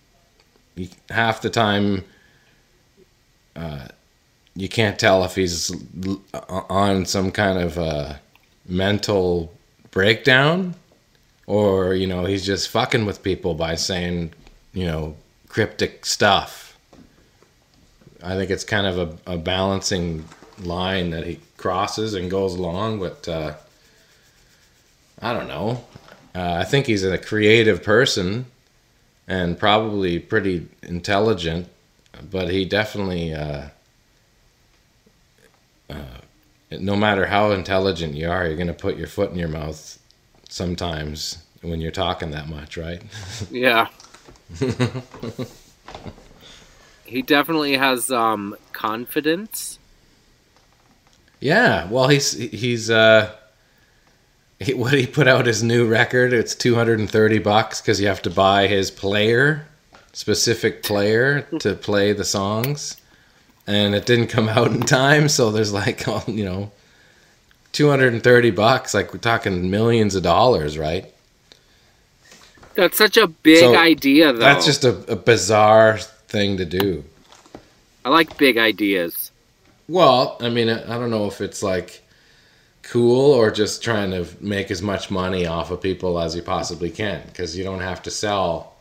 half 1.10 1.42
the 1.42 1.50
time 1.50 2.04
uh, 3.56 3.88
you 4.56 4.70
can't 4.70 5.00
tell 5.00 5.24
if 5.24 5.36
he's 5.36 5.72
on 6.70 7.06
some 7.06 7.32
kind 7.32 7.58
of 7.58 7.78
uh, 7.78 8.14
mental 8.68 9.52
breakdown 9.92 10.76
or, 11.48 11.94
you 11.94 12.08
know, 12.08 12.26
he's 12.26 12.46
just 12.46 12.70
fucking 12.70 13.06
with 13.06 13.24
people 13.24 13.54
by 13.56 13.76
saying, 13.76 14.32
you 14.74 14.86
know, 14.86 15.16
cryptic 15.48 16.06
stuff. 16.06 16.78
I 18.24 18.36
think 18.36 18.50
it's 18.52 18.64
kind 18.64 18.88
of 18.88 18.98
a, 19.28 19.34
a 19.34 19.38
balancing 19.38 20.26
line 20.62 21.10
that 21.12 21.26
he 21.26 21.40
crosses 21.58 22.14
and 22.14 22.30
goes 22.30 22.56
along, 22.56 23.00
but 23.00 23.28
uh, 23.28 23.56
I 25.22 25.34
don't 25.34 25.48
know. 25.48 25.84
Uh, 26.36 26.56
I 26.60 26.64
think 26.64 26.88
he's 26.88 27.04
a 27.04 27.18
creative 27.18 27.84
person 27.84 28.46
and 29.28 29.58
probably 29.58 30.20
pretty 30.20 30.68
intelligent, 30.82 31.68
but 32.32 32.50
he 32.50 32.66
definitely, 32.66 33.34
uh, 33.34 33.68
uh, 35.90 36.04
no 36.72 36.96
matter 36.96 37.28
how 37.28 37.52
intelligent 37.52 38.16
you 38.16 38.30
are, 38.30 38.48
you're 38.48 38.56
going 38.56 38.68
to 38.68 38.74
put 38.74 38.98
your 38.98 39.08
foot 39.08 39.32
in 39.32 39.38
your 39.38 39.48
mouth 39.48 40.00
sometimes 40.50 41.38
when 41.62 41.80
you're 41.80 41.92
talking 41.92 42.32
that 42.32 42.48
much, 42.48 42.78
right? 42.78 43.02
Yeah. 43.52 43.88
he 47.06 47.22
definitely 47.22 47.78
has 47.78 48.12
um, 48.12 48.56
confidence. 48.72 49.80
Yeah, 51.40 51.90
well, 51.90 52.08
he's 52.08 52.32
he's 52.34 52.90
uh, 52.90 53.36
he, 54.64 54.74
what 54.74 54.94
he 54.94 55.06
put 55.08 55.28
out 55.28 55.46
his 55.46 55.64
new 55.64 55.88
record. 55.88 56.34
It's 56.34 56.56
two 56.56 56.76
hundred 56.76 57.00
and 57.00 57.10
thirty 57.10 57.40
bucks 57.40 57.82
because 57.82 58.00
you 58.02 58.08
have 58.08 58.22
to 58.24 58.30
buy 58.30 58.68
his 58.68 58.92
player, 58.92 59.66
specific 60.14 60.84
player 60.84 61.42
to 61.60 61.76
play 61.76 62.14
the 62.14 62.26
songs, 62.26 62.98
and 63.68 63.96
it 63.96 64.06
didn't 64.06 64.28
come 64.28 64.50
out 64.50 64.72
in 64.72 64.82
time. 64.82 65.30
So 65.30 65.52
there's 65.52 65.74
like, 65.74 66.06
you 66.28 66.46
know, 66.46 66.72
two 67.72 67.90
hundred 67.90 68.14
and 68.14 68.24
thirty 68.24 68.52
bucks. 68.52 68.94
Like 68.94 69.14
we're 69.14 69.20
talking 69.20 69.70
millions 69.70 70.16
of 70.16 70.24
dollars, 70.24 70.78
right? 70.78 71.14
That's 72.76 72.98
such 72.98 73.18
a 73.18 73.28
big 73.28 73.60
So, 73.60 73.76
idea, 73.78 74.34
though. 74.34 74.40
That's 74.40 74.66
just 74.66 74.84
a, 74.84 75.12
a 75.12 75.16
bizarre 75.16 76.00
thing 76.00 76.58
to 76.58 76.66
do. 76.66 77.04
I 78.04 78.10
like 78.10 78.38
big 78.38 78.58
ideas. 78.58 79.32
Well, 79.88 80.38
I 80.42 80.50
mean, 80.50 80.70
I 80.70 80.98
don't 80.98 81.12
know 81.12 81.28
if 81.28 81.40
it's 81.42 81.62
like 81.62 82.03
cool 82.84 83.32
or 83.32 83.50
just 83.50 83.84
trying 83.84 84.12
to 84.12 84.28
make 84.40 84.70
as 84.70 84.82
much 84.82 85.10
money 85.10 85.46
off 85.46 85.72
of 85.72 85.82
people 85.82 86.20
as 86.20 86.36
you 86.36 86.42
possibly 86.42 86.90
can 86.90 87.22
because 87.28 87.58
you 87.58 87.64
don't 87.64 87.80
have 87.80 88.04
to 88.04 88.12
sell 88.12 88.76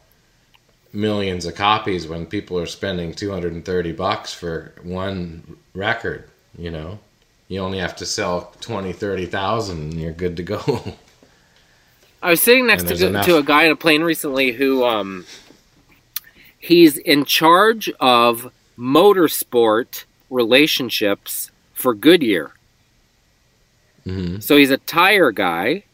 millions 0.92 1.46
of 1.46 1.55
copies 1.55 2.07
when 2.07 2.26
people 2.26 2.59
are 2.59 2.66
spending 2.66 3.14
230 3.14 3.92
bucks 3.92 4.34
for 4.34 4.72
one 4.82 5.57
record, 5.74 6.28
you 6.59 6.70
know. 6.70 6.98
You 7.48 7.61
only 7.61 7.78
have 7.78 7.96
to 7.96 8.07
sell 8.07 8.53
20, 8.61 8.92
30,000 8.92 9.78
and 9.78 9.94
you're 9.94 10.12
good 10.12 10.36
to 10.36 10.42
go. 10.42 10.61
I 12.22 12.30
was 12.30 12.40
sitting 12.40 12.66
next 12.66 12.84
to, 12.84 13.07
enough. 13.07 13.26
to 13.26 13.36
a 13.36 13.42
guy 13.42 13.66
on 13.66 13.72
a 13.72 13.76
plane 13.76 14.03
recently 14.03 14.53
who 14.53 14.84
um, 14.84 15.26
he's 16.59 16.96
in 16.96 17.24
charge 17.24 17.90
of 18.00 18.53
motorsport 18.78 20.05
relationships 20.30 21.50
for 21.74 21.94
Goodyear. 21.94 22.53
Hmm 24.05 24.40
So 24.40 24.57
he's 24.57 24.70
a 24.70 24.78
tire 24.78 25.30
guy, 25.30 25.84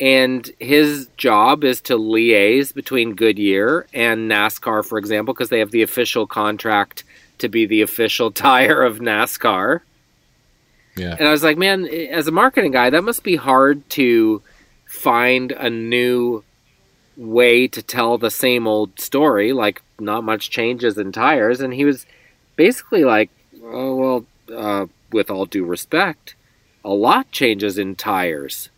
and 0.00 0.48
his 0.58 1.08
job 1.16 1.64
is 1.64 1.80
to 1.82 1.98
liaise 1.98 2.74
between 2.74 3.14
Goodyear 3.14 3.86
and 3.92 4.30
NASCAR, 4.30 4.84
for 4.84 4.98
example, 4.98 5.34
because 5.34 5.48
they 5.48 5.58
have 5.58 5.70
the 5.70 5.82
official 5.82 6.26
contract 6.26 7.04
to 7.38 7.48
be 7.48 7.66
the 7.66 7.82
official 7.82 8.30
tire 8.46 8.82
of 8.82 8.98
NASCAR. 8.98 9.80
Yeah. 10.96 11.14
And 11.18 11.28
I 11.28 11.30
was 11.30 11.44
like, 11.44 11.56
man, 11.56 11.86
as 11.86 12.26
a 12.26 12.32
marketing 12.32 12.72
guy, 12.72 12.90
that 12.90 13.04
must 13.04 13.22
be 13.22 13.36
hard 13.36 13.88
to 13.90 14.42
find 14.86 15.52
a 15.52 15.70
new 15.70 16.42
way 17.16 17.68
to 17.68 17.82
tell 17.82 18.16
the 18.16 18.30
same 18.30 18.66
old 18.66 18.98
story, 18.98 19.52
like 19.52 19.82
not 19.98 20.24
much 20.24 20.50
changes 20.50 20.96
in 20.96 21.12
tires, 21.12 21.60
and 21.60 21.74
he 21.74 21.84
was 21.84 22.06
basically 22.56 23.04
like, 23.04 23.30
"Oh 23.62 23.96
well, 23.96 24.24
uh, 24.56 24.86
with 25.12 25.30
all 25.30 25.44
due 25.44 25.64
respect, 25.64 26.34
a 26.88 26.94
lot 26.94 27.30
changes 27.30 27.78
in 27.78 27.94
tires." 27.94 28.68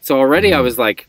So 0.00 0.18
already 0.18 0.52
I 0.52 0.60
was 0.60 0.78
like, 0.78 1.08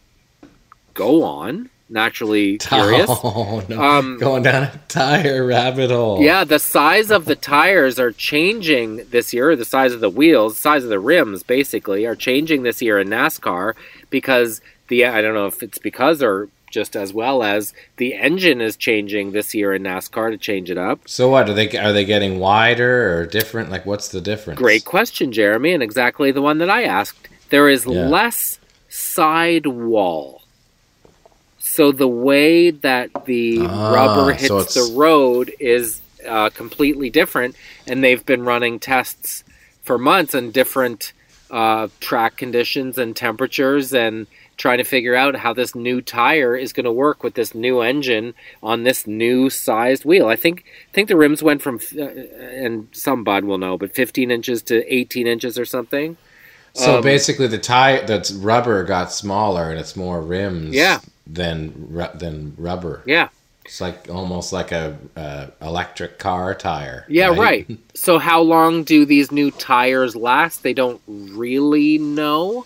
"Go 0.94 1.24
on." 1.24 1.70
Naturally 1.90 2.58
curious. 2.74 3.10
Oh 3.10 3.64
no! 3.70 3.82
Um, 3.82 4.18
Going 4.20 4.44
down 4.44 4.64
a 4.64 4.82
tire 4.90 5.46
rabbit 5.46 5.90
hole. 5.90 6.22
Yeah, 6.22 6.44
the 6.44 6.60
size 6.60 7.12
of 7.12 7.26
the 7.26 7.36
tires 7.36 7.98
are 7.98 8.12
changing 8.12 9.06
this 9.10 9.34
year. 9.34 9.56
The 9.56 9.64
size 9.64 9.94
of 9.94 10.02
the 10.02 10.10
wheels, 10.10 10.56
the 10.56 10.62
size 10.62 10.84
of 10.84 10.90
the 10.90 11.00
rims, 11.00 11.44
basically, 11.44 12.06
are 12.06 12.16
changing 12.16 12.64
this 12.64 12.82
year 12.82 13.00
in 13.00 13.08
NASCAR 13.08 13.74
because 14.10 14.60
the 14.90 15.06
I 15.06 15.22
don't 15.22 15.34
know 15.34 15.48
if 15.48 15.64
it's 15.64 15.78
because 15.78 16.22
or 16.22 16.50
just 16.70 16.96
as 16.96 17.14
well 17.14 17.44
as 17.44 17.74
the 17.98 18.14
engine 18.14 18.62
is 18.62 18.76
changing 18.76 19.32
this 19.32 19.54
year 19.54 19.74
in 19.74 19.84
NASCAR 19.84 20.32
to 20.32 20.38
change 20.38 20.70
it 20.70 20.78
up. 20.78 21.00
So 21.06 21.30
what 21.30 21.50
are 21.50 21.54
they? 21.54 21.78
Are 21.78 21.94
they 21.94 22.06
getting 22.06 22.40
wider 22.40 23.18
or 23.18 23.26
different? 23.26 23.70
Like, 23.70 23.86
what's 23.86 24.10
the 24.10 24.22
difference? 24.22 24.60
Great 24.60 24.86
question, 24.86 25.32
Jeremy, 25.32 25.74
and 25.74 25.84
exactly 25.84 26.32
the 26.32 26.42
one 26.42 26.58
that 26.60 26.70
I 26.70 26.84
asked. 26.84 27.30
There 27.50 27.70
is 27.70 27.86
Yeah. 27.86 28.08
less 28.08 28.60
sidewall. 28.90 30.42
So 31.60 31.92
the 31.92 32.08
way 32.08 32.72
that 32.72 33.26
the 33.26 33.60
Ah, 33.62 33.92
rubber 33.92 34.32
hits 34.32 34.74
so 34.74 34.88
the 34.88 34.98
road 34.98 35.52
is 35.60 36.02
uh, 36.26 36.50
completely 36.50 37.10
different, 37.10 37.56
and 37.86 38.04
they've 38.04 38.26
been 38.26 38.44
running 38.44 38.80
tests 38.80 39.44
for 39.84 39.98
months 39.98 40.36
on 40.36 40.52
different 40.52 41.14
uh, 41.50 41.88
track 42.00 42.38
conditions 42.38 42.98
and 42.98 43.16
temperatures, 43.16 43.94
and 43.94 44.28
trying 44.58 44.80
to 44.80 44.84
figure 44.84 45.16
out 45.16 45.36
how 45.36 45.54
this 45.54 45.76
new 45.76 46.02
tire 46.02 46.56
is 46.56 46.74
going 46.74 46.84
to 46.86 46.92
work 46.92 47.24
with 47.24 47.36
this 47.36 47.54
new 47.56 47.82
engine 47.82 48.34
on 48.62 48.84
this 48.84 49.06
new 49.08 49.50
sized 49.50 50.04
wheel. 50.04 50.28
I 50.28 50.36
think 50.36 50.64
I 50.90 50.94
think 50.94 51.08
the 51.08 51.16
rims 51.16 51.42
went 51.44 51.62
from, 51.62 51.80
uh, 51.98 52.02
and 52.04 52.88
some 52.92 53.24
Bud 53.24 53.46
will 53.46 53.58
know, 53.60 53.78
but 53.78 53.94
15 53.94 54.32
inches 54.32 54.62
to 54.64 54.84
18 54.94 55.28
inches 55.28 55.58
or 55.60 55.66
something. 55.66 56.18
So 56.74 56.98
Um, 56.98 57.04
basically, 57.04 57.48
the 57.48 57.58
tire, 57.58 58.06
the 58.06 58.38
rubber 58.40 58.84
got 58.84 59.12
smaller, 59.12 59.70
and 59.72 59.80
it's 59.80 59.96
more 59.96 60.22
rims. 60.22 60.76
Yeah. 60.76 61.00
Than 61.26 62.08
than 62.16 62.54
rubber. 62.58 63.02
Yeah, 63.06 63.30
It's 63.66 63.82
like 63.82 64.08
almost 64.10 64.54
like 64.54 64.72
a 64.72 64.98
uh, 65.16 65.48
electric 65.62 66.20
car 66.20 66.54
tire. 66.56 67.06
yeah, 67.10 67.28
right. 67.36 67.68
So 67.96 68.18
how 68.20 68.42
long 68.42 68.84
do 68.84 69.06
these 69.06 69.30
new 69.32 69.52
tires 69.52 70.16
last? 70.16 70.64
They 70.64 70.74
don't 70.74 71.02
really 71.08 71.98
know. 71.98 72.66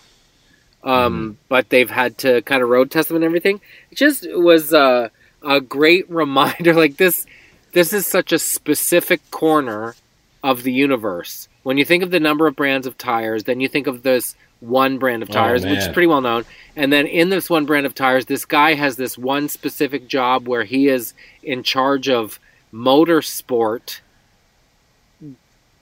Um, 0.84 1.38
but 1.48 1.68
they've 1.68 1.90
had 1.90 2.18
to 2.18 2.42
kind 2.42 2.62
of 2.62 2.68
road 2.68 2.90
test 2.90 3.08
them 3.08 3.16
and 3.16 3.24
everything. 3.24 3.60
It 3.90 3.98
just 3.98 4.26
was 4.32 4.74
uh, 4.74 5.10
a 5.46 5.60
great 5.60 6.10
reminder. 6.10 6.74
Like 6.74 6.96
this, 6.96 7.26
this 7.72 7.92
is 7.92 8.06
such 8.06 8.32
a 8.32 8.38
specific 8.38 9.20
corner 9.30 9.94
of 10.42 10.62
the 10.64 10.72
universe. 10.72 11.48
When 11.62 11.78
you 11.78 11.84
think 11.84 12.02
of 12.02 12.10
the 12.10 12.18
number 12.18 12.48
of 12.48 12.56
brands 12.56 12.86
of 12.86 12.98
tires, 12.98 13.44
then 13.44 13.60
you 13.60 13.68
think 13.68 13.86
of 13.86 14.02
this 14.02 14.34
one 14.58 14.98
brand 14.98 15.22
of 15.22 15.30
Oh, 15.30 15.32
tires, 15.32 15.64
which 15.64 15.78
is 15.78 15.88
pretty 15.88 16.06
well 16.08 16.20
known. 16.20 16.44
And 16.74 16.92
then 16.92 17.06
in 17.06 17.28
this 17.30 17.48
one 17.48 17.66
brand 17.66 17.86
of 17.86 17.94
tires, 17.94 18.26
this 18.26 18.44
guy 18.44 18.74
has 18.74 18.96
this 18.96 19.16
one 19.16 19.48
specific 19.48 20.08
job 20.08 20.48
where 20.48 20.64
he 20.64 20.88
is 20.88 21.14
in 21.42 21.62
charge 21.62 22.08
of 22.08 22.40
motorsport 22.72 24.00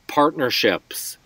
partnerships. 0.07 1.17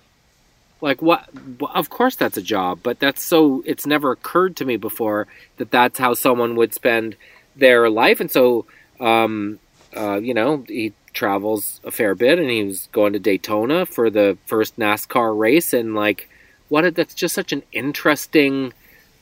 Like 0.85 1.01
what? 1.01 1.27
Of 1.75 1.89
course, 1.89 2.15
that's 2.15 2.37
a 2.37 2.43
job, 2.43 2.81
but 2.83 3.01
that's 3.01 3.23
so. 3.23 3.63
It's 3.65 3.87
never 3.87 4.13
occurred 4.13 4.55
to 4.57 4.67
me 4.67 4.77
before 4.77 5.27
that 5.57 5.71
that's 5.71 5.99
how 5.99 6.13
someone 6.13 6.57
would 6.57 6.75
spend 6.75 7.17
their 7.57 7.89
life. 7.89 8.21
And 8.21 8.31
so, 8.31 8.67
um, 9.01 9.61
uh, 9.97 10.17
you 10.17 10.35
know, 10.35 10.63
he 10.69 10.93
travels 11.15 11.81
a 11.85 11.91
fair 11.91 12.15
bit, 12.15 12.39
and 12.39 12.51
he 12.51 12.63
was 12.63 12.91
going 12.93 13.15
to 13.15 13.19
Daytona 13.19 13.87
for 13.87 14.11
the 14.11 14.37
first 14.45 14.79
NASCAR 14.79 15.35
race, 15.35 15.73
and 15.73 15.95
like, 15.95 16.29
what? 16.69 16.85
A, 16.85 16.91
that's 16.91 17.15
just 17.15 17.35
such 17.35 17.51
an 17.51 17.63
interesting 17.73 18.75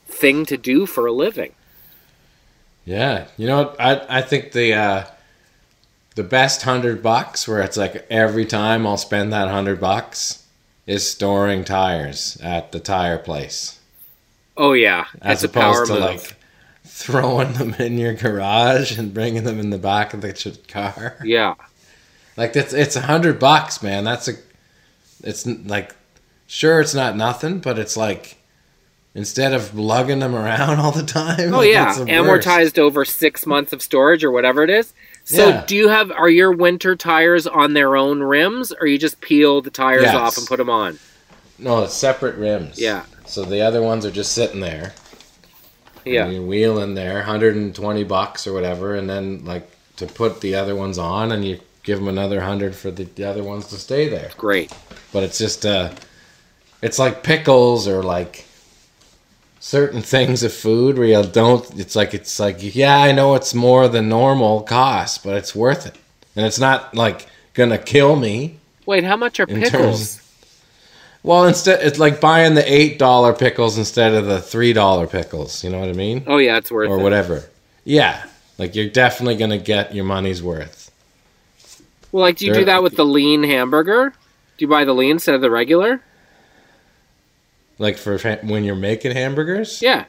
thing 0.05 0.45
to 0.47 0.57
do 0.57 0.85
for 0.85 1.05
a 1.05 1.13
living. 1.13 1.53
Yeah, 2.83 3.27
you 3.37 3.47
know. 3.47 3.73
I 3.79 4.17
I 4.17 4.21
think 4.21 4.51
the 4.51 4.73
uh, 4.73 5.05
the 6.15 6.23
best 6.23 6.63
hundred 6.63 7.01
bucks, 7.01 7.47
where 7.47 7.61
it's 7.61 7.77
like 7.77 8.05
every 8.09 8.45
time 8.45 8.85
I'll 8.85 8.97
spend 8.97 9.31
that 9.31 9.47
hundred 9.47 9.79
bucks, 9.79 10.42
is 10.85 11.09
storing 11.09 11.63
tires 11.65 12.37
at 12.41 12.71
the 12.71 12.79
tire 12.79 13.17
place, 13.17 13.79
Oh 14.57 14.73
yeah, 14.73 15.07
as 15.21 15.43
it's 15.43 15.43
a 15.43 15.49
power 15.49 15.83
opposed 15.83 15.85
to 15.85 15.95
move. 15.95 15.99
like 15.99 16.37
throwing 16.85 17.53
them 17.53 17.73
in 17.75 17.97
your 17.97 18.13
garage 18.13 18.97
and 18.97 19.13
bringing 19.13 19.43
them 19.43 19.59
in 19.59 19.69
the 19.69 19.77
back 19.77 20.13
of 20.13 20.21
the 20.21 20.57
car. 20.67 21.17
yeah, 21.21 21.55
Like 22.37 22.53
that's 22.53 22.73
it's 22.73 22.95
a 22.95 23.01
hundred 23.01 23.39
bucks, 23.39 23.81
man. 23.83 24.03
That's 24.03 24.27
a 24.27 24.33
it's 25.23 25.45
like 25.45 25.95
sure 26.47 26.79
it's 26.81 26.93
not 26.93 27.15
nothing, 27.15 27.59
but 27.59 27.79
it's 27.79 27.95
like 27.97 28.37
instead 29.15 29.53
of 29.53 29.75
lugging 29.75 30.19
them 30.19 30.35
around 30.35 30.79
all 30.81 30.91
the 30.91 31.03
time. 31.03 31.53
Oh 31.53 31.59
like, 31.59 31.69
yeah, 31.69 31.89
it's 31.89 31.99
the 31.99 32.05
worst. 32.05 32.47
amortized 32.47 32.77
over 32.79 33.05
six 33.05 33.45
months 33.45 33.73
of 33.73 33.81
storage 33.81 34.23
or 34.23 34.31
whatever 34.31 34.63
it 34.63 34.69
is. 34.69 34.93
So 35.25 35.47
Yeah. 35.49 35.63
do 35.65 35.75
you 35.75 35.87
have 35.87 36.11
are 36.11 36.29
your 36.29 36.51
winter 36.51 36.95
tires 36.95 37.47
on 37.47 37.73
their 37.73 37.95
own 37.95 38.21
rims, 38.21 38.71
or 38.79 38.87
you 38.87 38.97
just 38.97 39.21
peel 39.21 39.61
the 39.61 39.69
tires 39.69 40.03
Yes. 40.03 40.15
off 40.15 40.37
and 40.37 40.45
put 40.47 40.57
them 40.57 40.69
on? 40.69 40.99
No, 41.57 41.83
it's 41.83 41.93
separate 41.93 42.35
rims. 42.35 42.77
Yeah. 42.79 43.03
So 43.25 43.43
the 43.43 43.61
other 43.61 43.81
ones 43.81 44.05
are 44.05 44.11
just 44.11 44.33
sitting 44.33 44.59
there. 44.59 44.93
Yeah, 46.05 46.27
you 46.29 46.43
wheel 46.43 46.79
in 46.79 46.95
there, 46.95 47.15
120 47.19 48.03
bucks 48.03 48.45
or 48.45 48.51
whatever, 48.51 48.93
and 48.95 49.09
then 49.09 49.45
like 49.45 49.69
to 49.95 50.05
put 50.05 50.41
the 50.41 50.55
other 50.55 50.75
ones 50.75 50.97
on, 50.97 51.31
and 51.31 51.45
you 51.45 51.59
give 51.83 51.99
them 51.99 52.09
another 52.09 52.41
hundred 52.41 52.75
for 52.75 52.91
the, 52.91 53.05
the 53.05 53.23
other 53.23 53.43
ones 53.43 53.67
to 53.67 53.75
stay 53.77 54.09
there. 54.09 54.31
great. 54.37 54.71
But 55.13 55.23
it's 55.23 55.37
just 55.37 55.65
uh, 55.65 55.91
it's 56.81 56.99
like 56.99 57.23
pickles 57.23 57.87
or 57.87 58.03
like 58.03 58.45
certain 59.63 60.01
things 60.01 60.43
of 60.43 60.53
food 60.53 60.97
where 60.97 61.07
you 61.07 61.23
don't. 61.23 61.79
It's 61.79 61.95
like 61.95 62.13
it's 62.13 62.37
like 62.39 62.57
yeah, 62.75 62.97
I 62.97 63.13
know 63.13 63.35
it's 63.35 63.53
more 63.53 63.87
than 63.87 64.09
normal 64.09 64.61
cost, 64.61 65.23
but 65.23 65.35
it's 65.37 65.55
worth 65.55 65.87
it, 65.87 65.95
and 66.35 66.45
it's 66.45 66.59
not 66.59 66.93
like 66.93 67.27
gonna 67.53 67.77
kill 67.77 68.15
me. 68.17 68.59
Wait, 68.85 69.05
how 69.05 69.15
much 69.15 69.39
are 69.39 69.47
pickles? 69.47 70.19
Well, 71.23 71.45
instead, 71.45 71.81
it's 71.81 71.99
like 71.99 72.19
buying 72.19 72.53
the 72.53 72.71
eight 72.71 72.99
dollar 72.99 73.31
pickles 73.31 73.77
instead 73.77 74.13
of 74.13 74.25
the 74.25 74.41
three 74.41 74.73
dollar 74.73 75.07
pickles. 75.07 75.63
You 75.63 75.69
know 75.69 75.79
what 75.79 75.87
I 75.89 75.93
mean? 75.93 76.23
oh 76.27 76.37
yeah, 76.37 76.57
it's 76.57 76.69
worth 76.69 76.89
or 76.89 76.99
it. 76.99 77.03
whatever. 77.03 77.45
Yeah, 77.85 78.25
like 78.57 78.75
you're 78.75 78.89
definitely 78.89 79.37
gonna 79.37 79.57
get 79.57 79.95
your 79.95 80.05
money's 80.05 80.43
worth. 80.43 80.91
Well, 82.11 82.21
like, 82.21 82.37
do 82.37 82.45
you 82.45 82.51
do 82.51 82.57
They're- 82.57 82.65
that 82.65 82.83
with 82.83 82.97
the 82.97 83.05
lean 83.05 83.43
hamburger? 83.43 84.09
Do 84.57 84.65
you 84.65 84.67
buy 84.67 84.83
the 84.83 84.93
lean 84.93 85.11
instead 85.11 85.33
of 85.33 85.41
the 85.41 85.49
regular? 85.49 86.01
Like 87.79 87.97
for 87.97 88.17
when 88.43 88.63
you're 88.63 88.75
making 88.75 89.11
hamburgers, 89.13 89.81
Yeah. 89.81 90.05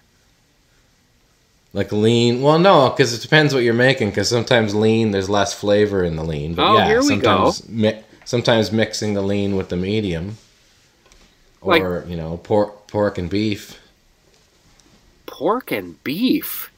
like 1.73 1.91
lean. 1.93 2.43
Well, 2.43 2.59
no, 2.59 2.91
because 2.91 3.13
it 3.15 3.23
depends 3.23 3.55
what 3.55 3.63
you're 3.63 3.75
making. 3.75 4.11
Because 4.11 4.29
sometimes 4.29 4.75
lean, 4.75 5.11
there's 5.11 5.31
less 5.31 5.55
flavor 5.55 6.05
in 6.05 6.17
the 6.17 6.25
lean. 6.25 6.55
But 6.55 6.67
Oh, 6.71 6.77
yeah, 6.79 6.87
here 6.87 7.03
we 7.03 7.17
go. 7.17 7.51
sometimes 7.51 7.69
mi- 7.69 8.03
sometimes 8.25 8.71
mixing 8.73 9.15
the 9.15 9.23
lean 9.23 9.57
with 9.57 9.69
the 9.71 9.77
medium, 9.77 10.37
Like- 11.63 11.83
or 11.83 12.05
you 12.09 12.17
know, 12.17 12.37
pork 12.43 12.87
pork 12.89 13.19
and 13.19 13.29
beef. 13.31 13.79
Pork 15.27 15.73
and 15.73 16.03
beef. 16.05 16.71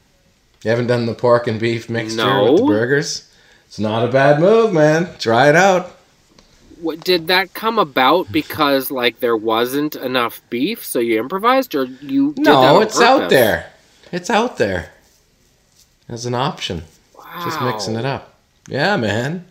You 0.63 0.71
haven't 0.71 0.87
done 0.87 1.07
the 1.07 1.15
pork 1.15 1.47
and 1.47 1.61
beef 1.61 1.91
mixture 1.91 2.17
No. 2.25 2.53
with 2.53 2.61
the 2.63 2.67
burgers? 2.67 3.25
It's 3.67 3.79
not 3.79 4.05
a 4.05 4.09
bad 4.11 4.41
move, 4.41 4.73
man. 4.73 5.11
Try 5.19 5.49
it 5.49 5.57
out. 5.57 5.96
What 6.81 7.01
did 7.01 7.29
that 7.29 7.55
come 7.55 7.79
about 7.79 8.31
because 8.33 8.91
like 8.91 9.21
there 9.21 9.37
wasn't 9.37 9.97
enough 9.97 10.41
beef, 10.51 10.85
so 10.85 10.99
you 10.99 11.19
improvised, 11.19 11.75
or 11.75 11.85
you? 11.85 12.33
Did 12.35 12.45
No, 12.45 12.81
it's 12.81 13.01
out 13.01 13.31
there. 13.31 13.73
It's 14.13 14.31
out 14.31 14.57
there 14.57 14.93
as 16.09 16.27
an 16.27 16.35
option. 16.35 16.85
Wow. 17.17 17.45
Just 17.45 17.61
mixing 17.61 17.97
it 17.97 18.05
up. 18.05 18.35
Yeah, 18.69 18.97
man. 18.97 19.47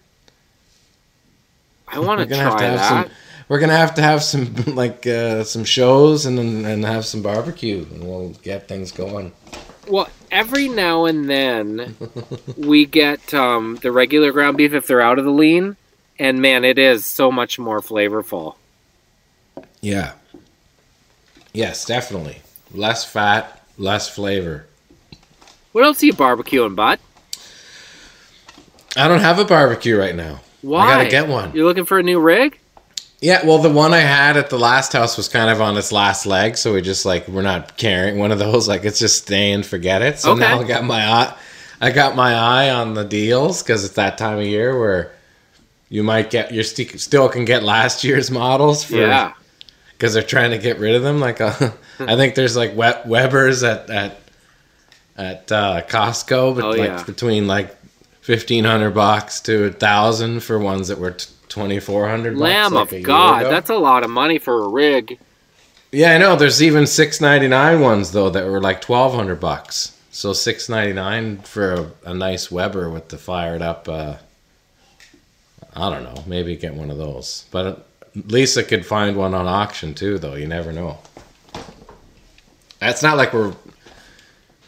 I 1.88 2.00
want 2.00 2.22
to 2.22 2.28
try 2.28 2.38
have 2.38 2.58
to 2.58 2.64
have 2.64 2.80
that. 2.80 2.90
some. 3.08 3.16
We're 3.48 3.60
gonna 3.60 3.78
have 3.78 3.96
to 3.96 4.02
have 4.02 4.24
some 4.24 4.54
like 4.68 5.06
uh, 5.06 5.44
some 5.44 5.64
shows 5.64 6.26
and 6.26 6.40
and 6.40 6.84
have 6.84 7.06
some 7.06 7.22
barbecue, 7.22 7.86
and 7.92 8.04
we'll 8.04 8.30
get 8.44 8.68
things 8.68 8.92
going. 8.92 9.32
Well, 9.88 10.10
every 10.32 10.68
now 10.68 11.06
and 11.06 11.30
then 11.30 11.96
we 12.58 12.86
get 12.86 13.34
um, 13.34 13.78
the 13.82 13.92
regular 13.92 14.32
ground 14.32 14.58
beef 14.58 14.74
if 14.74 14.88
they're 14.88 15.02
out 15.02 15.20
of 15.20 15.26
the 15.26 15.32
lean, 15.32 15.78
and 16.20 16.42
man, 16.42 16.64
it 16.64 16.78
is 16.78 17.06
so 17.06 17.32
much 17.32 17.60
more 17.60 17.80
flavorful. 17.82 18.56
Yeah. 19.82 20.14
Yes, 21.54 21.86
definitely. 21.86 22.42
Less 22.72 23.06
fat, 23.06 23.66
less 23.78 24.10
flavor. 24.10 24.66
What 25.72 25.84
else 25.86 26.02
are 26.04 26.06
you 26.06 26.14
barbecuing, 26.14 26.76
bud? 26.76 27.00
I 28.98 29.08
don't 29.08 29.20
have 29.20 29.40
a 29.40 29.46
barbecue 29.46 29.98
right 29.98 30.16
now. 30.16 30.40
Why? 30.62 30.86
I 30.86 30.88
gotta 30.98 31.10
get 31.10 31.28
one. 31.28 31.52
You're 31.54 31.66
looking 31.66 31.86
for 31.86 32.00
a 32.00 32.04
new 32.04 32.20
rig? 32.20 32.60
Yeah, 33.22 33.46
well, 33.46 33.58
the 33.60 33.70
one 33.70 33.94
I 33.94 34.00
had 34.00 34.38
at 34.38 34.50
the 34.50 34.60
last 34.60 34.94
house 34.94 35.18
was 35.18 35.28
kind 35.28 35.50
of 35.50 35.62
on 35.62 35.78
its 35.78 35.92
last 35.92 36.26
leg, 36.26 36.58
so 36.58 36.74
we 36.74 36.82
just 36.82 37.06
like 37.06 37.28
we're 37.28 37.42
not 37.42 37.78
carrying 37.78 38.18
one 38.20 38.32
of 38.32 38.40
those. 38.40 38.68
Like 38.76 38.84
it's 38.84 39.00
just 39.00 39.24
stay 39.24 39.52
and 39.52 39.66
forget 39.66 40.02
it. 40.02 40.20
So 40.20 40.32
Okay. 40.32 40.42
now 40.42 40.60
I 40.60 40.64
got 40.64 40.84
my 40.84 41.06
eye, 41.06 41.36
I 41.82 41.92
got 41.92 42.16
my 42.16 42.34
eye 42.34 42.70
on 42.70 42.94
the 42.94 43.04
deals 43.06 43.62
because 43.64 43.84
it's 43.86 43.96
that 43.96 44.18
time 44.18 44.40
of 44.40 44.46
year 44.46 44.78
where 44.80 45.12
you 45.96 46.04
might 46.04 46.30
get 46.30 46.52
you 46.52 46.62
st- 46.64 47.00
still 47.00 47.30
can 47.30 47.46
get 47.46 47.64
last 47.64 48.04
year's 48.04 48.30
models 48.30 48.84
for 48.84 48.98
Yeah. 48.98 49.32
because 49.94 50.14
they're 50.14 50.24
trying 50.36 50.52
to 50.52 50.58
get 50.58 50.78
rid 50.80 50.96
of 50.96 51.04
them. 51.04 51.20
Like 51.20 51.40
uh, 51.42 51.54
I 52.00 52.16
think 52.16 52.36
there's 52.36 52.56
like 52.58 52.72
we- 52.76 53.10
Weber's 53.12 53.64
at 53.64 53.90
at 53.90 54.20
at 55.18 55.52
uh, 55.52 55.82
Costco, 55.88 56.56
but 56.56 56.64
Oh, 56.66 56.70
like 56.72 56.80
yeah. 56.90 57.04
between 57.04 57.48
like 57.48 57.76
fifteen 58.22 58.66
hundred 58.66 58.92
bucks 58.92 59.40
to 59.42 59.66
a 59.66 59.72
thousand 59.72 60.42
for 60.42 60.60
ones 60.60 60.90
that 60.90 61.00
were 61.00 61.12
t- 61.12 61.30
twenty 61.48 61.80
four 61.80 62.10
hundred. 62.10 62.38
Lamb 62.38 62.74
like 62.74 62.92
a 62.92 62.98
of 62.98 63.04
God, 63.04 63.44
that's 63.46 63.70
a 63.70 63.76
lot 63.78 64.04
of 64.04 64.10
money 64.10 64.38
for 64.40 64.64
a 64.64 64.68
rig. 64.68 65.18
Yeah, 65.92 66.12
I 66.14 66.18
know. 66.18 66.36
There's 66.36 66.62
even 66.62 66.86
six 66.88 67.22
ninety 67.22 67.48
nine 67.48 67.80
ones 67.80 68.12
though 68.12 68.30
that 68.30 68.46
were 68.46 68.60
like 68.62 68.82
twelve 68.82 69.14
hundred 69.14 69.40
bucks. 69.40 69.94
So 70.12 70.34
six 70.34 70.68
ninety 70.68 70.94
nine 70.94 71.38
for 71.40 71.74
a, 71.74 71.92
a 72.12 72.14
nice 72.14 72.52
Weber 72.52 72.90
with 72.90 73.08
the 73.10 73.18
fired 73.18 73.62
up. 73.62 73.88
Uh, 73.88 74.16
I 75.76 75.90
don't 75.90 76.04
know. 76.04 76.24
Maybe 76.26 76.56
get 76.56 76.74
one 76.74 76.90
of 76.90 76.98
those. 76.98 77.46
But 77.52 77.88
Lisa 78.28 78.64
could 78.64 78.86
find 78.86 79.16
one 79.18 79.34
on 79.34 79.46
auction 79.48 79.94
too, 79.94 80.18
though. 80.18 80.36
You 80.36 80.48
never 80.48 80.72
know. 80.72 81.00
It's 82.82 83.04
not 83.04 83.18
like 83.18 83.34
we're 83.34 83.54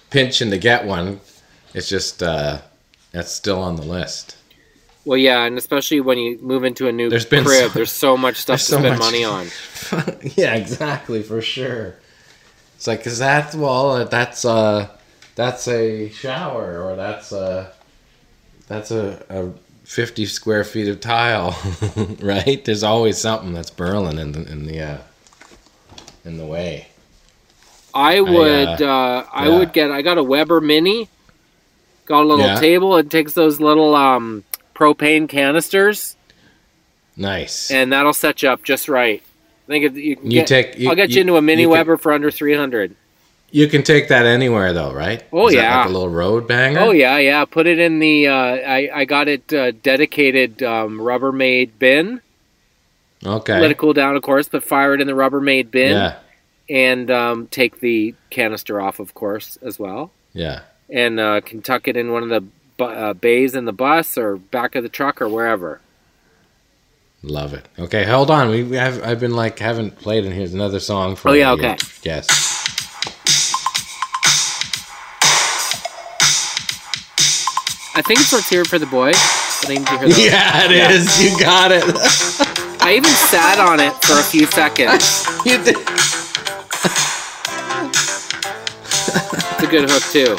pinching 0.10 0.50
to 0.52 0.58
get 0.58 0.86
one. 0.86 1.20
It's 1.74 1.88
just 1.90 2.24
uh, 2.24 2.60
that's 3.12 3.32
still 3.32 3.60
on 3.62 3.76
the 3.76 3.84
list. 3.84 4.36
Well, 5.06 5.18
yeah, 5.18 5.44
and 5.46 5.58
especially 5.58 6.02
when 6.02 6.18
you 6.18 6.38
move 6.40 6.66
into 6.66 6.88
a 6.88 6.92
new 6.92 7.10
There's 7.10 7.26
been 7.26 7.46
crib, 7.46 7.70
so- 7.72 7.74
there's 7.76 7.92
so 7.92 8.18
much 8.18 8.36
stuff 8.46 8.60
to 8.60 8.66
so 8.66 8.80
spend 8.80 9.00
money 9.00 9.24
on. 9.24 9.48
yeah, 10.36 10.56
exactly, 10.56 11.24
for 11.24 11.42
sure. 11.42 11.96
It's 12.76 12.88
like, 12.88 13.08
is 13.08 13.20
that 13.20 13.56
well? 13.56 13.92
uh, 13.92 14.04
That's 14.04 14.44
uh, 14.46 14.90
that's 15.36 15.68
a 15.68 16.10
shower, 16.10 16.82
or 16.84 16.96
that's 16.96 17.32
a 17.32 17.72
that's 18.68 18.92
a, 18.92 19.24
a 19.30 19.52
fifty 19.88 20.26
square 20.26 20.64
feet 20.66 20.88
of 20.90 21.00
tile, 21.00 21.58
right? 22.22 22.64
There's 22.64 22.84
always 22.84 23.18
something 23.18 23.54
that's 23.54 23.70
burling 23.72 24.20
in 24.20 24.34
the 24.34 24.52
in 24.52 24.66
the 24.68 24.82
uh, 24.82 24.98
in 26.26 26.38
the 26.38 26.46
way. 26.46 26.88
I 27.94 28.22
would, 28.22 28.82
uh, 28.82 29.24
I 29.34 29.48
yeah. 29.48 29.58
would 29.58 29.74
get. 29.74 29.90
I 29.90 30.02
got 30.04 30.18
a 30.20 30.24
Weber 30.24 30.62
Mini. 30.62 31.10
Got 32.06 32.22
a 32.24 32.28
little 32.28 32.46
Yeah. 32.46 32.56
table. 32.60 32.96
It 32.98 33.10
takes 33.10 33.34
those 33.34 33.60
little 33.60 33.96
um, 33.96 34.44
propane 34.76 35.28
canisters, 35.28 36.16
Nice. 37.16 37.72
and 37.72 37.92
that'll 37.92 38.14
set 38.14 38.44
you 38.44 38.50
up 38.50 38.64
just 38.64 38.88
right. 38.88 39.22
I 39.24 39.68
think 39.68 39.86
if 39.86 39.96
you 39.98 40.16
can 40.16 40.26
You 40.32 40.40
get, 40.42 40.48
take- 40.48 40.78
you- 40.80 40.90
I'll 40.90 40.96
get 40.96 41.10
you, 41.10 41.16
you- 41.16 41.22
into 41.22 41.38
a 41.38 41.42
Mini 41.42 41.66
Weber 41.66 41.98
for 41.98 42.14
under 42.14 42.30
three 42.32 42.56
hundred. 42.56 42.96
You 43.52 43.68
can 43.68 43.84
take 43.84 44.10
that 44.10 44.26
anywhere 44.26 44.74
though, 44.74 44.92
right? 44.94 45.24
Oh, 45.32 45.48
Is 45.48 45.54
that 45.56 45.62
yeah. 45.62 45.78
like 45.80 45.90
a 45.90 45.92
little 45.94 46.10
road 46.10 46.48
banger. 46.48 46.80
Oh 46.80 46.92
yeah, 46.92 47.18
yeah. 47.18 47.46
Put 47.46 47.68
it 47.68 47.80
in 47.80 48.00
the. 48.00 48.28
Uh, 48.28 48.34
I 48.36 48.90
I 48.94 49.06
got 49.06 49.28
it 49.28 49.52
uh, 49.54 49.72
dedicated 49.72 50.62
um, 50.64 51.00
Rubbermaid 51.00 51.72
bin. 51.80 52.22
Okay. 53.26 53.60
Let 53.60 53.72
it 53.72 53.78
cool 53.78 53.94
down, 53.94 54.16
of 54.16 54.22
course, 54.22 54.48
but 54.48 54.64
fire 54.64 54.94
it 54.94 55.02
in 55.02 55.08
the 55.08 55.14
Rubbermaid 55.14 55.72
bin. 55.72 55.92
yeah. 55.94 56.18
and 56.70 57.10
um, 57.10 57.48
take 57.48 57.80
the 57.80 58.14
canister 58.30 58.80
off, 58.80 59.00
of 59.00 59.14
course, 59.14 59.58
as 59.64 59.80
well, 59.80 60.12
Yeah. 60.34 60.62
and 60.90 61.20
uh, 61.20 61.42
can 61.42 61.62
tuck 61.64 61.88
it 61.88 61.98
in 61.98 62.12
one 62.12 62.22
of 62.24 62.30
the 62.30 62.42
bu- 62.78 62.84
uh, 62.84 63.14
bays 63.14 63.56
in 63.56 63.66
the 63.66 63.74
bus 63.74 64.18
or 64.20 64.36
back 64.38 64.76
of 64.76 64.84
the 64.84 64.90
truck 64.90 65.20
or 65.22 65.28
wherever. 65.30 65.80
Love 67.24 67.54
it. 67.56 67.68
Okay, 67.80 68.04
hold 68.06 68.30
on. 68.30 68.50
We, 68.50 68.64
we 68.64 68.76
have 68.78 69.02
I've 69.04 69.20
been 69.20 69.36
like 69.36 69.58
haven't 69.60 69.98
played, 69.98 70.24
and 70.26 70.34
here's 70.34 70.54
another 70.54 70.80
song 70.80 71.16
for 71.16 71.30
Oh, 71.30 71.34
yeah, 71.34 71.54
okay. 71.54 71.76
Yes. 72.04 72.28
I 77.98 78.02
think 78.04 78.20
it's 78.20 78.32
Let's 78.32 78.48
Hear 78.48 78.62
It 78.62 78.68
for 78.68 78.78
the 78.78 78.86
Boy. 78.86 79.12
But 79.12 79.70
I 79.70 79.74
need 79.74 79.88
to 79.88 79.98
hear 79.98 80.08
the- 80.08 80.22
Yeah, 80.22 80.66
it 80.66 80.72
is. 80.72 81.20
You 81.20 81.38
got 81.40 81.72
it. 81.72 81.84
I 82.80 82.94
even 82.96 83.10
sat 83.10 83.58
on 83.60 83.80
it 83.80 83.92
for 84.06 84.14
a 84.14 84.24
few 84.24 84.46
seconds. 84.46 85.26
you 85.46 85.58
did. 85.58 85.78
It's 89.58 89.64
a 89.64 89.68
good 89.68 89.90
hook 89.90 90.04
too. 90.14 90.38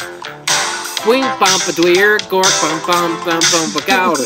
Swing 1.02 1.22
bump 1.42 1.66
a 1.66 1.72
dweer, 1.74 2.18
gork 2.30 2.46
bum 2.62 2.78
bum 2.86 3.18
bum 3.26 3.40
bum 3.50 3.70
bagouder. 3.74 4.24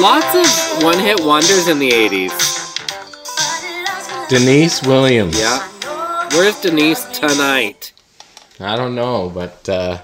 Lots 0.00 0.34
of 0.34 0.82
one-hit 0.82 1.20
wonders 1.24 1.68
in 1.68 1.78
the 1.78 1.90
'80s. 1.90 2.34
Deniece 4.28 4.82
Williams. 4.82 5.38
Yeah. 5.38 5.62
Where's 6.32 6.60
Denise 6.60 7.04
tonight? 7.16 7.93
I 8.60 8.76
don't 8.76 8.94
know, 8.94 9.30
but 9.34 9.68
uh, 9.68 10.00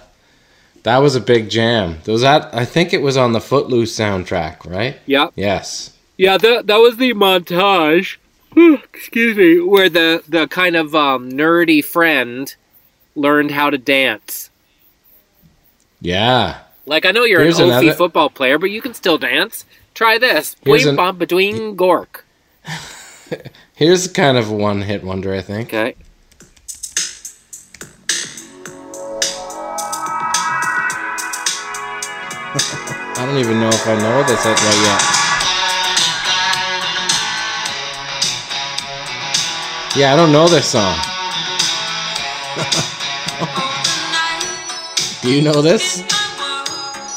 that 0.82 0.98
was 0.98 1.14
a 1.16 1.20
big 1.20 1.48
jam. 1.50 1.98
Was 2.06 2.22
that? 2.22 2.52
I 2.54 2.64
think 2.64 2.92
it 2.92 3.02
was 3.02 3.16
on 3.16 3.32
the 3.32 3.40
Footloose 3.40 3.96
soundtrack, 3.96 4.64
right? 4.68 4.98
Yep. 5.06 5.32
Yes. 5.36 5.96
Yeah, 6.16 6.36
that 6.38 6.66
that 6.66 6.76
was 6.78 6.96
the 6.96 7.14
montage. 7.14 8.16
Excuse 8.56 9.36
me, 9.36 9.60
where 9.60 9.88
the 9.88 10.22
the 10.28 10.46
kind 10.48 10.76
of 10.76 10.94
um, 10.94 11.30
nerdy 11.30 11.84
friend 11.84 12.54
learned 13.14 13.52
how 13.52 13.70
to 13.70 13.78
dance. 13.78 14.50
Yeah. 16.00 16.58
Like 16.86 17.06
I 17.06 17.10
know 17.12 17.24
you're 17.24 17.40
Here's 17.42 17.58
an 17.58 17.66
another- 17.66 17.92
football 17.94 18.30
player, 18.30 18.58
but 18.58 18.70
you 18.70 18.82
can 18.82 18.94
still 18.94 19.18
dance. 19.18 19.64
Try 19.94 20.18
this. 20.18 20.56
Here's 20.62 20.84
Boing 20.84 20.88
an- 20.90 20.96
bump 20.96 21.18
between 21.18 21.76
gork. 21.76 22.22
Here's 23.74 24.08
kind 24.08 24.36
of 24.36 24.50
a 24.50 24.54
one-hit 24.54 25.04
wonder, 25.04 25.32
I 25.34 25.40
think. 25.40 25.68
Okay. 25.68 25.94
I 33.20 33.26
don't 33.26 33.36
even 33.36 33.60
know 33.60 33.68
if 33.68 33.86
I 33.86 33.96
know 33.96 34.22
this 34.22 34.46
right 34.46 34.58
yet. 34.80 35.02
Yeah, 39.94 40.14
I 40.14 40.16
don't 40.16 40.32
know 40.32 40.48
this 40.48 40.66
song. 40.66 40.96
Do 45.22 45.30
you 45.30 45.42
know 45.42 45.60
this? 45.60 46.02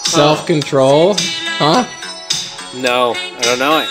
Self 0.04 0.45
control? 0.45 1.16
Huh? 1.18 1.86
No, 2.76 3.14
I 3.16 3.39
don't 3.39 3.60
know 3.60 3.80
it. 3.80 3.88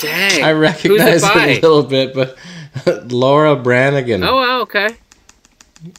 Dang. 0.00 0.44
I 0.44 0.52
recognize 0.52 1.22
it, 1.22 1.36
it 1.36 1.62
a 1.62 1.68
little 1.68 1.82
bit, 1.82 2.14
but 2.14 2.38
Laura 3.12 3.54
Branigan. 3.54 4.24
Oh, 4.24 4.36
wow, 4.36 4.60
okay. 4.62 4.96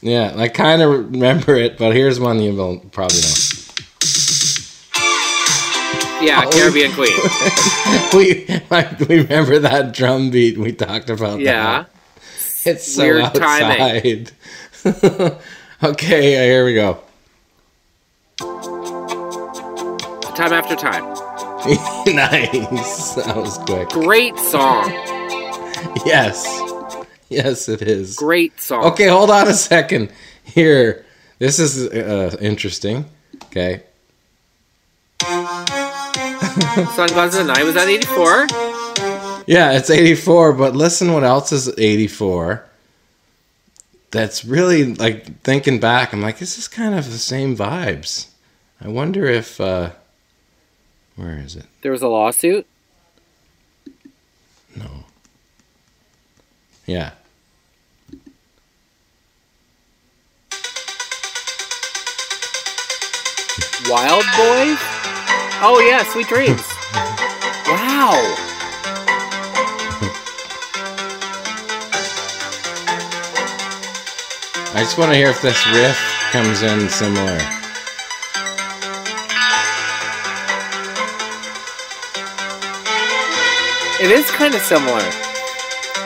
Yeah, 0.00 0.32
I 0.36 0.48
kind 0.48 0.80
of 0.82 0.90
remember 0.90 1.54
it, 1.54 1.76
but 1.78 1.94
here's 1.94 2.18
one 2.18 2.40
you 2.40 2.54
will 2.54 2.78
probably 2.78 3.20
know. 3.20 3.34
Yeah, 6.22 6.42
Oh, 6.46 6.50
Caribbean 6.50 6.92
Queen. 6.92 7.12
we 8.14 8.46
we 9.08 9.22
remember 9.22 9.58
that 9.58 9.92
drum 9.92 10.30
beat 10.30 10.56
we 10.56 10.72
talked 10.72 11.10
about. 11.10 11.40
Yeah. 11.40 11.82
that. 11.82 11.90
it's 12.64 12.94
so 12.94 13.02
Weird 13.02 13.34
timing. 13.34 14.28
outside. 14.84 15.38
okay, 15.82 16.36
uh, 16.38 16.42
here 16.44 16.64
we 16.64 16.74
go. 16.74 16.98
Time 20.34 20.52
after 20.52 20.74
time. 20.76 21.04
nice, 22.14 23.14
that 23.14 23.34
was 23.36 23.58
quick. 23.58 23.88
Great 23.90 24.36
song. 24.38 24.90
Yes, 26.06 26.44
yes, 27.44 27.68
it 27.68 27.82
is. 27.82 28.16
Great 28.16 28.60
song. 28.60 28.84
Okay, 28.84 29.08
hold 29.08 29.30
on 29.30 29.48
a 29.48 29.54
second. 29.54 30.12
Here, 30.44 31.04
this 31.38 31.58
is 31.58 31.88
uh, 31.88 32.36
interesting. 32.40 33.06
Okay, 33.46 33.82
Sunglasses 36.94 37.40
at 37.40 37.46
Night 37.46 37.64
was 37.64 37.74
that 37.74 37.88
84? 37.88 38.46
yeah, 39.46 39.72
it's 39.72 39.88
eighty-four, 39.90 40.52
but 40.52 40.76
listen, 40.76 41.12
what 41.12 41.24
else 41.24 41.50
is 41.52 41.72
eighty-four? 41.78 42.64
That's 44.10 44.44
really 44.44 44.94
like 44.94 45.40
thinking 45.40 45.80
back. 45.80 46.12
I'm 46.12 46.20
like, 46.20 46.38
this 46.38 46.58
is 46.58 46.68
kind 46.68 46.94
of 46.94 47.06
the 47.06 47.18
same 47.18 47.56
vibes. 47.56 48.28
I 48.80 48.88
wonder 48.88 49.24
if 49.26 49.60
uh, 49.60 49.90
where 51.16 51.38
is 51.38 51.56
it? 51.56 51.66
There 51.82 51.92
was 51.92 52.02
a 52.02 52.08
lawsuit. 52.08 52.66
No. 54.76 55.04
Yeah. 56.86 57.12
Wild 63.88 64.24
Boys? 64.36 64.78
Oh, 65.60 65.84
yeah, 65.86 66.02
Sweet 66.10 66.26
Dreams. 66.28 66.62
wow. 67.68 68.14
I 74.76 74.80
just 74.80 74.96
want 74.98 75.12
to 75.12 75.16
hear 75.16 75.28
if 75.28 75.42
this 75.42 75.66
riff 75.68 75.98
comes 76.32 76.62
in 76.62 76.88
similar. 76.88 77.38
It 84.00 84.10
is 84.10 84.30
kind 84.32 84.54
of 84.54 84.60
similar. 84.62 85.04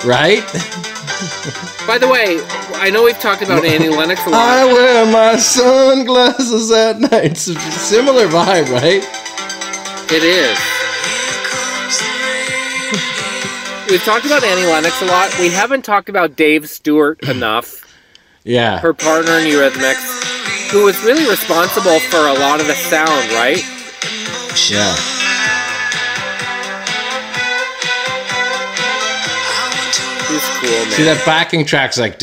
Right? 0.05 0.45
By 1.87 1.99
the 1.99 2.07
way, 2.09 2.39
I 2.81 2.91
know 2.91 3.03
we've 3.05 3.19
talked 3.19 3.43
about 3.43 3.65
Annie 3.65 3.89
Lennox 3.89 4.25
a 4.27 4.31
lot. 4.31 4.41
I 4.41 4.65
wear 4.67 5.07
my 5.13 5.37
sunglasses 5.37 6.71
at 6.71 7.01
night. 7.01 7.13
It's 7.33 7.49
a 7.49 7.59
similar 7.73 8.27
vibe, 8.29 8.71
right? 8.71 9.03
It 10.11 10.23
is. 10.23 10.59
We've 13.91 14.03
talked 14.05 14.27
about 14.27 14.45
Annie 14.45 14.67
Lennox 14.67 15.01
a 15.01 15.07
lot. 15.07 15.37
We 15.39 15.49
haven't 15.49 15.83
talked 15.85 16.09
about 16.11 16.37
Dave 16.37 16.69
Stewart 16.69 17.23
enough, 17.27 17.85
Yeah. 18.45 18.79
her 18.81 18.93
partner 18.93 19.39
in 19.39 19.47
Eurythmics, 19.47 20.71
who 20.71 20.85
was 20.85 21.03
really 21.05 21.29
responsible 21.29 21.99
for 22.01 22.19
a 22.29 22.35
lot 22.35 22.61
of 22.61 22.67
the 22.67 22.75
sound, 22.75 23.33
right? 23.33 23.65
Yeah. 24.71 24.95
cool, 30.61 30.71
man. 30.71 30.91
See 30.91 31.05
that 31.05 31.25
backing 31.25 31.65
track's 31.65 31.99
like. 31.99 32.21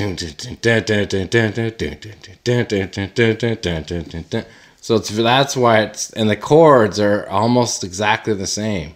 So 4.82 4.96
it's 4.96 5.10
that's 5.10 5.58
why 5.58 5.82
it's 5.82 6.12
and 6.12 6.30
the 6.30 6.36
chords 6.36 7.00
are 7.00 7.28
almost 7.30 7.84
exactly 7.84 8.34
the 8.34 8.48
same. 8.48 8.94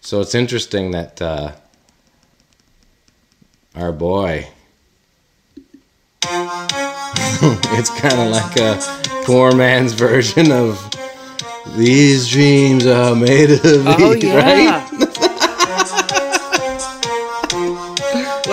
So 0.00 0.20
it's 0.20 0.34
interesting 0.34 0.90
that 0.92 1.20
uh, 1.20 1.52
our 3.74 3.90
boy. 3.90 4.48
it's 6.26 7.90
kind 8.00 8.20
of 8.20 8.30
like 8.30 8.56
a 8.56 8.80
poor 9.24 9.54
man's 9.54 9.92
version 9.92 10.52
of 10.52 10.90
these 11.76 12.28
dreams 12.28 12.86
are 12.86 13.14
made 13.14 13.50
of 13.50 13.62
me, 13.62 13.94
oh, 13.98 14.12
yeah. 14.12 14.34
right? 14.36 15.03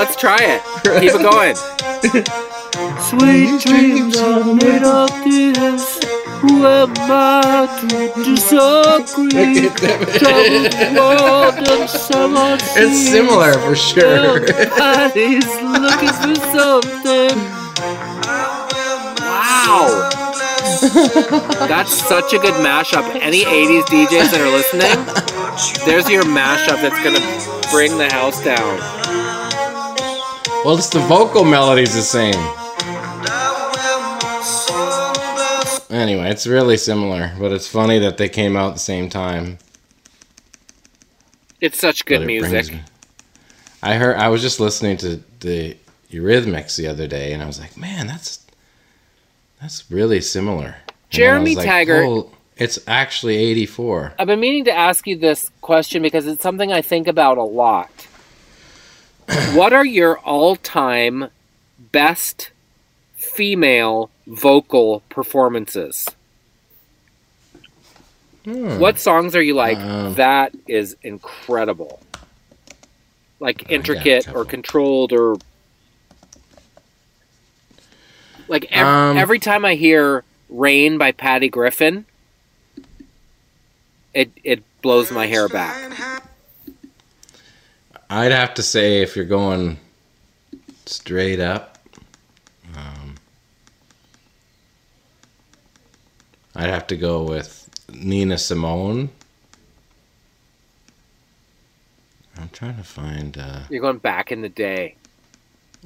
Let's 0.01 0.15
try 0.15 0.39
it. 0.41 0.63
Keep 0.99 1.13
it 1.13 1.21
going. 1.21 1.55
Sweet 3.01 3.61
dreams 3.61 4.17
are 4.17 4.55
made 4.55 4.81
of 4.81 5.11
this. 5.23 6.03
Who 6.41 6.65
am 6.65 6.91
I 6.97 7.67
to 7.81 7.87
disagree? 8.23 9.69
It's 12.75 13.09
similar 13.11 13.53
for 13.59 13.75
sure. 13.75 14.43
Everybody's 14.49 15.45
looking 15.61 16.15
for 16.17 16.35
something. 16.57 17.37
Wow. 19.21 20.09
That's 21.67 21.93
such 21.93 22.33
a 22.33 22.39
good 22.39 22.55
mashup. 22.55 23.05
Any 23.21 23.43
80s 23.43 23.83
DJs 23.83 24.31
that 24.31 24.41
are 24.41 24.49
listening, 24.49 24.97
there's 25.85 26.09
your 26.09 26.23
mashup 26.23 26.81
that's 26.81 26.99
going 27.03 27.17
to 27.17 27.69
bring 27.69 27.99
the 27.99 28.09
house 28.11 28.43
down. 28.43 29.00
Well, 30.63 30.77
it's 30.77 30.89
the 30.89 30.99
vocal 30.99 31.43
melody's 31.43 31.95
the 31.95 32.03
same. 32.03 32.35
Anyway, 35.89 36.29
it's 36.29 36.45
really 36.45 36.77
similar, 36.77 37.31
but 37.39 37.51
it's 37.51 37.67
funny 37.67 37.97
that 37.97 38.17
they 38.17 38.29
came 38.29 38.55
out 38.55 38.67
at 38.67 38.73
the 38.73 38.79
same 38.79 39.09
time. 39.09 39.57
It's 41.59 41.79
such 41.79 42.05
good 42.05 42.21
it 42.21 42.25
music. 42.27 42.75
I 43.81 43.95
heard. 43.95 44.17
I 44.17 44.27
was 44.27 44.43
just 44.43 44.59
listening 44.59 44.97
to 44.97 45.23
the 45.39 45.77
Eurythmics 46.11 46.75
the 46.75 46.87
other 46.87 47.07
day, 47.07 47.33
and 47.33 47.41
I 47.41 47.47
was 47.47 47.59
like, 47.59 47.75
"Man, 47.75 48.05
that's 48.05 48.45
that's 49.59 49.89
really 49.89 50.21
similar." 50.21 50.65
And 50.65 50.75
then 50.75 50.75
I 50.77 51.09
Jeremy 51.09 51.55
was 51.55 51.65
Taggart- 51.65 52.05
"Oh, 52.05 52.31
it's 52.55 52.77
actually 52.85 53.37
'84. 53.37 54.13
I've 54.19 54.27
been 54.27 54.39
meaning 54.39 54.65
to 54.65 54.71
ask 54.71 55.07
you 55.07 55.17
this 55.17 55.49
question 55.61 56.03
because 56.03 56.27
it's 56.27 56.43
something 56.43 56.71
I 56.71 56.83
think 56.83 57.07
about 57.07 57.39
a 57.39 57.43
lot. 57.43 57.89
what 59.53 59.73
are 59.73 59.85
your 59.85 60.17
all 60.19 60.55
time 60.55 61.29
best 61.91 62.51
female 63.15 64.09
vocal 64.27 65.01
performances? 65.09 66.07
Hmm. 68.45 68.79
What 68.79 68.99
songs 68.99 69.35
are 69.35 69.41
you 69.41 69.53
like? 69.53 69.77
Um, 69.77 70.15
that 70.15 70.53
is 70.67 70.95
incredible. 71.03 71.99
Like 73.39 73.69
intricate 73.69 74.27
or 74.33 74.45
controlled 74.45 75.13
or. 75.13 75.37
Like 78.47 78.65
ev- 78.71 78.85
Um, 78.87 79.17
every 79.17 79.39
time 79.39 79.63
I 79.63 79.75
hear 79.75 80.23
Rain 80.49 80.97
by 80.97 81.11
Patty 81.11 81.47
Griffin, 81.49 82.05
it, 84.13 84.31
it 84.43 84.63
blows 84.81 85.11
my 85.11 85.27
hair 85.27 85.47
back. 85.47 85.91
I'd 88.11 88.33
have 88.33 88.55
to 88.55 88.63
say 88.63 89.01
if 89.01 89.15
you're 89.15 89.23
going 89.23 89.77
straight 90.85 91.39
up, 91.39 91.77
um, 92.75 93.15
I'd 96.53 96.69
have 96.69 96.87
to 96.87 96.97
go 96.97 97.23
with 97.23 97.69
Nina 97.89 98.37
Simone. 98.37 99.09
I'm 102.37 102.49
trying 102.49 102.75
to 102.75 102.83
find. 102.83 103.37
Uh, 103.37 103.61
You're 103.69 103.81
going 103.81 103.99
back 103.99 104.33
in 104.33 104.41
the 104.41 104.49
day. 104.49 104.95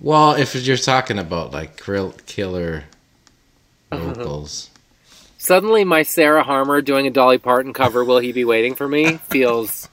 well, 0.01 0.33
if 0.33 0.55
you're 0.55 0.77
talking 0.77 1.19
about 1.19 1.51
like 1.51 1.77
killer 2.25 2.85
vocals, 3.91 4.71
Suddenly, 5.37 5.83
my 5.83 6.01
Sarah 6.01 6.41
Harmer 6.41 6.81
doing 6.81 7.05
a 7.05 7.11
Dolly 7.11 7.37
Parton 7.37 7.71
cover, 7.71 8.03
Will 8.03 8.17
He 8.17 8.31
Be 8.31 8.45
Waiting 8.45 8.73
for 8.73 8.87
Me, 8.87 9.17
feels 9.29 9.87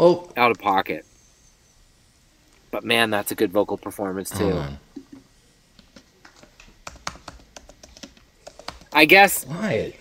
well, 0.00 0.32
out 0.36 0.50
of 0.50 0.58
pocket. 0.58 1.04
But 2.70 2.84
man, 2.84 3.10
that's 3.10 3.30
a 3.30 3.34
good 3.34 3.52
vocal 3.52 3.76
performance, 3.76 4.30
too. 4.30 4.52
on. 4.52 4.78
I 8.92 9.04
guess 9.04 9.44
Why? 9.44 9.94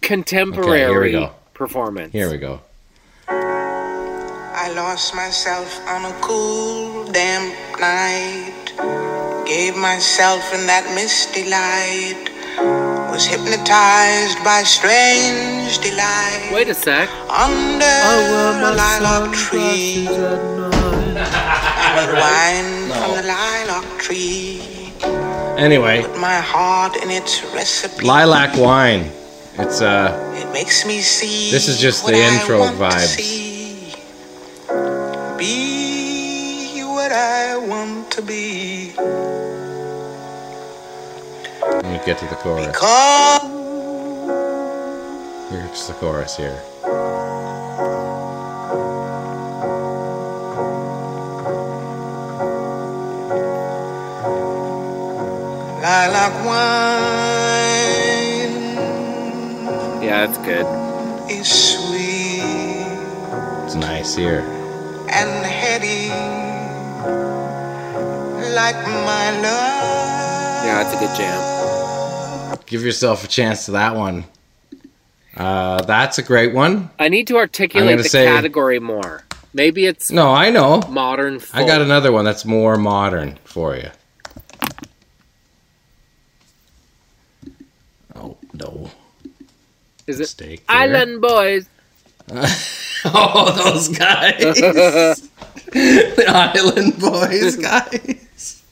contemporary 0.00 0.82
Okay, 0.84 0.90
here 0.92 1.00
we 1.02 1.12
go. 1.12 1.32
performance. 1.54 2.12
Here 2.12 2.30
we 2.30 2.38
go. 2.38 2.60
I 3.28 4.72
lost 4.74 5.14
myself 5.14 5.80
on 5.88 6.04
a 6.04 6.12
cool, 6.20 7.04
damp 7.12 7.54
night. 7.80 9.44
Gave 9.46 9.76
myself 9.76 10.42
in 10.54 10.66
that 10.66 10.92
misty 10.94 11.44
light. 11.48 12.31
Was 13.12 13.26
hypnotized 13.26 14.42
by 14.42 14.62
strange 14.64 15.78
delight. 15.80 16.48
Wait 16.50 16.68
a 16.68 16.74
sec. 16.74 17.10
Under 17.28 17.84
a 17.84 18.72
lilac 18.74 19.34
tree. 19.34 20.08
I 20.08 21.92
would 21.98 22.14
wine 22.16 22.88
from 22.88 23.10
the 23.16 23.22
lilac 23.28 24.00
tree. 24.00 24.94
Anyway, 25.58 26.00
Put 26.00 26.18
My 26.18 26.40
heart 26.40 26.96
in 26.96 27.10
its 27.10 27.44
recipe. 27.52 28.06
lilac 28.06 28.56
wine. 28.56 29.10
It's 29.58 29.82
uh. 29.82 30.16
It 30.34 30.50
makes 30.54 30.86
me 30.86 31.02
see. 31.02 31.50
This 31.50 31.68
is 31.68 31.78
just 31.78 32.06
the 32.06 32.14
intro 32.14 32.60
want 32.60 32.78
to 32.78 32.82
vibes. 32.82 33.16
see. 33.16 33.92
Be 35.36 36.82
what 36.84 37.12
I 37.12 37.58
want 37.58 38.10
to 38.12 38.22
be. 38.22 38.94
Let 42.02 42.06
get 42.06 42.18
to 42.18 42.26
the 42.26 42.34
chorus. 42.34 42.76
Cause 42.76 43.42
Here's 45.52 45.86
the 45.86 45.94
chorus 46.00 46.36
here. 46.36 46.60
lilac 55.82 56.32
wine 56.46 58.54
Yeah, 60.02 60.26
that's 60.26 60.38
good. 60.38 60.66
is 61.30 61.48
sweet 61.48 62.42
It's 63.64 63.74
nice 63.74 64.14
here. 64.14 64.40
and 65.10 65.44
heady, 65.44 66.08
like 68.54 68.76
my 69.08 69.26
love. 69.44 70.64
Yeah, 70.64 70.82
it's 70.82 70.94
a 70.94 70.98
good 70.98 71.14
jam. 71.16 71.61
Give 72.72 72.82
yourself 72.86 73.22
a 73.22 73.28
chance 73.28 73.66
to 73.66 73.72
that 73.72 73.96
one. 73.96 74.24
Uh, 75.36 75.82
that's 75.82 76.16
a 76.16 76.22
great 76.22 76.54
one. 76.54 76.88
I 76.98 77.10
need 77.10 77.26
to 77.26 77.36
articulate 77.36 77.98
the 77.98 78.04
say- 78.04 78.24
category 78.24 78.78
more. 78.80 79.24
Maybe 79.52 79.84
it's 79.84 80.10
No, 80.10 80.32
I 80.32 80.48
know. 80.48 80.80
modern. 80.88 81.42
I 81.52 81.66
got 81.66 81.82
another 81.82 82.12
one 82.12 82.24
that's 82.24 82.46
more 82.46 82.78
modern 82.78 83.38
for 83.44 83.76
you. 83.76 83.90
Oh 88.16 88.38
no, 88.54 88.90
Is 90.06 90.16
it 90.16 90.20
mistake. 90.22 90.66
there. 90.66 90.76
Island 90.78 91.20
Boys? 91.20 91.68
oh, 93.04 93.52
those 93.70 93.88
guys, 93.88 94.38
the 95.72 96.24
Island 96.26 96.98
Boys 96.98 97.56
guys. 97.56 98.62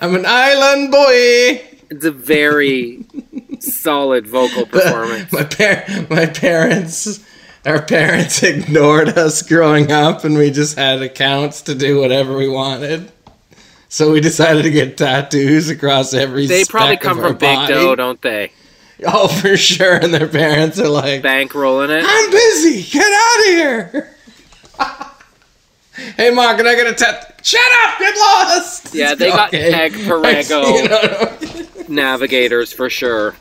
I'm 0.00 0.14
an 0.14 0.24
Island 0.26 0.90
boy. 0.90 1.77
It's 1.90 2.04
a 2.04 2.10
very 2.10 3.04
solid 3.60 4.26
vocal 4.26 4.66
performance. 4.66 5.32
my 5.32 5.44
par- 5.44 5.84
my 6.10 6.26
parents 6.26 7.24
our 7.66 7.82
parents 7.82 8.42
ignored 8.42 9.10
us 9.10 9.42
growing 9.42 9.92
up, 9.92 10.24
and 10.24 10.36
we 10.38 10.50
just 10.50 10.78
had 10.78 11.02
accounts 11.02 11.62
to 11.62 11.74
do 11.74 12.00
whatever 12.00 12.36
we 12.36 12.48
wanted. 12.48 13.12
So 13.90 14.12
we 14.12 14.20
decided 14.20 14.62
to 14.62 14.70
get 14.70 14.96
tattoos 14.96 15.68
across 15.70 16.14
every. 16.14 16.46
They 16.46 16.64
probably 16.64 16.96
come 16.96 17.18
from 17.18 17.36
Big 17.36 17.56
body. 17.56 17.74
Dough, 17.74 17.94
don't 17.94 18.20
they? 18.20 18.52
Oh, 19.06 19.28
for 19.28 19.56
sure. 19.56 19.96
And 19.96 20.12
their 20.12 20.28
parents 20.28 20.78
are 20.80 20.88
like, 20.88 21.22
Bankrolling 21.22 21.90
it. 21.90 22.04
I'm 22.06 22.30
busy. 22.30 22.82
Get 22.82 23.12
out 23.12 23.38
of 23.38 23.46
here. 23.46 24.14
hey, 26.16 26.30
Ma, 26.30 26.56
can 26.56 26.66
I 26.66 26.74
get 26.74 26.86
a 26.86 26.94
tat? 26.94 27.40
Shut 27.42 27.60
up. 27.60 27.98
Get 27.98 28.16
lost. 28.16 28.94
Yeah, 28.94 29.14
they 29.14 29.28
got 29.30 29.52
Peg 29.52 29.92
Perego. 29.92 31.44
You 31.88 31.94
know, 31.94 32.02
Navigators 32.02 32.72
for 32.72 32.90
sure. 32.90 33.36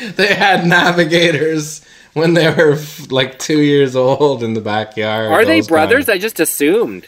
they 0.16 0.34
had 0.34 0.66
navigators 0.66 1.84
when 2.14 2.34
they 2.34 2.48
were 2.52 2.78
like 3.10 3.38
two 3.38 3.60
years 3.60 3.94
old 3.96 4.42
in 4.42 4.54
the 4.54 4.60
backyard. 4.60 5.30
Are 5.30 5.44
they 5.44 5.60
brothers? 5.60 6.06
kind 6.06 6.16
I 6.16 6.20
just 6.20 6.40
assumed. 6.40 7.06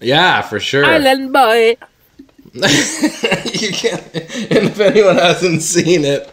Yeah, 0.00 0.42
for 0.42 0.58
sure. 0.60 0.84
Island 0.84 1.32
boy. 1.32 1.76
you 2.54 3.70
can't. 3.72 4.02
And 4.14 4.66
if 4.68 4.78
anyone 4.80 5.16
hasn't 5.16 5.62
seen 5.62 6.04
it, 6.04 6.28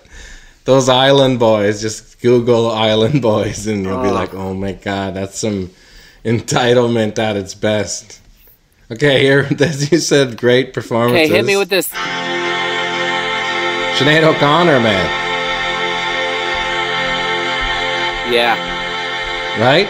those 0.66 0.90
Island 0.90 1.40
Boys, 1.40 1.82
just 1.82 2.20
Google 2.22 2.70
Island 2.70 3.22
Boys, 3.22 3.68
and 3.68 3.84
you'll 3.86 4.02
be 4.04 4.10
Oh. 4.10 4.14
like, 4.14 4.34
"Oh 4.34 4.54
my 4.54 4.74
god, 4.74 5.14
that's 5.16 5.40
some 5.40 5.70
entitlement 6.26 7.18
at 7.18 7.38
its 7.38 7.54
best." 7.56 8.20
Okay, 8.92 9.22
here, 9.22 9.48
as 9.60 9.92
you 9.92 10.00
said, 10.00 10.36
great 10.36 10.74
performance. 10.74 11.14
Okay, 11.14 11.28
hit 11.28 11.46
me 11.46 11.58
with 11.58 11.70
this. 11.70 11.90
Sinead 14.00 14.24
O'Connor, 14.24 14.80
man. 14.80 15.06
Yeah. 18.34 18.56
Right? 19.60 19.88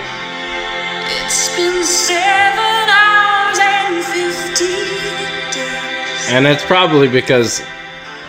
It's 1.26 1.56
been 1.56 1.84
seven 1.84 2.90
hours 2.90 3.60
and 3.60 4.04
fifteen 4.06 5.52
days 5.54 6.30
And 6.32 6.46
it's 6.48 6.66
probably 6.66 7.08
because 7.08 7.62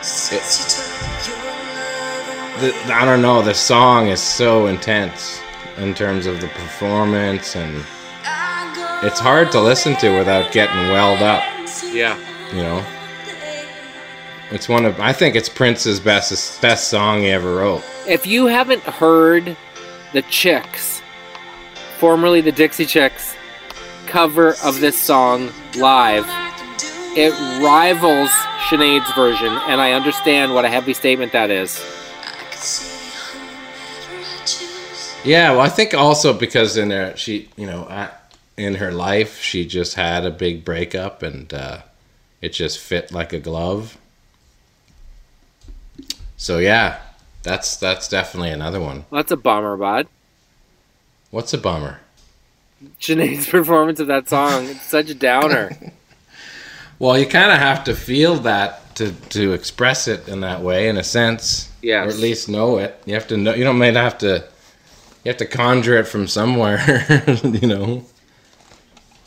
since 0.03 0.61
you 0.61 0.71
took 0.85 1.27
your 1.29 1.37
love 1.37 2.87
the, 2.87 2.95
I 2.95 3.05
don't 3.05 3.23
know. 3.23 3.43
The 3.43 3.55
song 3.55 4.09
is 4.09 4.21
so 4.21 4.67
intense 4.67 5.41
in 5.79 5.95
terms 5.95 6.27
of 6.27 6.41
the 6.41 6.49
performance, 6.49 7.57
and 7.57 7.77
I 7.77 7.83
go 7.83 8.00
it's 9.03 9.21
hard 9.21 9.51
to 9.53 9.61
listen 9.61 9.97
to 9.97 10.19
without 10.19 10.53
getting 10.53 10.91
welled 10.91 11.23
up. 11.23 11.43
Yeah. 11.93 12.19
You 12.53 12.63
know. 12.63 12.85
It's 14.51 14.69
one 14.69 14.85
of 14.85 14.99
I 15.01 15.13
think 15.13 15.37
it's 15.37 15.49
Prince's 15.49 16.01
best 16.01 16.61
best 16.61 16.89
song 16.89 17.21
he 17.21 17.31
ever 17.31 17.57
wrote. 17.57 17.83
If 18.09 18.27
you 18.27 18.47
haven't 18.47 18.83
heard 18.83 19.57
the 20.13 20.23
Chicks, 20.23 21.01
formerly 21.99 22.41
the 22.41 22.53
Dixie 22.53 22.87
Chicks, 22.87 23.37
cover 24.07 24.55
of 24.65 24.81
this 24.81 24.99
song 24.99 25.51
live, 25.79 26.25
it 27.17 27.31
rivals 27.63 28.31
Sinead's 28.69 29.13
version, 29.15 29.53
and 29.69 29.81
I 29.81 29.93
understand 29.93 30.53
what 30.53 30.65
a 30.65 30.69
heavy 30.69 30.95
statement 30.95 31.33
that 31.33 31.51
is. 31.51 31.79
Yeah, 35.25 35.53
well, 35.53 35.61
I 35.61 35.69
think 35.69 35.95
also 35.95 36.33
because 36.33 36.77
in 36.77 36.89
there 36.89 37.17
she 37.17 37.49
you 37.57 37.67
know 37.67 37.87
at, 37.89 38.20
in 38.61 38.77
her 38.77 38.93
life 38.93 39.41
she 39.41 39.67
just 39.67 39.95
had 39.95 40.25
a 40.25 40.31
big 40.31 40.65
breakup 40.65 41.23
and 41.23 41.53
uh, 41.53 41.83
it 42.41 42.51
just 42.51 42.79
fit 42.79 43.13
like 43.13 43.33
a 43.33 43.41
glove. 43.41 43.99
So 46.37 46.59
yeah, 46.59 47.01
that's 47.43 47.77
that's 47.77 48.09
definitely 48.09 48.51
another 48.51 48.81
one. 48.81 49.05
Well, 49.11 49.23
that's 49.23 49.33
a 49.33 49.37
bummer, 49.37 49.77
bud. 49.77 50.07
What's 51.31 51.53
a 51.53 51.59
bummer? 51.59 52.01
Sinead's 53.01 53.47
performance 53.51 54.01
of 54.01 54.07
that 54.07 54.29
song, 54.29 54.67
it's 54.67 54.83
such 54.83 55.11
a 55.11 55.15
downer. 55.15 55.77
Well, 57.01 57.19
you 57.19 57.25
kind 57.27 57.51
of 57.51 57.59
have 57.59 57.85
to 57.85 57.95
feel 57.97 58.37
that 58.41 58.95
to 58.97 59.13
to 59.31 59.55
express 59.55 60.07
it 60.07 60.29
in 60.29 60.41
that 60.41 60.61
way, 60.61 60.87
in 60.87 60.99
a 60.99 61.03
sense. 61.03 61.73
Yes. 61.81 62.07
Or 62.07 62.11
at 62.11 62.19
least 62.19 62.49
know 62.49 62.77
it. 62.77 63.03
You 63.07 63.15
have 63.15 63.27
to 63.29 63.39
know. 63.39 63.55
You 63.55 63.65
don't 63.65 63.79
might 63.79 63.97
have 63.97 64.19
to. 64.19 64.45
You 65.25 65.31
have 65.31 65.39
to 65.39 65.47
conjure 65.47 65.97
it 65.97 66.07
from 66.07 66.29
somewhere. 66.29 67.07
you 67.43 67.67
know. 67.67 68.05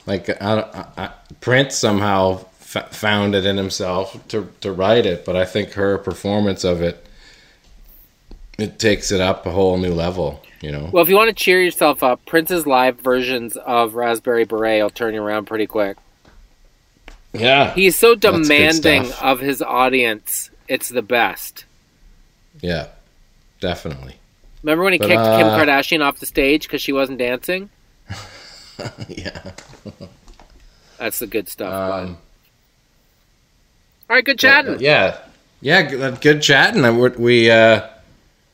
Like 0.05 0.29
I, 0.41 0.85
I, 0.97 1.09
Prince 1.41 1.77
somehow 1.77 2.45
f- 2.59 2.93
found 2.93 3.35
it 3.35 3.45
in 3.45 3.57
himself 3.57 4.17
to 4.29 4.49
to 4.61 4.71
write 4.71 5.05
it, 5.05 5.25
but 5.25 5.35
I 5.35 5.45
think 5.45 5.73
her 5.73 5.97
performance 5.97 6.63
of 6.63 6.81
it 6.81 7.05
it 8.57 8.79
takes 8.79 9.11
it 9.11 9.21
up 9.21 9.45
a 9.45 9.51
whole 9.51 9.77
new 9.77 9.93
level. 9.93 10.41
You 10.61 10.71
know. 10.71 10.89
well, 10.93 11.03
if 11.03 11.09
you 11.09 11.15
want 11.15 11.27
to 11.27 11.35
cheer 11.35 11.61
yourself 11.61 12.03
up, 12.03 12.25
Prince's 12.25 12.65
live 12.65 12.97
versions 13.01 13.57
of 13.57 13.95
Raspberry 13.95 14.45
Beret 14.45 14.81
will 14.81 14.89
turn 14.89 15.13
you 15.13 15.21
around 15.21 15.45
pretty 15.45 15.67
quick. 15.67 15.97
yeah. 17.33 17.73
He's 17.73 17.97
so 17.99 18.15
demanding 18.15 19.11
of 19.21 19.41
his 19.41 19.61
audience. 19.61 20.49
It's 20.69 20.87
the 20.87 21.01
best. 21.01 21.65
Yeah. 22.61 22.87
Definitely. 23.59 24.15
Remember 24.61 24.85
when 24.85 24.93
he 24.93 24.99
But, 24.99 25.07
kicked 25.07 25.21
Kim 25.21 25.47
uh, 25.47 25.57
Kardashian 25.57 26.01
off 26.01 26.19
the 26.19 26.25
stage 26.25 26.63
because 26.63 26.81
she 26.81 26.93
wasn't 26.93 27.17
dancing? 27.17 27.69
yeah. 29.09 29.51
That's 30.97 31.19
the 31.19 31.27
good 31.27 31.49
stuff. 31.49 31.73
Um, 32.03 32.17
All 34.09 34.15
right, 34.15 34.23
good 34.25 34.39
chatting. 34.39 34.79
Yeah, 34.79 35.17
yeah, 35.61 35.81
good, 35.83 36.21
good 36.21 36.41
chatting. 36.41 36.85
I, 36.85 36.91
we, 36.91 37.09
we 37.09 37.51
uh, 37.51 37.87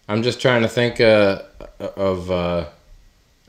I'm 0.08 0.24
just 0.24 0.42
trying 0.42 0.62
to 0.64 0.68
think 0.68 1.00
uh, 1.02 1.42
of 1.80 2.32
uh, 2.32 2.66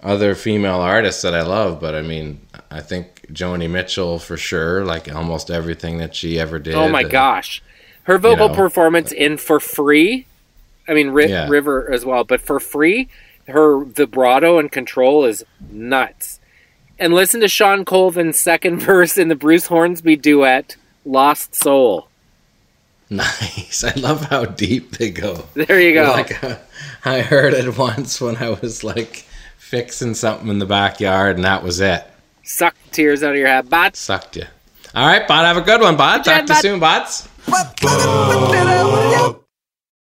other 0.03 0.35
female 0.35 0.81
artists 0.81 1.23
that 1.23 1.35
I 1.35 1.43
love, 1.43 1.81
but 1.81 1.95
I 1.95 2.03
mean, 2.03 2.41
I 2.71 2.81
think 2.81 3.27
Joni 3.33 3.71
Mitchell 3.71 4.19
for 4.19 4.37
sure. 4.37 4.85
Like 4.85 5.13
almost 5.15 5.51
everything 5.51 5.99
that 5.99 6.15
she 6.15 6.39
ever 6.39 6.59
did. 6.59 6.75
Oh 6.75 6.89
my 6.89 7.03
and- 7.03 7.11
gosh, 7.11 7.63
her 8.05 8.19
vocal 8.19 8.49
know. 8.49 8.55
performance 8.55 9.13
in 9.13 9.37
"For 9.39 9.61
Free," 9.61 10.27
I 10.89 10.95
mean 10.95 11.11
Ri- 11.11 11.31
Yeah. 11.31 11.49
River 11.49 11.91
as 11.91 12.05
well, 12.05 12.25
but 12.25 12.41
"For 12.41 12.59
Free," 12.61 13.09
her 13.47 13.79
vibrato 13.85 14.59
and 14.59 14.71
control 14.71 15.25
is 15.25 15.45
nuts. 15.71 16.40
And 17.01 17.15
listen 17.15 17.41
to 17.41 17.49
Shawn 17.49 17.85
Colvin's 17.87 18.39
second 18.39 18.81
verse 18.83 19.17
in 19.17 19.29
the 19.29 19.35
Bruce 19.35 19.67
Hornsby 19.67 20.17
duet 20.17 20.77
"Lost 21.05 21.55
Soul." 21.55 22.09
Nice. 23.09 23.83
I 23.83 23.93
love 23.95 24.27
how 24.27 24.45
deep 24.45 24.99
they 24.99 25.11
go. 25.11 25.47
There 25.55 25.81
you 25.81 25.95
go. 25.95 26.13
Like 26.13 26.45
uh, 26.45 26.59
I 27.05 27.23
heard 27.23 27.55
it 27.55 27.77
once 27.77 28.21
when 28.21 28.37
I 28.37 28.51
was 28.51 28.85
like 28.85 29.25
fixing 29.57 30.15
something 30.15 30.49
in 30.49 30.59
the 30.61 30.67
backyard, 30.67 31.37
and 31.37 31.45
that 31.45 31.65
was 31.65 31.81
it. 31.81 32.05
Suck 32.45 32.77
tears 32.93 33.23
out 33.23 33.31
of 33.33 33.37
your 33.37 33.49
head, 33.49 33.71
but 33.71 33.97
Sucked 33.97 34.37
you. 34.37 34.45
All 34.95 35.07
right, 35.07 35.27
bot. 35.27 35.45
Have 35.45 35.57
a 35.57 35.63
good 35.63 35.81
one, 35.81 35.97
bot. 35.97 36.25
Talk 36.25 36.47
to 36.47 36.53
you 36.53 36.61
soon, 36.61 36.81
bots. 36.81 37.29